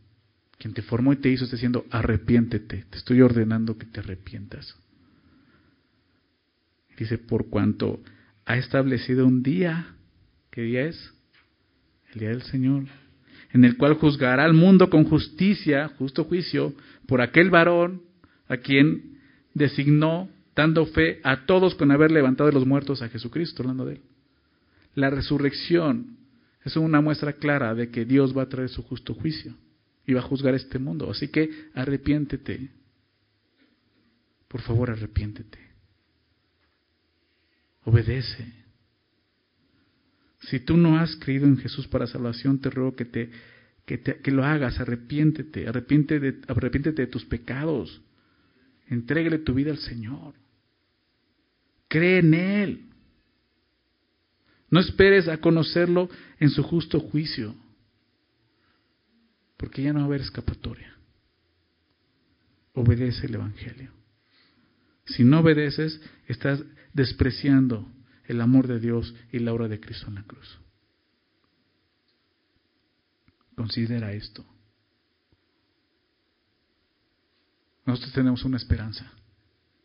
quien 0.59 0.75
te 0.75 0.83
formó 0.83 1.15
y 1.15 1.17
te 1.17 1.31
hizo, 1.31 1.45
está 1.45 1.57
diciendo, 1.57 1.87
arrepiéntete. 1.91 2.85
Te 2.91 2.99
estoy 2.99 3.23
ordenando 3.23 3.79
que 3.79 3.87
te 3.87 4.01
arrepientas. 4.01 4.77
Dice, 6.99 7.17
por 7.17 7.49
cuanto 7.49 8.03
ha 8.45 8.59
establecido 8.59 9.27
un 9.27 9.43
día, 9.43 9.95
¿qué 10.51 10.61
día 10.61 10.83
es? 10.83 11.15
El 12.13 12.21
día 12.21 12.29
del 12.29 12.43
Señor 12.43 12.85
en 13.53 13.65
el 13.65 13.77
cual 13.77 13.95
juzgará 13.95 14.45
al 14.45 14.55
mundo 14.55 14.91
con 14.91 15.05
justicia, 15.05 15.89
justo 15.99 16.25
juicio, 16.25 16.73
por 17.07 17.21
aquel 17.21 17.51
varón 17.51 18.03
a 18.49 18.59
quien 18.59 19.19
designó, 19.55 20.29
dando 20.55 20.87
fe 20.87 21.21
a 21.25 21.47
todos 21.47 21.75
con 21.75 21.91
haber 21.91 22.11
levantado 22.11 22.49
de 22.49 22.55
los 22.55 22.67
muertos 22.67 23.03
a 23.03 23.09
Jesucristo, 23.09 23.63
hablando 23.63 23.85
de 23.87 23.95
él. 23.95 24.01
La 24.95 25.11
resurrección 25.11 26.19
es 26.65 26.77
una 26.77 27.01
muestra 27.01 27.35
clara 27.35 27.75
de 27.75 27.91
que 27.91 28.05
Dios 28.05 28.37
va 28.37 28.43
a 28.43 28.49
traer 28.49 28.69
su 28.69 28.83
justo 28.83 29.15
juicio 29.15 29.55
y 30.07 30.13
va 30.13 30.21
a 30.21 30.25
juzgar 30.25 30.55
este 30.55 30.79
mundo. 30.79 31.11
Así 31.11 31.29
que 31.29 31.51
arrepiéntete. 31.75 32.71
Por 34.49 34.61
favor, 34.61 34.91
arrepiéntete. 34.91 35.59
Obedece. 37.85 38.60
Si 40.41 40.61
tú 40.61 40.77
no 40.77 40.99
has 40.99 41.17
creído 41.17 41.47
en 41.47 41.59
Jesús 41.59 41.87
para 41.87 42.07
salvación, 42.07 42.61
te 42.61 42.71
ruego 42.71 42.97
que, 42.97 43.05
te, 43.05 43.31
que, 43.85 44.31
lo 44.31 44.45
hagas, 44.45 44.81
arrepiéntete, 44.81 45.69
arrepiéntete 45.69 46.33
de, 46.33 46.41
arrepiéntete 46.49 47.03
de 47.03 47.09
tus 47.09 47.25
pecados, 47.25 48.01
entrégale 48.87 49.39
tu 49.39 49.53
vida 49.53 49.71
al 49.71 49.79
Señor, 49.79 50.35
cree 51.89 52.21
en 52.21 52.35
Él. 52.35 52.87
No 54.71 54.81
esperes 54.81 55.29
a 55.29 55.39
conocerlo 55.39 56.09
en 56.39 56.49
su 56.51 56.63
justo 56.63 57.01
juicio, 57.01 57.55
porque 59.57 59.83
ya 59.83 59.93
no 59.93 59.99
va 59.99 60.05
a 60.05 60.09
haber 60.09 60.21
escapatoria. 60.23 60.97
Obedece 62.73 63.27
el 63.27 63.35
Evangelio. 63.35 63.91
Si 65.05 65.25
no 65.25 65.41
obedeces, 65.41 66.01
estás 66.29 66.63
despreciando 66.95 67.87
el 68.31 68.41
amor 68.41 68.69
de 68.69 68.79
Dios 68.79 69.13
y 69.33 69.41
la 69.41 69.53
obra 69.53 69.67
de 69.67 69.81
Cristo 69.81 70.07
en 70.07 70.15
la 70.15 70.23
cruz. 70.23 70.57
Considera 73.57 74.13
esto. 74.13 74.47
Nosotros 77.85 78.13
tenemos 78.13 78.45
una 78.45 78.57
esperanza. 78.57 79.11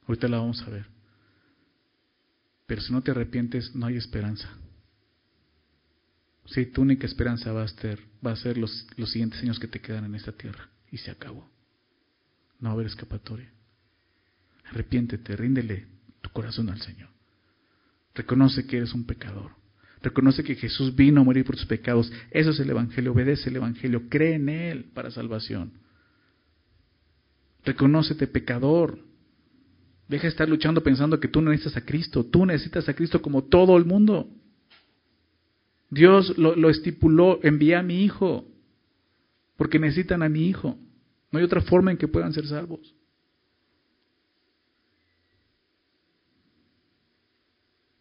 Ahorita 0.07 0.27
la 0.27 0.37
vamos 0.37 0.61
a 0.61 0.69
ver. 0.69 0.85
Pero 2.67 2.81
si 2.81 2.93
no 2.93 3.01
te 3.01 3.09
arrepientes, 3.09 3.73
no 3.73 3.87
hay 3.87 3.97
esperanza. 3.97 4.47
Si 6.45 6.67
tu 6.67 6.83
única 6.83 7.07
esperanza 7.07 7.51
va 7.51 7.63
a 7.63 7.67
ser, 7.67 7.99
va 8.23 8.33
a 8.33 8.35
ser 8.35 8.59
los, 8.59 8.85
los 8.95 9.11
siguientes 9.11 9.41
años 9.41 9.57
que 9.57 9.67
te 9.67 9.81
quedan 9.81 10.05
en 10.05 10.13
esta 10.13 10.33
tierra. 10.33 10.69
Y 10.91 10.97
se 10.97 11.09
acabó. 11.09 11.49
No 12.59 12.65
va 12.65 12.69
a 12.69 12.73
haber 12.73 12.85
escapatoria. 12.85 13.51
Arrepiéntete, 14.65 15.35
ríndele 15.35 15.87
tu 16.21 16.29
corazón 16.29 16.69
al 16.69 16.79
Señor. 16.79 17.14
Reconoce 18.15 18.65
que 18.65 18.77
eres 18.77 18.93
un 18.93 19.05
pecador. 19.05 19.51
Reconoce 20.01 20.43
que 20.43 20.55
Jesús 20.55 20.95
vino 20.95 21.21
a 21.21 21.23
morir 21.23 21.45
por 21.45 21.55
tus 21.55 21.65
pecados. 21.65 22.11
Eso 22.31 22.51
es 22.51 22.59
el 22.59 22.69
Evangelio. 22.69 23.11
Obedece 23.11 23.49
el 23.49 23.57
Evangelio. 23.57 24.03
Cree 24.09 24.35
en 24.35 24.49
Él 24.49 24.85
para 24.93 25.11
salvación. 25.11 25.73
Reconócete 27.65 28.27
pecador. 28.27 28.99
Deja 30.07 30.23
de 30.23 30.29
estar 30.29 30.47
luchando 30.47 30.81
pensando 30.81 31.19
que 31.19 31.27
tú 31.27 31.41
necesitas 31.41 31.77
a 31.77 31.85
Cristo. 31.85 32.23
Tú 32.23 32.45
necesitas 32.45 32.87
a 32.87 32.93
Cristo 32.93 33.21
como 33.21 33.43
todo 33.43 33.77
el 33.77 33.85
mundo. 33.85 34.29
Dios 35.89 36.37
lo, 36.37 36.55
lo 36.55 36.69
estipuló, 36.69 37.39
envía 37.43 37.79
a 37.79 37.83
mi 37.83 38.03
hijo, 38.03 38.45
porque 39.55 39.79
necesitan 39.79 40.23
a 40.23 40.29
mi 40.29 40.47
hijo. 40.47 40.77
No 41.31 41.39
hay 41.39 41.45
otra 41.45 41.61
forma 41.61 41.91
en 41.91 41.97
que 41.97 42.07
puedan 42.07 42.33
ser 42.33 42.47
salvos. 42.47 42.95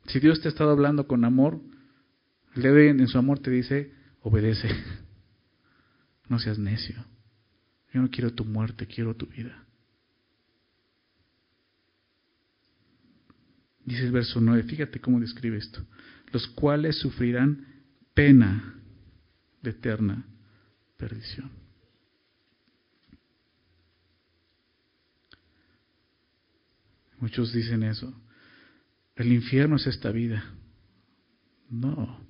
Si 0.07 0.21
Dios 0.21 0.41
te 0.41 0.49
ha 0.49 0.51
estado 0.51 0.71
hablando 0.71 1.07
con 1.07 1.25
amor, 1.25 1.61
el 2.55 2.65
en 2.67 3.09
su 3.09 3.19
amor 3.19 3.39
te 3.39 3.51
dice, 3.51 3.93
obedece. 4.23 4.69
No 6.27 6.39
seas 6.39 6.59
necio. 6.59 6.97
Yo 7.93 8.01
no 8.01 8.09
quiero 8.09 8.33
tu 8.33 8.47
muerte, 8.47 8.87
quiero 8.87 9.15
tu 9.15 9.27
vida. 9.27 9.63
Dice 13.85 14.05
el 14.05 14.13
verso 14.13 14.41
9, 14.41 14.63
fíjate 14.63 15.01
cómo 15.01 15.21
describe 15.21 15.59
esto. 15.59 15.85
Los 16.33 16.47
cuales 16.49 16.97
sufrirán 16.97 17.67
pena 18.15 18.75
de 19.61 19.71
eterna 19.71 20.25
perdición. 20.97 21.51
Muchos 27.19 27.53
dicen 27.53 27.83
eso. 27.83 28.15
El 29.17 29.33
infierno 29.33 29.77
es 29.77 29.87
esta 29.87 30.11
vida. 30.11 30.45
No, 31.71 32.21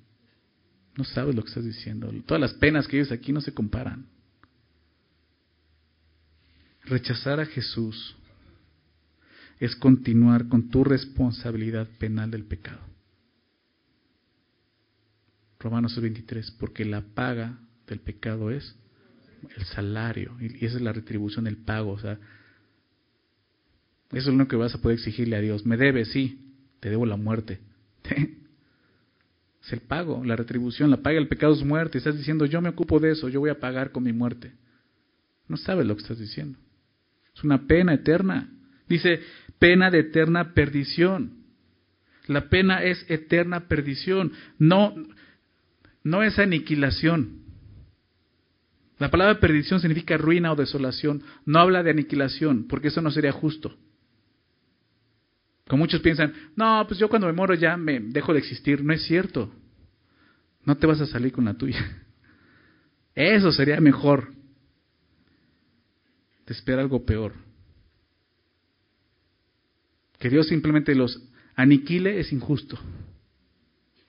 no 0.97 1.03
sabes 1.03 1.35
lo 1.35 1.43
que 1.43 1.49
estás 1.49 1.65
diciendo. 1.65 2.11
Todas 2.25 2.41
las 2.41 2.53
penas 2.53 2.87
que 2.87 2.97
vives 2.97 3.11
aquí 3.11 3.31
no 3.31 3.41
se 3.41 3.53
comparan. 3.53 4.07
Rechazar 6.83 7.39
a 7.39 7.45
Jesús 7.45 8.15
es 9.59 9.75
continuar 9.75 10.47
con 10.47 10.69
tu 10.69 10.83
responsabilidad 10.83 11.87
penal 11.97 12.29
del 12.29 12.43
pecado. 12.43 12.81
Romanos 15.59 15.99
23, 15.99 16.51
porque 16.59 16.85
la 16.85 17.01
paga 17.01 17.57
del 17.87 17.99
pecado 17.99 18.51
es 18.51 18.75
el 19.57 19.65
salario, 19.65 20.37
y 20.39 20.65
esa 20.65 20.77
es 20.77 20.81
la 20.81 20.93
retribución, 20.93 21.47
el 21.47 21.57
pago, 21.57 21.93
o 21.93 21.99
sea, 21.99 22.19
eso 24.11 24.31
es 24.31 24.37
lo 24.37 24.47
que 24.47 24.55
vas 24.55 24.75
a 24.75 24.81
poder 24.81 24.97
exigirle 24.97 25.35
a 25.35 25.41
Dios. 25.41 25.65
Me 25.65 25.77
debes, 25.77 26.11
sí, 26.11 26.44
te 26.85 26.91
debo 26.91 27.07
la 27.07 27.17
muerte. 27.17 27.61
es 29.63 29.73
el 29.73 29.79
pago, 29.79 30.23
la 30.23 30.35
retribución, 30.35 30.91
la 30.91 30.97
paga 30.97 31.15
del 31.15 31.27
pecado 31.27 31.51
es 31.51 31.63
muerte. 31.63 31.97
Estás 31.97 32.15
diciendo, 32.15 32.45
yo 32.45 32.61
me 32.61 32.69
ocupo 32.69 32.99
de 32.99 33.09
eso, 33.09 33.27
yo 33.27 33.39
voy 33.39 33.49
a 33.49 33.59
pagar 33.59 33.91
con 33.91 34.03
mi 34.03 34.13
muerte. 34.13 34.53
No 35.47 35.57
sabes 35.57 35.87
lo 35.87 35.95
que 35.95 36.03
estás 36.03 36.19
diciendo. 36.19 36.59
Es 37.35 37.43
una 37.43 37.65
pena 37.65 37.95
eterna. 37.95 38.51
Dice, 38.87 39.19
pena 39.57 39.89
de 39.89 40.01
eterna 40.01 40.53
perdición. 40.53 41.39
La 42.27 42.49
pena 42.49 42.83
es 42.83 43.03
eterna 43.09 43.67
perdición. 43.67 44.33
No, 44.59 44.93
no 46.03 46.21
es 46.21 46.37
aniquilación. 46.37 47.45
La 48.99 49.09
palabra 49.09 49.39
perdición 49.39 49.79
significa 49.79 50.17
ruina 50.17 50.51
o 50.51 50.55
desolación. 50.55 51.23
No 51.47 51.57
habla 51.57 51.81
de 51.81 51.89
aniquilación, 51.89 52.67
porque 52.67 52.89
eso 52.89 53.01
no 53.01 53.09
sería 53.09 53.31
justo. 53.31 53.75
Como 55.67 55.83
muchos 55.83 56.01
piensan, 56.01 56.33
no, 56.55 56.85
pues 56.87 56.99
yo 56.99 57.09
cuando 57.09 57.27
me 57.27 57.33
muero 57.33 57.53
ya 57.55 57.75
me 57.77 57.99
dejo 57.99 58.33
de 58.33 58.39
existir. 58.39 58.83
No 58.83 58.93
es 58.93 59.03
cierto. 59.03 59.51
No 60.63 60.77
te 60.77 60.87
vas 60.87 61.01
a 61.01 61.05
salir 61.05 61.31
con 61.31 61.45
la 61.45 61.53
tuya. 61.53 62.03
Eso 63.15 63.51
sería 63.51 63.79
mejor. 63.79 64.33
Te 66.45 66.53
espera 66.53 66.81
algo 66.81 67.05
peor. 67.05 67.33
Que 70.19 70.29
Dios 70.29 70.47
simplemente 70.47 70.93
los 70.93 71.21
aniquile 71.55 72.19
es 72.19 72.31
injusto. 72.31 72.77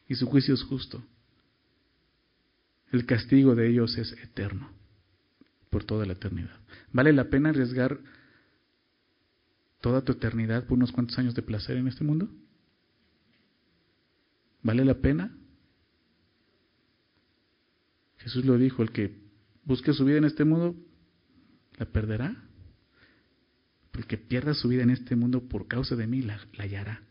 Y 0.08 0.14
su 0.14 0.26
juicio 0.26 0.54
es 0.54 0.62
justo 0.62 1.02
el 2.92 3.06
castigo 3.06 3.54
de 3.54 3.68
ellos 3.68 3.96
es 3.98 4.12
eterno, 4.12 4.70
por 5.70 5.84
toda 5.84 6.06
la 6.06 6.14
eternidad. 6.14 6.56
¿Vale 6.92 7.12
la 7.12 7.24
pena 7.24 7.50
arriesgar 7.50 7.98
toda 9.80 10.02
tu 10.02 10.12
eternidad 10.12 10.66
por 10.66 10.76
unos 10.76 10.92
cuantos 10.92 11.18
años 11.18 11.34
de 11.34 11.42
placer 11.42 11.76
en 11.76 11.88
este 11.88 12.04
mundo? 12.04 12.28
¿Vale 14.62 14.84
la 14.84 14.94
pena? 14.94 15.36
Jesús 18.18 18.44
lo 18.44 18.58
dijo, 18.58 18.82
el 18.82 18.90
que 18.90 19.16
busque 19.64 19.92
su 19.92 20.04
vida 20.04 20.18
en 20.18 20.24
este 20.24 20.44
mundo, 20.44 20.74
la 21.76 21.86
perderá. 21.86 22.42
El 23.92 24.06
que 24.06 24.18
pierda 24.18 24.54
su 24.54 24.68
vida 24.68 24.82
en 24.82 24.90
este 24.90 25.14
mundo 25.16 25.48
por 25.48 25.68
causa 25.68 25.94
de 25.94 26.06
mí, 26.06 26.22
la, 26.22 26.40
la 26.54 26.64
hallará. 26.64 27.02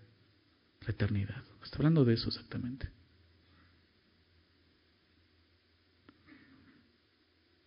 La 0.82 0.90
eternidad. 0.90 1.44
Está 1.64 1.78
hablando 1.78 2.04
de 2.04 2.14
eso 2.14 2.30
exactamente. 2.30 2.90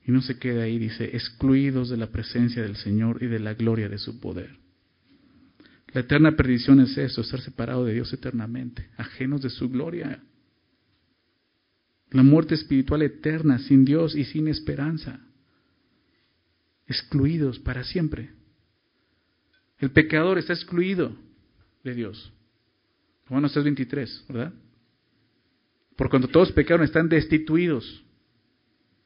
Y 0.04 0.12
no 0.12 0.22
se 0.22 0.38
queda 0.38 0.62
ahí, 0.62 0.78
dice, 0.78 1.16
excluidos 1.16 1.90
de 1.90 1.96
la 1.96 2.10
presencia 2.10 2.62
del 2.62 2.76
Señor 2.76 3.22
y 3.22 3.26
de 3.26 3.40
la 3.40 3.54
gloria 3.54 3.88
de 3.88 3.98
su 3.98 4.20
poder. 4.20 4.58
La 5.92 6.02
eterna 6.02 6.36
perdición 6.36 6.80
es 6.80 6.96
eso, 6.98 7.22
estar 7.22 7.40
separado 7.40 7.84
de 7.84 7.94
Dios 7.94 8.12
eternamente, 8.12 8.90
ajenos 8.96 9.42
de 9.42 9.50
su 9.50 9.68
gloria. 9.70 10.22
La 12.10 12.22
muerte 12.22 12.54
espiritual 12.54 13.02
eterna, 13.02 13.58
sin 13.58 13.84
Dios 13.84 14.14
y 14.14 14.24
sin 14.24 14.48
esperanza. 14.48 15.20
Excluidos 16.86 17.58
para 17.58 17.84
siempre. 17.84 18.30
El 19.78 19.90
pecador 19.90 20.38
está 20.38 20.52
excluido 20.52 21.16
de 21.84 21.94
Dios. 21.94 22.32
Romanos 23.26 23.54
23, 23.54 24.24
¿verdad? 24.28 24.52
Por 25.96 26.08
cuanto 26.08 26.28
todos 26.28 26.52
pecaron, 26.52 26.84
están 26.84 27.08
destituidos 27.08 28.04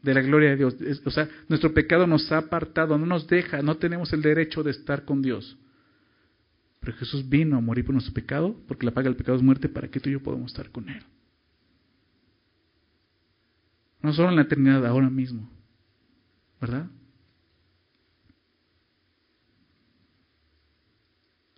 de 0.03 0.14
la 0.14 0.20
gloria 0.20 0.51
de 0.51 0.57
Dios. 0.57 0.76
O 1.05 1.11
sea, 1.11 1.28
nuestro 1.49 1.72
pecado 1.72 2.07
nos 2.07 2.30
ha 2.33 2.39
apartado, 2.39 2.99
no 2.99 3.07
nos 3.07 3.26
deja, 3.26 3.62
no 3.62 3.76
tenemos 3.76 4.12
el 4.12 4.22
derecho 4.22 4.62
de 4.62 4.72
estar 4.72 5.05
con 5.05 5.22
Dios. 5.22 5.57
Pero 6.83 6.97
Jesús 6.99 7.26
vino 7.28 7.57
a 7.57 7.61
morir 7.61 7.85
por 7.85 7.95
nuestro 7.95 8.12
pecado, 8.12 8.55
porque 8.68 8.85
la 8.85 8.93
paga 8.93 9.09
del 9.09 9.16
pecado 9.16 9.39
es 9.39 9.43
muerte, 9.43 9.68
para 9.68 9.89
que 9.89 10.01
tú 10.01 10.11
y 10.11 10.12
yo 10.12 10.22
podamos 10.22 10.51
estar 10.51 10.70
con 10.70 10.91
Él. 10.91 11.03
No 14.03 14.12
solo 14.12 14.28
en 14.28 14.37
la 14.37 14.43
eternidad, 14.43 14.85
ahora 14.85 15.09
mismo. 15.09 15.49
¿Verdad? 16.61 16.91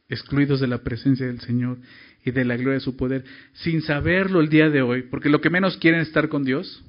excluidos 0.08 0.60
de 0.60 0.66
la 0.66 0.78
presencia 0.78 1.26
del 1.26 1.40
Señor 1.40 1.78
y 2.24 2.30
de 2.30 2.44
la 2.44 2.56
gloria 2.56 2.74
de 2.74 2.80
su 2.80 2.96
poder, 2.96 3.24
sin 3.52 3.82
saberlo 3.82 4.40
el 4.40 4.48
día 4.48 4.70
de 4.70 4.82
hoy, 4.82 5.02
porque 5.02 5.28
lo 5.28 5.40
que 5.40 5.50
menos 5.50 5.76
quieren 5.76 6.00
es 6.00 6.08
estar 6.08 6.28
con 6.28 6.44
Dios, 6.44 6.84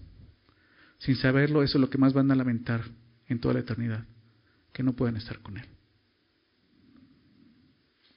sin 1.00 1.16
saberlo, 1.16 1.64
eso 1.64 1.78
es 1.78 1.82
lo 1.82 1.90
que 1.90 1.98
más 1.98 2.14
van 2.14 2.32
a 2.32 2.36
lamentar 2.36 2.82
en 3.28 3.40
toda 3.40 3.56
la 3.56 3.60
eternidad, 3.62 4.06
que 4.72 4.84
no 4.84 4.94
pueden 4.94 5.18
estar 5.18 5.40
con 5.40 5.58
Él. 5.58 5.66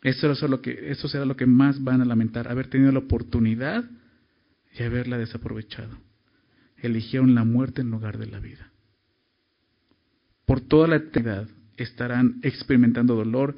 Eso, 0.02 0.30
eso 0.30 1.08
será 1.08 1.24
lo 1.24 1.36
que 1.36 1.46
más 1.46 1.82
van 1.82 2.00
a 2.00 2.04
lamentar, 2.04 2.48
haber 2.48 2.68
tenido 2.68 2.92
la 2.92 3.00
oportunidad 3.00 3.84
y 4.78 4.82
haberla 4.82 5.18
desaprovechado. 5.18 5.98
Eligieron 6.76 7.34
la 7.34 7.44
muerte 7.44 7.80
en 7.80 7.90
lugar 7.90 8.18
de 8.18 8.26
la 8.26 8.38
vida. 8.38 8.70
Por 10.46 10.60
toda 10.60 10.88
la 10.88 10.96
eternidad 10.96 11.48
estarán 11.76 12.38
experimentando 12.42 13.14
dolor, 13.16 13.56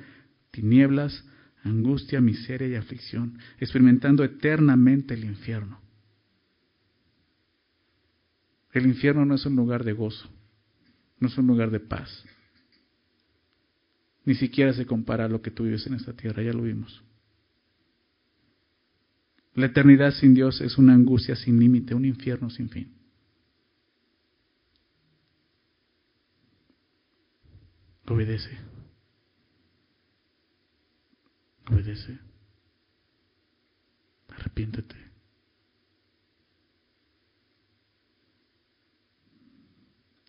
tinieblas, 0.51 1.25
angustia, 1.63 2.21
miseria 2.21 2.69
y 2.69 2.75
aflicción, 2.75 3.39
experimentando 3.59 4.25
eternamente 4.25 5.15
el 5.15 5.25
infierno. 5.25 5.81
El 8.73 8.87
infierno 8.87 9.25
no 9.25 9.35
es 9.35 9.45
un 9.47 9.57
lugar 9.57 9.85
de 9.85 9.93
gozo, 9.93 10.29
no 11.19 11.29
es 11.29 11.37
un 11.37 11.47
lugar 11.47 11.71
de 11.71 11.81
paz. 11.81 12.25
Ni 14.25 14.35
siquiera 14.35 14.73
se 14.73 14.87
compara 14.87 15.25
a 15.25 15.29
lo 15.29 15.41
que 15.41 15.51
tú 15.51 15.65
vives 15.65 15.87
en 15.87 15.95
esta 15.95 16.13
tierra, 16.13 16.43
ya 16.43 16.53
lo 16.53 16.63
vimos. 16.63 17.03
La 19.55 19.67
eternidad 19.67 20.13
sin 20.13 20.35
Dios 20.35 20.61
es 20.61 20.79
una 20.79 20.95
angustia 20.95 21.35
sin 21.37 21.59
límite, 21.59 21.95
un 21.95 22.05
infierno 22.05 22.51
sin 22.51 22.69
fin. 22.69 22.95
Obedece. 28.07 28.59
Obedece. 31.69 32.19
Arrepiéntete. 34.29 34.97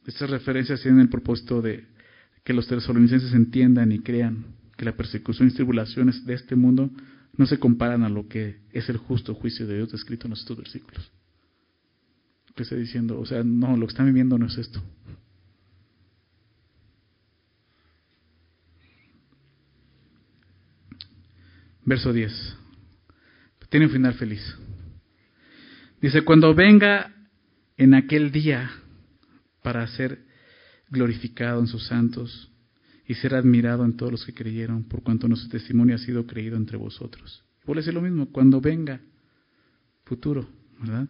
Estas 0.06 0.30
referencias 0.30 0.82
tienen 0.82 1.02
el 1.02 1.10
propósito 1.10 1.62
de 1.62 1.88
que 2.52 2.56
los 2.56 2.68
tesalonicenses 2.68 3.34
entiendan 3.34 3.94
y 3.94 4.00
crean 4.00 4.44
que 4.76 4.84
la 4.84 4.98
persecución 4.98 5.48
y 5.48 5.54
tribulaciones 5.54 6.26
de 6.26 6.34
este 6.34 6.58
mundo 6.58 6.90
no 7.38 7.46
se 7.46 7.58
comparan 7.58 8.04
a 8.04 8.10
lo 8.10 8.28
que 8.28 8.58
es 8.74 8.90
el 8.90 8.98
justo 8.98 9.34
juicio 9.34 9.66
de 9.66 9.78
Dios 9.78 9.94
descrito 9.94 10.28
en 10.28 10.34
estos 10.34 10.58
versículos. 10.58 11.10
Que 12.54 12.64
está 12.64 12.76
diciendo, 12.76 13.18
o 13.18 13.26
sea, 13.26 13.42
no, 13.42 13.78
lo 13.78 13.88
que 13.88 13.92
están 13.92 14.08
viviendo 14.08 14.38
no 14.38 14.48
es 14.48 14.58
esto. 14.58 14.84
Verso 21.86 22.12
10. 22.12 22.58
Tiene 23.70 23.86
un 23.86 23.94
final 23.94 24.16
feliz. 24.16 24.58
Dice, 26.02 26.24
cuando 26.24 26.54
venga 26.54 27.16
en 27.78 27.94
aquel 27.94 28.30
día 28.34 28.70
para 29.64 29.84
hacer 29.84 30.30
glorificado 30.92 31.60
en 31.62 31.68
sus 31.68 31.88
santos 31.88 32.52
y 33.08 33.16
ser 33.16 33.34
admirado 33.34 33.84
en 33.84 33.98
todos 33.98 34.12
los 34.12 34.26
que 34.26 34.34
creyeron, 34.34 34.84
por 34.84 35.02
cuanto 35.02 35.28
nuestro 35.28 35.50
testimonio 35.50 35.96
ha 35.96 36.00
sido 36.00 36.28
creído 36.28 36.58
entre 36.58 36.78
vosotros. 36.78 37.44
Vuelve 37.66 37.80
a 37.80 37.84
decir 37.84 37.94
lo 37.94 38.02
mismo, 38.02 38.32
cuando 38.32 38.62
venga, 38.62 39.02
futuro, 40.06 40.48
¿verdad? 40.80 41.08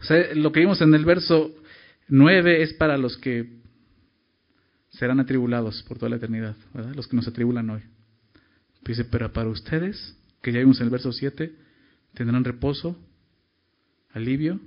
O 0.00 0.04
sea, 0.04 0.34
lo 0.34 0.50
que 0.50 0.60
vimos 0.60 0.80
en 0.80 0.94
el 0.94 1.04
verso 1.04 1.54
9 2.08 2.62
es 2.62 2.72
para 2.74 2.96
los 2.96 3.16
que 3.18 3.60
serán 4.90 5.20
atribulados 5.20 5.82
por 5.84 5.98
toda 5.98 6.10
la 6.10 6.16
eternidad, 6.16 6.56
¿verdad? 6.74 6.94
Los 6.94 7.06
que 7.06 7.16
nos 7.16 7.28
atribulan 7.28 7.70
hoy. 7.70 7.82
Dice, 8.84 9.04
pero 9.04 9.32
para 9.32 9.48
ustedes, 9.50 10.16
que 10.42 10.52
ya 10.52 10.58
vimos 10.58 10.80
en 10.80 10.86
el 10.86 10.90
verso 10.90 11.12
7, 11.12 11.54
tendrán 12.14 12.44
reposo, 12.44 12.98
alivio. 14.12 14.58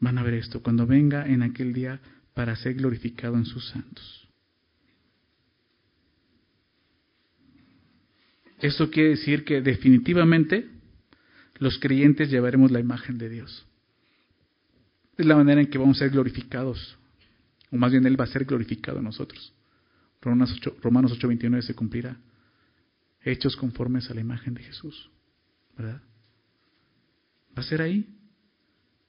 Van 0.00 0.18
a 0.18 0.22
ver 0.22 0.34
esto, 0.34 0.62
cuando 0.62 0.86
venga 0.86 1.26
en 1.26 1.42
aquel 1.42 1.72
día 1.72 2.00
para 2.34 2.56
ser 2.56 2.74
glorificado 2.74 3.36
en 3.36 3.46
sus 3.46 3.68
santos. 3.68 4.28
Esto 8.60 8.90
quiere 8.90 9.10
decir 9.10 9.44
que 9.44 9.60
definitivamente 9.60 10.68
los 11.58 11.78
creyentes 11.78 12.30
llevaremos 12.30 12.70
la 12.70 12.80
imagen 12.80 13.18
de 13.18 13.28
Dios. 13.28 13.66
Es 15.16 15.26
la 15.26 15.36
manera 15.36 15.60
en 15.60 15.68
que 15.68 15.78
vamos 15.78 15.98
a 15.98 16.00
ser 16.00 16.10
glorificados, 16.10 16.96
o 17.70 17.76
más 17.76 17.92
bien 17.92 18.06
Él 18.06 18.18
va 18.18 18.24
a 18.24 18.28
ser 18.28 18.44
glorificado 18.44 18.98
en 18.98 19.04
nosotros. 19.04 19.52
Romanos 20.20 20.58
8.29 20.62 21.62
se 21.62 21.74
cumplirá. 21.74 22.16
Hechos 23.22 23.56
conformes 23.56 24.10
a 24.10 24.14
la 24.14 24.20
imagen 24.22 24.54
de 24.54 24.62
Jesús. 24.62 25.10
¿Verdad? 25.76 26.00
Va 27.56 27.62
a 27.62 27.66
ser 27.66 27.82
ahí. 27.82 28.08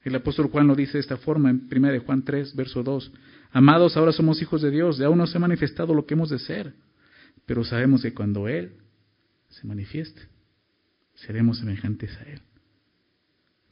El 0.06 0.14
apóstol 0.14 0.46
Juan 0.46 0.68
lo 0.68 0.76
dice 0.76 0.92
de 0.92 1.00
esta 1.00 1.16
forma 1.16 1.50
en 1.50 1.66
1 1.68 2.00
Juan 2.04 2.22
3, 2.22 2.54
verso 2.54 2.84
2. 2.84 3.10
Amados, 3.50 3.96
ahora 3.96 4.12
somos 4.12 4.40
hijos 4.40 4.62
de 4.62 4.70
Dios, 4.70 4.98
de 4.98 5.04
aún 5.04 5.18
no 5.18 5.26
se 5.26 5.36
ha 5.36 5.40
manifestado 5.40 5.94
lo 5.94 6.06
que 6.06 6.14
hemos 6.14 6.30
de 6.30 6.38
ser, 6.38 6.74
pero 7.44 7.64
sabemos 7.64 8.02
que 8.02 8.14
cuando 8.14 8.46
Él 8.46 8.76
se 9.48 9.66
manifieste, 9.66 10.22
seremos 11.16 11.58
semejantes 11.58 12.16
a 12.18 12.22
Él, 12.22 12.40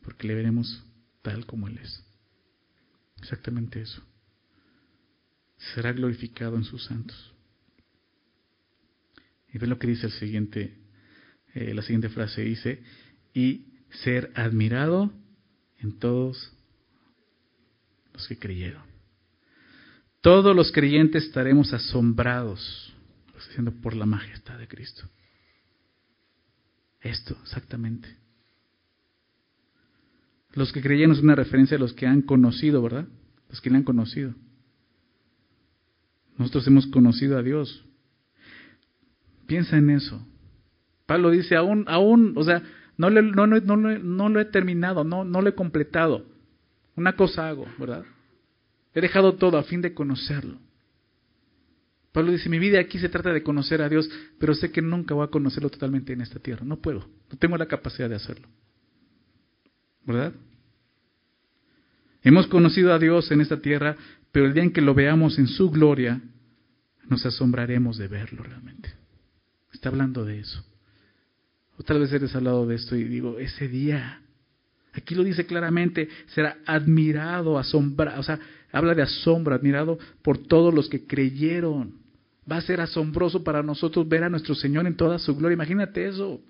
porque 0.02 0.26
le 0.26 0.34
veremos 0.34 0.84
tal 1.22 1.46
como 1.46 1.68
Él 1.68 1.78
es. 1.78 2.04
Exactamente 3.18 3.80
eso. 3.80 4.02
Será 5.72 5.92
glorificado 5.92 6.56
en 6.56 6.64
sus 6.64 6.84
santos. 6.84 7.32
Y 9.52 9.58
ve 9.58 9.68
lo 9.68 9.78
que 9.78 9.86
dice 9.86 10.06
el 10.06 10.12
siguiente, 10.12 10.74
eh, 11.54 11.72
la 11.74 11.82
siguiente 11.82 12.08
frase, 12.08 12.42
dice, 12.42 12.82
y 13.32 13.66
ser 14.02 14.32
admirado 14.34 15.12
en 15.84 15.98
todos 15.98 16.50
los 18.14 18.26
que 18.26 18.38
creyeron. 18.38 18.82
Todos 20.22 20.56
los 20.56 20.72
creyentes 20.72 21.24
estaremos 21.24 21.74
asombrados, 21.74 22.94
diciendo, 23.34 23.72
por 23.82 23.94
la 23.94 24.06
majestad 24.06 24.58
de 24.58 24.66
Cristo. 24.66 25.06
Esto, 27.02 27.36
exactamente. 27.42 28.16
Los 30.54 30.72
que 30.72 30.80
creyeron 30.80 31.12
es 31.14 31.22
una 31.22 31.34
referencia 31.34 31.76
a 31.76 31.80
los 31.80 31.92
que 31.92 32.06
han 32.06 32.22
conocido, 32.22 32.80
¿verdad? 32.80 33.06
Los 33.50 33.60
que 33.60 33.68
le 33.68 33.76
han 33.76 33.82
conocido. 33.82 34.34
Nosotros 36.38 36.66
hemos 36.66 36.86
conocido 36.86 37.36
a 37.36 37.42
Dios. 37.42 37.84
Piensa 39.46 39.76
en 39.76 39.90
eso. 39.90 40.26
Pablo 41.04 41.30
dice, 41.30 41.56
aún, 41.56 41.84
aún, 41.86 42.32
o 42.36 42.44
sea, 42.44 42.62
no, 42.96 43.10
lo 43.10 44.40
he 44.40 44.44
terminado, 44.46 45.04
no, 45.04 45.24
no 45.24 45.42
lo 45.42 45.48
he 45.48 45.54
completado. 45.54 46.24
Una 46.96 47.16
cosa 47.16 47.48
hago, 47.48 47.66
¿verdad? 47.78 48.04
He 48.94 49.00
dejado 49.00 49.34
todo 49.34 49.58
a 49.58 49.64
fin 49.64 49.80
de 49.80 49.94
conocerlo. 49.94 50.58
Pablo 52.12 52.30
dice, 52.30 52.48
mi 52.48 52.60
vida 52.60 52.78
aquí 52.78 53.00
se 53.00 53.08
trata 53.08 53.32
de 53.32 53.42
conocer 53.42 53.82
a 53.82 53.88
Dios, 53.88 54.08
pero 54.38 54.54
sé 54.54 54.70
que 54.70 54.80
nunca 54.80 55.14
voy 55.14 55.24
a 55.24 55.30
conocerlo 55.30 55.68
totalmente 55.68 56.12
en 56.12 56.20
esta 56.20 56.38
tierra. 56.38 56.64
No 56.64 56.76
puedo, 56.76 57.00
no 57.30 57.38
tengo 57.38 57.56
la 57.56 57.66
capacidad 57.66 58.08
de 58.08 58.14
hacerlo. 58.14 58.46
¿Verdad? 60.04 60.32
Hemos 62.22 62.46
conocido 62.46 62.92
a 62.92 63.00
Dios 63.00 63.30
en 63.32 63.40
esta 63.40 63.60
tierra, 63.60 63.96
pero 64.30 64.46
el 64.46 64.54
día 64.54 64.62
en 64.62 64.72
que 64.72 64.80
lo 64.80 64.94
veamos 64.94 65.38
en 65.40 65.48
su 65.48 65.70
gloria, 65.70 66.20
nos 67.08 67.26
asombraremos 67.26 67.98
de 67.98 68.06
verlo 68.06 68.44
realmente. 68.44 68.94
Está 69.72 69.88
hablando 69.88 70.24
de 70.24 70.38
eso. 70.38 70.64
Otras 71.78 71.98
veces 71.98 72.22
les 72.22 72.34
he 72.34 72.36
hablado 72.36 72.66
de 72.66 72.76
esto 72.76 72.96
y 72.96 73.04
digo, 73.04 73.38
ese 73.38 73.68
día, 73.68 74.20
aquí 74.92 75.14
lo 75.14 75.24
dice 75.24 75.46
claramente, 75.46 76.08
será 76.26 76.58
admirado, 76.66 77.58
asombrado, 77.58 78.20
o 78.20 78.22
sea, 78.22 78.38
habla 78.72 78.94
de 78.94 79.02
asombro, 79.02 79.54
admirado 79.54 79.98
por 80.22 80.38
todos 80.38 80.72
los 80.72 80.88
que 80.88 81.06
creyeron. 81.06 81.94
Va 82.50 82.58
a 82.58 82.62
ser 82.62 82.80
asombroso 82.80 83.42
para 83.42 83.62
nosotros 83.62 84.08
ver 84.08 84.24
a 84.24 84.28
nuestro 84.28 84.54
Señor 84.54 84.86
en 84.86 84.96
toda 84.96 85.18
su 85.18 85.34
gloria. 85.34 85.54
Imagínate 85.54 86.06
eso. 86.06 86.40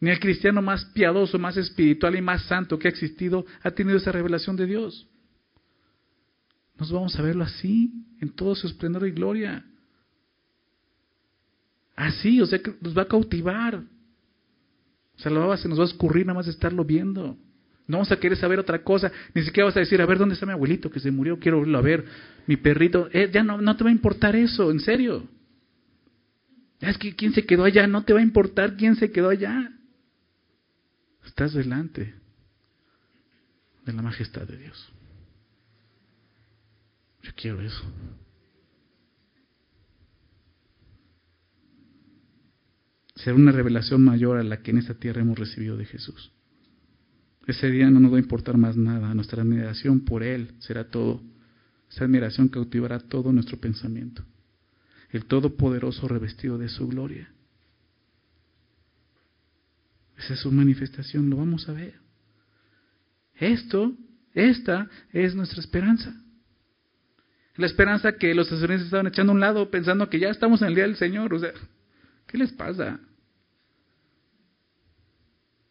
Ni 0.00 0.10
el 0.10 0.18
cristiano 0.18 0.62
más 0.62 0.84
piadoso, 0.86 1.38
más 1.38 1.56
espiritual 1.56 2.16
y 2.16 2.22
más 2.22 2.42
santo 2.44 2.78
que 2.78 2.88
ha 2.88 2.90
existido 2.90 3.44
ha 3.62 3.70
tenido 3.70 3.98
esa 3.98 4.10
revelación 4.10 4.56
de 4.56 4.66
Dios. 4.66 5.06
Nos 6.78 6.90
vamos 6.90 7.14
a 7.16 7.22
verlo 7.22 7.44
así, 7.44 7.92
en 8.20 8.30
todo 8.30 8.54
su 8.54 8.66
esplendor 8.66 9.06
y 9.06 9.12
gloria. 9.12 9.64
Así, 12.00 12.40
o 12.40 12.46
sea, 12.46 12.58
que 12.60 12.74
nos 12.80 12.96
va 12.96 13.02
a 13.02 13.08
cautivar. 13.08 13.74
O 13.74 15.18
sea, 15.18 15.30
la 15.30 15.54
se 15.58 15.68
nos 15.68 15.78
va 15.78 15.82
a 15.82 15.86
escurrir 15.86 16.24
nada 16.24 16.38
más 16.38 16.46
de 16.46 16.52
estarlo 16.52 16.82
viendo. 16.82 17.36
No 17.86 17.98
vamos 17.98 18.10
a 18.10 18.18
querer 18.18 18.38
saber 18.38 18.58
otra 18.58 18.82
cosa. 18.82 19.12
Ni 19.34 19.42
siquiera 19.42 19.66
vas 19.66 19.76
a 19.76 19.80
decir, 19.80 20.00
a 20.00 20.06
ver, 20.06 20.16
¿dónde 20.16 20.32
está 20.32 20.46
mi 20.46 20.52
abuelito 20.52 20.90
que 20.90 20.98
se 20.98 21.10
murió? 21.10 21.38
Quiero 21.38 21.60
verlo 21.60 21.76
a 21.76 21.82
ver. 21.82 22.06
Mi 22.46 22.56
perrito. 22.56 23.10
Eh, 23.12 23.28
ya 23.30 23.42
no, 23.42 23.60
no 23.60 23.76
te 23.76 23.84
va 23.84 23.90
a 23.90 23.92
importar 23.92 24.34
eso, 24.34 24.70
en 24.70 24.80
serio. 24.80 25.28
Es 26.80 26.96
que 26.96 27.14
quién 27.14 27.34
se 27.34 27.44
quedó 27.44 27.64
allá. 27.64 27.86
No 27.86 28.02
te 28.02 28.14
va 28.14 28.20
a 28.20 28.22
importar 28.22 28.78
quién 28.78 28.96
se 28.96 29.10
quedó 29.10 29.28
allá. 29.28 29.70
Estás 31.26 31.52
delante 31.52 32.14
de 33.84 33.92
la 33.92 34.00
majestad 34.00 34.48
de 34.48 34.56
Dios. 34.56 34.92
Yo 37.24 37.32
quiero 37.36 37.60
eso. 37.60 37.84
Será 43.22 43.36
una 43.36 43.52
revelación 43.52 44.02
mayor 44.02 44.38
a 44.38 44.42
la 44.42 44.62
que 44.62 44.70
en 44.70 44.78
esta 44.78 44.94
tierra 44.94 45.20
hemos 45.20 45.38
recibido 45.38 45.76
de 45.76 45.84
Jesús. 45.84 46.32
Ese 47.46 47.70
día 47.70 47.90
no 47.90 48.00
nos 48.00 48.12
va 48.12 48.16
a 48.16 48.20
importar 48.20 48.56
más 48.56 48.76
nada, 48.76 49.14
nuestra 49.14 49.42
admiración 49.42 50.00
por 50.00 50.22
Él 50.22 50.54
será 50.58 50.90
todo. 50.90 51.22
Esa 51.90 52.04
admiración 52.04 52.48
cautivará 52.48 53.00
todo 53.00 53.32
nuestro 53.32 53.58
pensamiento. 53.58 54.24
El 55.10 55.24
Todopoderoso 55.24 56.06
revestido 56.06 56.58
de 56.58 56.68
su 56.68 56.86
gloria. 56.86 57.28
Esa 60.16 60.34
es 60.34 60.40
su 60.40 60.52
manifestación, 60.52 61.28
lo 61.30 61.36
vamos 61.36 61.68
a 61.68 61.72
ver. 61.72 61.94
Esto, 63.34 63.96
esta 64.34 64.88
es 65.12 65.34
nuestra 65.34 65.60
esperanza. 65.60 66.14
La 67.56 67.66
esperanza 67.66 68.12
que 68.12 68.34
los 68.34 68.48
sacerdotes 68.48 68.84
estaban 68.84 69.08
echando 69.08 69.32
a 69.32 69.34
un 69.34 69.40
lado 69.40 69.70
pensando 69.70 70.08
que 70.08 70.20
ya 70.20 70.28
estamos 70.28 70.62
en 70.62 70.68
el 70.68 70.74
día 70.74 70.84
del 70.84 70.96
Señor. 70.96 71.34
O 71.34 71.38
sea, 71.38 71.52
¿qué 72.26 72.38
les 72.38 72.52
pasa? 72.52 73.00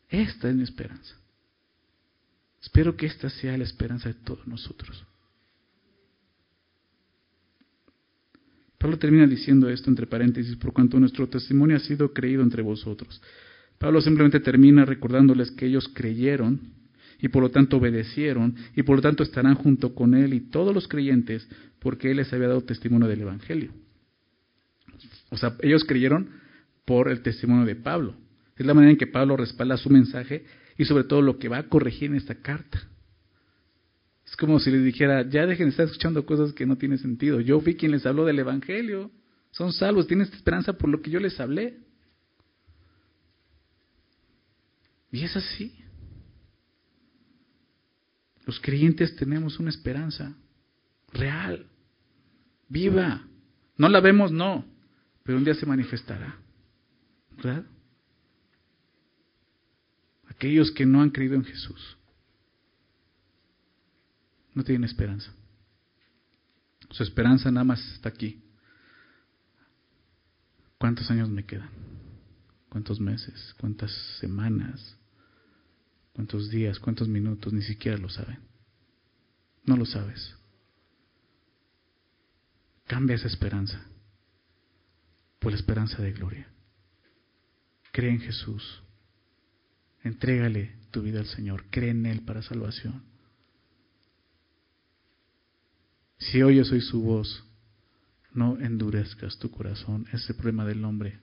Esta 0.10 0.50
es 0.50 0.56
mi 0.56 0.64
esperanza. 0.64 1.16
Espero 2.62 2.96
que 2.96 3.06
esta 3.06 3.30
sea 3.30 3.58
la 3.58 3.64
esperanza 3.64 4.10
de 4.10 4.16
todos 4.16 4.46
nosotros. 4.48 5.06
Pablo 8.78 8.98
termina 8.98 9.28
diciendo 9.28 9.70
esto 9.70 9.90
entre 9.90 10.08
paréntesis, 10.08 10.56
por 10.56 10.74
cuanto 10.74 11.00
nuestro 11.00 11.28
testimonio 11.28 11.76
ha 11.76 11.80
sido 11.80 12.14
creído 12.14 12.42
entre 12.42 12.64
vosotros. 12.64 13.22
Pablo 13.78 14.02
simplemente 14.02 14.40
termina 14.40 14.86
recordándoles 14.86 15.52
que 15.52 15.66
ellos 15.66 15.90
creyeron 15.94 16.60
y 17.22 17.28
por 17.28 17.44
lo 17.44 17.52
tanto 17.52 17.78
obedecieron 17.78 18.56
y 18.76 18.84
por 18.84 18.98
lo 18.98 19.02
tanto 19.02 19.24
estarán 19.24 19.56
junto 19.56 19.94
con 19.94 20.14
él 20.14 20.34
y 20.34 20.40
todos 20.40 20.74
los 20.74 20.88
creyentes 20.88 21.48
porque 21.80 22.12
él 22.12 22.18
les 22.18 22.32
había 22.32 22.48
dado 22.48 22.62
testimonio 22.62 23.08
del 23.08 23.22
Evangelio. 23.22 23.72
O 25.30 25.38
sea, 25.38 25.56
ellos 25.62 25.84
creyeron 25.84 26.30
por 26.86 27.10
el 27.10 27.22
testimonio 27.22 27.66
de 27.66 27.76
Pablo. 27.76 28.16
Es 28.60 28.66
la 28.66 28.74
manera 28.74 28.92
en 28.92 28.98
que 28.98 29.08
Pablo 29.08 29.38
respalda 29.38 29.78
su 29.78 29.90
mensaje 29.90 30.44
y 30.78 30.84
sobre 30.84 31.06
todo 31.06 31.22
lo 31.22 31.40
que 31.40 31.48
va 31.48 31.60
a 31.60 31.70
corregir 31.70 32.12
en 32.12 32.18
esta 32.18 32.36
carta. 32.36 32.90
Es 34.26 34.36
como 34.36 34.60
si 34.60 34.70
les 34.70 34.84
dijera, 34.84 35.28
ya 35.28 35.46
dejen 35.48 35.68
de 35.68 35.72
estar 35.72 35.86
escuchando 35.86 36.26
cosas 36.26 36.52
que 36.52 36.66
no 36.66 36.78
tienen 36.78 36.98
sentido. 36.98 37.40
Yo 37.40 37.62
fui 37.62 37.76
quien 37.76 37.94
les 37.94 38.06
habló 38.06 38.26
del 38.26 38.38
Evangelio. 38.38 39.12
Son 39.52 39.72
salvos, 39.72 40.08
tienen 40.08 40.28
esperanza 40.28 40.74
por 40.74 40.90
lo 40.90 41.02
que 41.02 41.10
yo 41.10 41.22
les 41.22 41.40
hablé. 41.40 41.78
Y 45.10 45.24
es 45.24 45.36
así. 45.38 45.74
Los 48.46 48.60
creyentes 48.60 49.16
tenemos 49.16 49.58
una 49.58 49.70
esperanza 49.70 50.36
real, 51.14 51.66
viva. 52.68 53.26
No 53.78 53.88
la 53.88 54.02
vemos, 54.02 54.34
no, 54.34 54.66
pero 55.24 55.38
un 55.38 55.46
día 55.46 55.54
se 55.54 55.66
manifestará. 55.66 56.38
¿verdad? 57.38 57.64
Aquellos 60.40 60.72
que 60.72 60.86
no 60.86 61.02
han 61.02 61.10
creído 61.10 61.36
en 61.36 61.44
Jesús 61.44 61.98
no 64.54 64.64
tienen 64.64 64.86
esperanza. 64.86 65.34
Su 66.92 67.04
esperanza 67.04 67.52
nada 67.52 67.66
más 67.66 67.86
está 67.92 68.08
aquí. 68.08 68.42
¿Cuántos 70.78 71.12
años 71.12 71.28
me 71.28 71.46
quedan? 71.46 71.70
¿Cuántos 72.70 73.02
meses? 73.02 73.54
¿Cuántas 73.60 73.92
semanas? 74.22 74.96
¿Cuántos 76.14 76.50
días? 76.50 76.80
¿Cuántos 76.80 77.10
minutos? 77.10 77.52
Ni 77.52 77.62
siquiera 77.62 77.98
lo 77.98 78.08
saben. 78.08 78.40
No 79.66 79.76
lo 79.76 79.86
sabes. 79.86 80.38
Cambia 82.88 83.18
esa 83.18 83.28
esperanza 83.28 83.86
por 85.40 85.52
la 85.52 85.58
esperanza 85.58 86.02
de 86.02 86.14
gloria. 86.14 86.48
Cree 87.92 88.12
en 88.12 88.22
Jesús. 88.22 88.84
Entrégale 90.10 90.72
tu 90.90 91.04
vida 91.04 91.20
al 91.20 91.28
Señor. 91.28 91.66
Cree 91.70 91.92
en 91.92 92.08
Él 92.08 92.22
para 92.22 92.42
salvación. 92.42 93.04
Si 96.18 96.42
oyes 96.42 96.72
hoy 96.72 96.82
su 96.82 97.00
voz, 97.04 97.46
no 98.34 98.60
endurezcas 98.60 99.38
tu 99.38 99.52
corazón. 99.52 100.08
Ese 100.08 100.18
es 100.18 100.30
el 100.32 100.38
problema 100.38 100.66
del 100.66 100.84
hombre. 100.84 101.20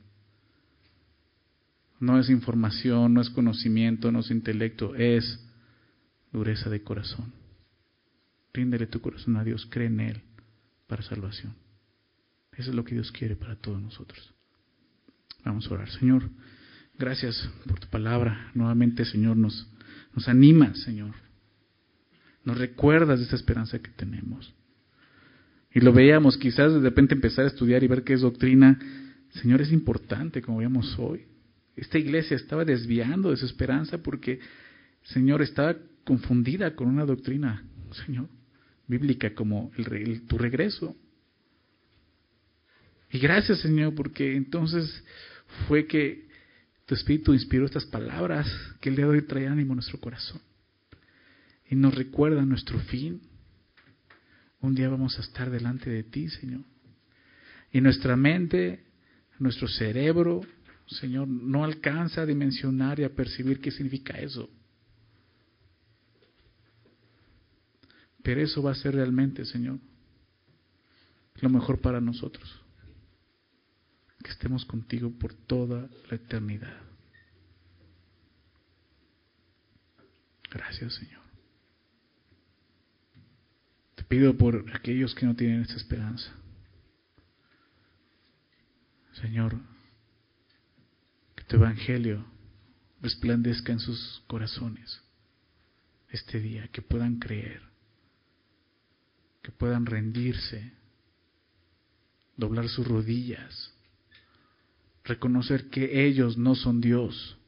No 1.98 2.20
es 2.20 2.30
información, 2.30 3.12
no 3.12 3.20
es 3.20 3.28
conocimiento, 3.28 4.12
no 4.12 4.20
es 4.20 4.30
intelecto, 4.30 4.94
es 4.94 5.44
dureza 6.32 6.70
de 6.70 6.84
corazón. 6.84 7.32
Ríndele 8.52 8.86
tu 8.86 9.00
corazón 9.00 9.36
a 9.36 9.42
Dios, 9.42 9.66
cree 9.68 9.88
en 9.88 9.98
Él 9.98 10.22
para 10.86 11.02
salvación. 11.02 11.56
Eso 12.52 12.70
es 12.70 12.76
lo 12.76 12.84
que 12.84 12.94
Dios 12.94 13.10
quiere 13.10 13.34
para 13.34 13.56
todos 13.56 13.82
nosotros. 13.82 14.32
Vamos 15.44 15.66
a 15.66 15.74
orar. 15.74 15.90
Señor, 15.90 16.30
gracias 16.98 17.48
por 17.66 17.80
tu 17.80 17.88
palabra. 17.88 18.50
Nuevamente, 18.54 19.04
Señor, 19.04 19.36
nos, 19.36 19.68
nos 20.14 20.28
anima, 20.28 20.74
Señor. 20.74 21.14
Nos 22.44 22.58
recuerdas 22.58 23.18
de 23.18 23.24
esta 23.24 23.36
esperanza 23.36 23.78
que 23.78 23.90
tenemos. 23.90 24.54
Y 25.72 25.80
lo 25.80 25.92
veíamos, 25.92 26.38
quizás 26.38 26.72
de 26.72 26.80
repente 26.80 27.14
empezar 27.14 27.44
a 27.44 27.48
estudiar 27.48 27.84
y 27.84 27.88
ver 27.88 28.02
qué 28.02 28.14
es 28.14 28.20
doctrina. 28.20 28.78
Señor, 29.42 29.60
es 29.60 29.72
importante, 29.72 30.40
como 30.40 30.58
veíamos 30.58 30.98
hoy. 30.98 31.26
Esta 31.76 31.98
iglesia 31.98 32.36
estaba 32.36 32.64
desviando 32.64 33.30
de 33.30 33.36
su 33.36 33.44
esperanza 33.44 33.98
porque, 33.98 34.40
Señor, 35.02 35.42
estaba 35.42 35.76
confundida 36.04 36.74
con 36.74 36.88
una 36.88 37.04
doctrina, 37.04 37.64
Señor, 38.06 38.28
bíblica 38.86 39.34
como 39.34 39.70
el, 39.76 40.22
tu 40.26 40.38
regreso. 40.38 40.96
Y 43.10 43.18
gracias, 43.18 43.60
Señor, 43.60 43.94
porque 43.94 44.36
entonces 44.36 45.04
fue 45.68 45.86
que 45.86 46.26
tu 46.86 46.94
Espíritu 46.94 47.34
inspiró 47.34 47.66
estas 47.66 47.84
palabras 47.84 48.46
que 48.80 48.88
el 48.88 48.96
día 48.96 49.06
de 49.06 49.10
hoy 49.10 49.22
trae 49.22 49.48
ánimo 49.48 49.72
a 49.72 49.76
nuestro 49.76 49.98
corazón. 49.98 50.40
Y 51.68 51.74
nos 51.74 51.94
recuerda 51.94 52.44
nuestro 52.44 52.78
fin. 52.78 53.20
Un 54.60 54.76
día 54.76 54.88
vamos 54.88 55.18
a 55.18 55.22
estar 55.22 55.50
delante 55.50 55.90
de 55.90 56.04
ti, 56.04 56.28
Señor. 56.28 56.62
Y 57.72 57.80
nuestra 57.80 58.16
mente, 58.16 58.84
nuestro 59.40 59.66
cerebro, 59.66 60.42
Señor, 60.86 61.26
no 61.26 61.64
alcanza 61.64 62.22
a 62.22 62.26
dimensionar 62.26 63.00
y 63.00 63.04
a 63.04 63.14
percibir 63.14 63.60
qué 63.60 63.72
significa 63.72 64.14
eso. 64.18 64.48
Pero 68.22 68.40
eso 68.40 68.62
va 68.62 68.70
a 68.70 68.76
ser 68.76 68.94
realmente, 68.94 69.44
Señor, 69.44 69.80
lo 71.40 71.48
mejor 71.48 71.80
para 71.80 72.00
nosotros. 72.00 72.65
Que 74.26 74.32
estemos 74.32 74.64
contigo 74.64 75.12
por 75.20 75.34
toda 75.34 75.88
la 76.10 76.16
eternidad. 76.16 76.80
Gracias, 80.50 80.94
Señor. 80.94 81.22
Te 83.94 84.02
pido 84.02 84.36
por 84.36 84.64
aquellos 84.74 85.14
que 85.14 85.26
no 85.26 85.36
tienen 85.36 85.60
esta 85.60 85.76
esperanza. 85.76 86.28
Señor, 89.12 89.56
tu 91.46 91.54
evangelio 91.54 92.26
resplandezca 93.00 93.70
en 93.70 93.78
sus 93.78 94.24
corazones 94.26 95.04
este 96.10 96.40
día, 96.40 96.66
que 96.72 96.82
puedan 96.82 97.20
creer, 97.20 97.62
que 99.44 99.52
puedan 99.52 99.86
rendirse, 99.86 100.72
doblar 102.36 102.68
sus 102.68 102.88
rodillas, 102.88 103.75
reconocer 105.06 105.70
que 105.70 106.06
ellos 106.06 106.36
no 106.36 106.54
son 106.54 106.80
Dios. 106.80 107.38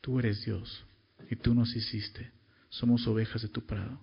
Tú 0.00 0.18
eres 0.18 0.44
Dios 0.44 0.84
y 1.30 1.36
tú 1.36 1.54
nos 1.54 1.74
hiciste. 1.74 2.30
Somos 2.68 3.06
ovejas 3.06 3.42
de 3.42 3.48
tu 3.48 3.64
prado. 3.64 4.00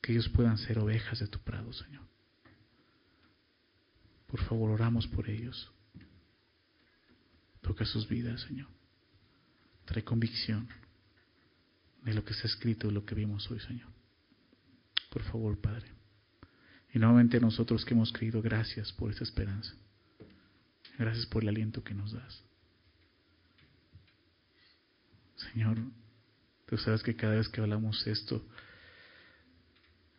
Que 0.00 0.12
ellos 0.12 0.28
puedan 0.28 0.58
ser 0.58 0.78
ovejas 0.78 1.18
de 1.18 1.28
tu 1.28 1.38
prado, 1.38 1.72
Señor. 1.72 2.02
Por 4.26 4.42
favor, 4.44 4.70
oramos 4.70 5.06
por 5.06 5.28
ellos. 5.28 5.70
Toca 7.60 7.84
sus 7.84 8.08
vidas, 8.08 8.40
Señor. 8.42 8.68
Trae 9.84 10.02
convicción 10.02 10.68
de 12.04 12.14
lo 12.14 12.24
que 12.24 12.32
está 12.32 12.46
escrito, 12.46 12.88
de 12.88 12.94
lo 12.94 13.04
que 13.04 13.14
vimos 13.14 13.50
hoy, 13.50 13.60
Señor. 13.60 13.88
Por 15.10 15.22
favor, 15.22 15.58
Padre. 15.60 15.88
Y 16.92 16.98
nuevamente 16.98 17.40
nosotros 17.40 17.84
que 17.84 17.94
hemos 17.94 18.12
creído, 18.12 18.42
gracias 18.42 18.92
por 18.92 19.10
esa 19.10 19.24
esperanza. 19.24 19.74
Gracias 21.02 21.26
por 21.26 21.42
el 21.42 21.48
aliento 21.48 21.82
que 21.82 21.94
nos 21.94 22.12
das. 22.12 22.44
Señor, 25.34 25.78
tú 26.66 26.78
sabes 26.78 27.02
que 27.02 27.16
cada 27.16 27.34
vez 27.34 27.48
que 27.48 27.60
hablamos 27.60 28.06
esto, 28.06 28.40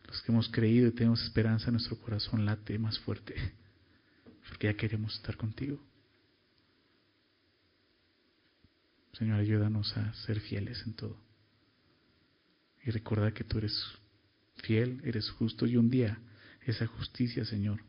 los 0.06 0.20
que 0.20 0.30
hemos 0.30 0.46
creído 0.50 0.88
y 0.88 0.92
tenemos 0.92 1.22
esperanza, 1.22 1.70
nuestro 1.70 1.98
corazón 1.98 2.44
late 2.44 2.78
más 2.78 2.98
fuerte, 2.98 3.34
porque 4.46 4.66
ya 4.66 4.74
queremos 4.76 5.14
estar 5.14 5.38
contigo. 5.38 5.80
Señor, 9.14 9.40
ayúdanos 9.40 9.96
a 9.96 10.12
ser 10.26 10.38
fieles 10.38 10.82
en 10.84 10.92
todo. 10.92 11.16
Y 12.84 12.90
recordar 12.90 13.32
que 13.32 13.44
tú 13.44 13.56
eres 13.56 13.82
fiel, 14.56 15.00
eres 15.02 15.30
justo 15.30 15.64
y 15.64 15.78
un 15.78 15.88
día 15.88 16.18
esa 16.66 16.86
justicia, 16.86 17.46
Señor, 17.46 17.80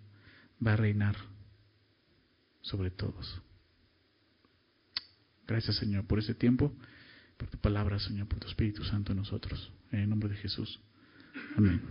va 0.66 0.72
a 0.72 0.78
reinar 0.78 1.35
sobre 2.66 2.90
todos. 2.92 3.42
Gracias, 5.48 5.76
Señor, 5.78 6.06
por 6.06 6.20
ese 6.20 6.34
tiempo, 6.34 6.74
por 7.38 7.50
tu 7.50 7.58
palabra, 7.58 8.00
Señor, 8.00 8.28
por 8.28 8.40
tu 8.40 8.48
Espíritu 8.48 8.84
Santo 8.84 9.12
en 9.12 9.20
nosotros. 9.20 9.72
En 9.92 10.00
el 10.00 10.10
nombre 10.10 10.30
de 10.30 10.36
Jesús. 10.36 10.80
Amén. 11.58 11.82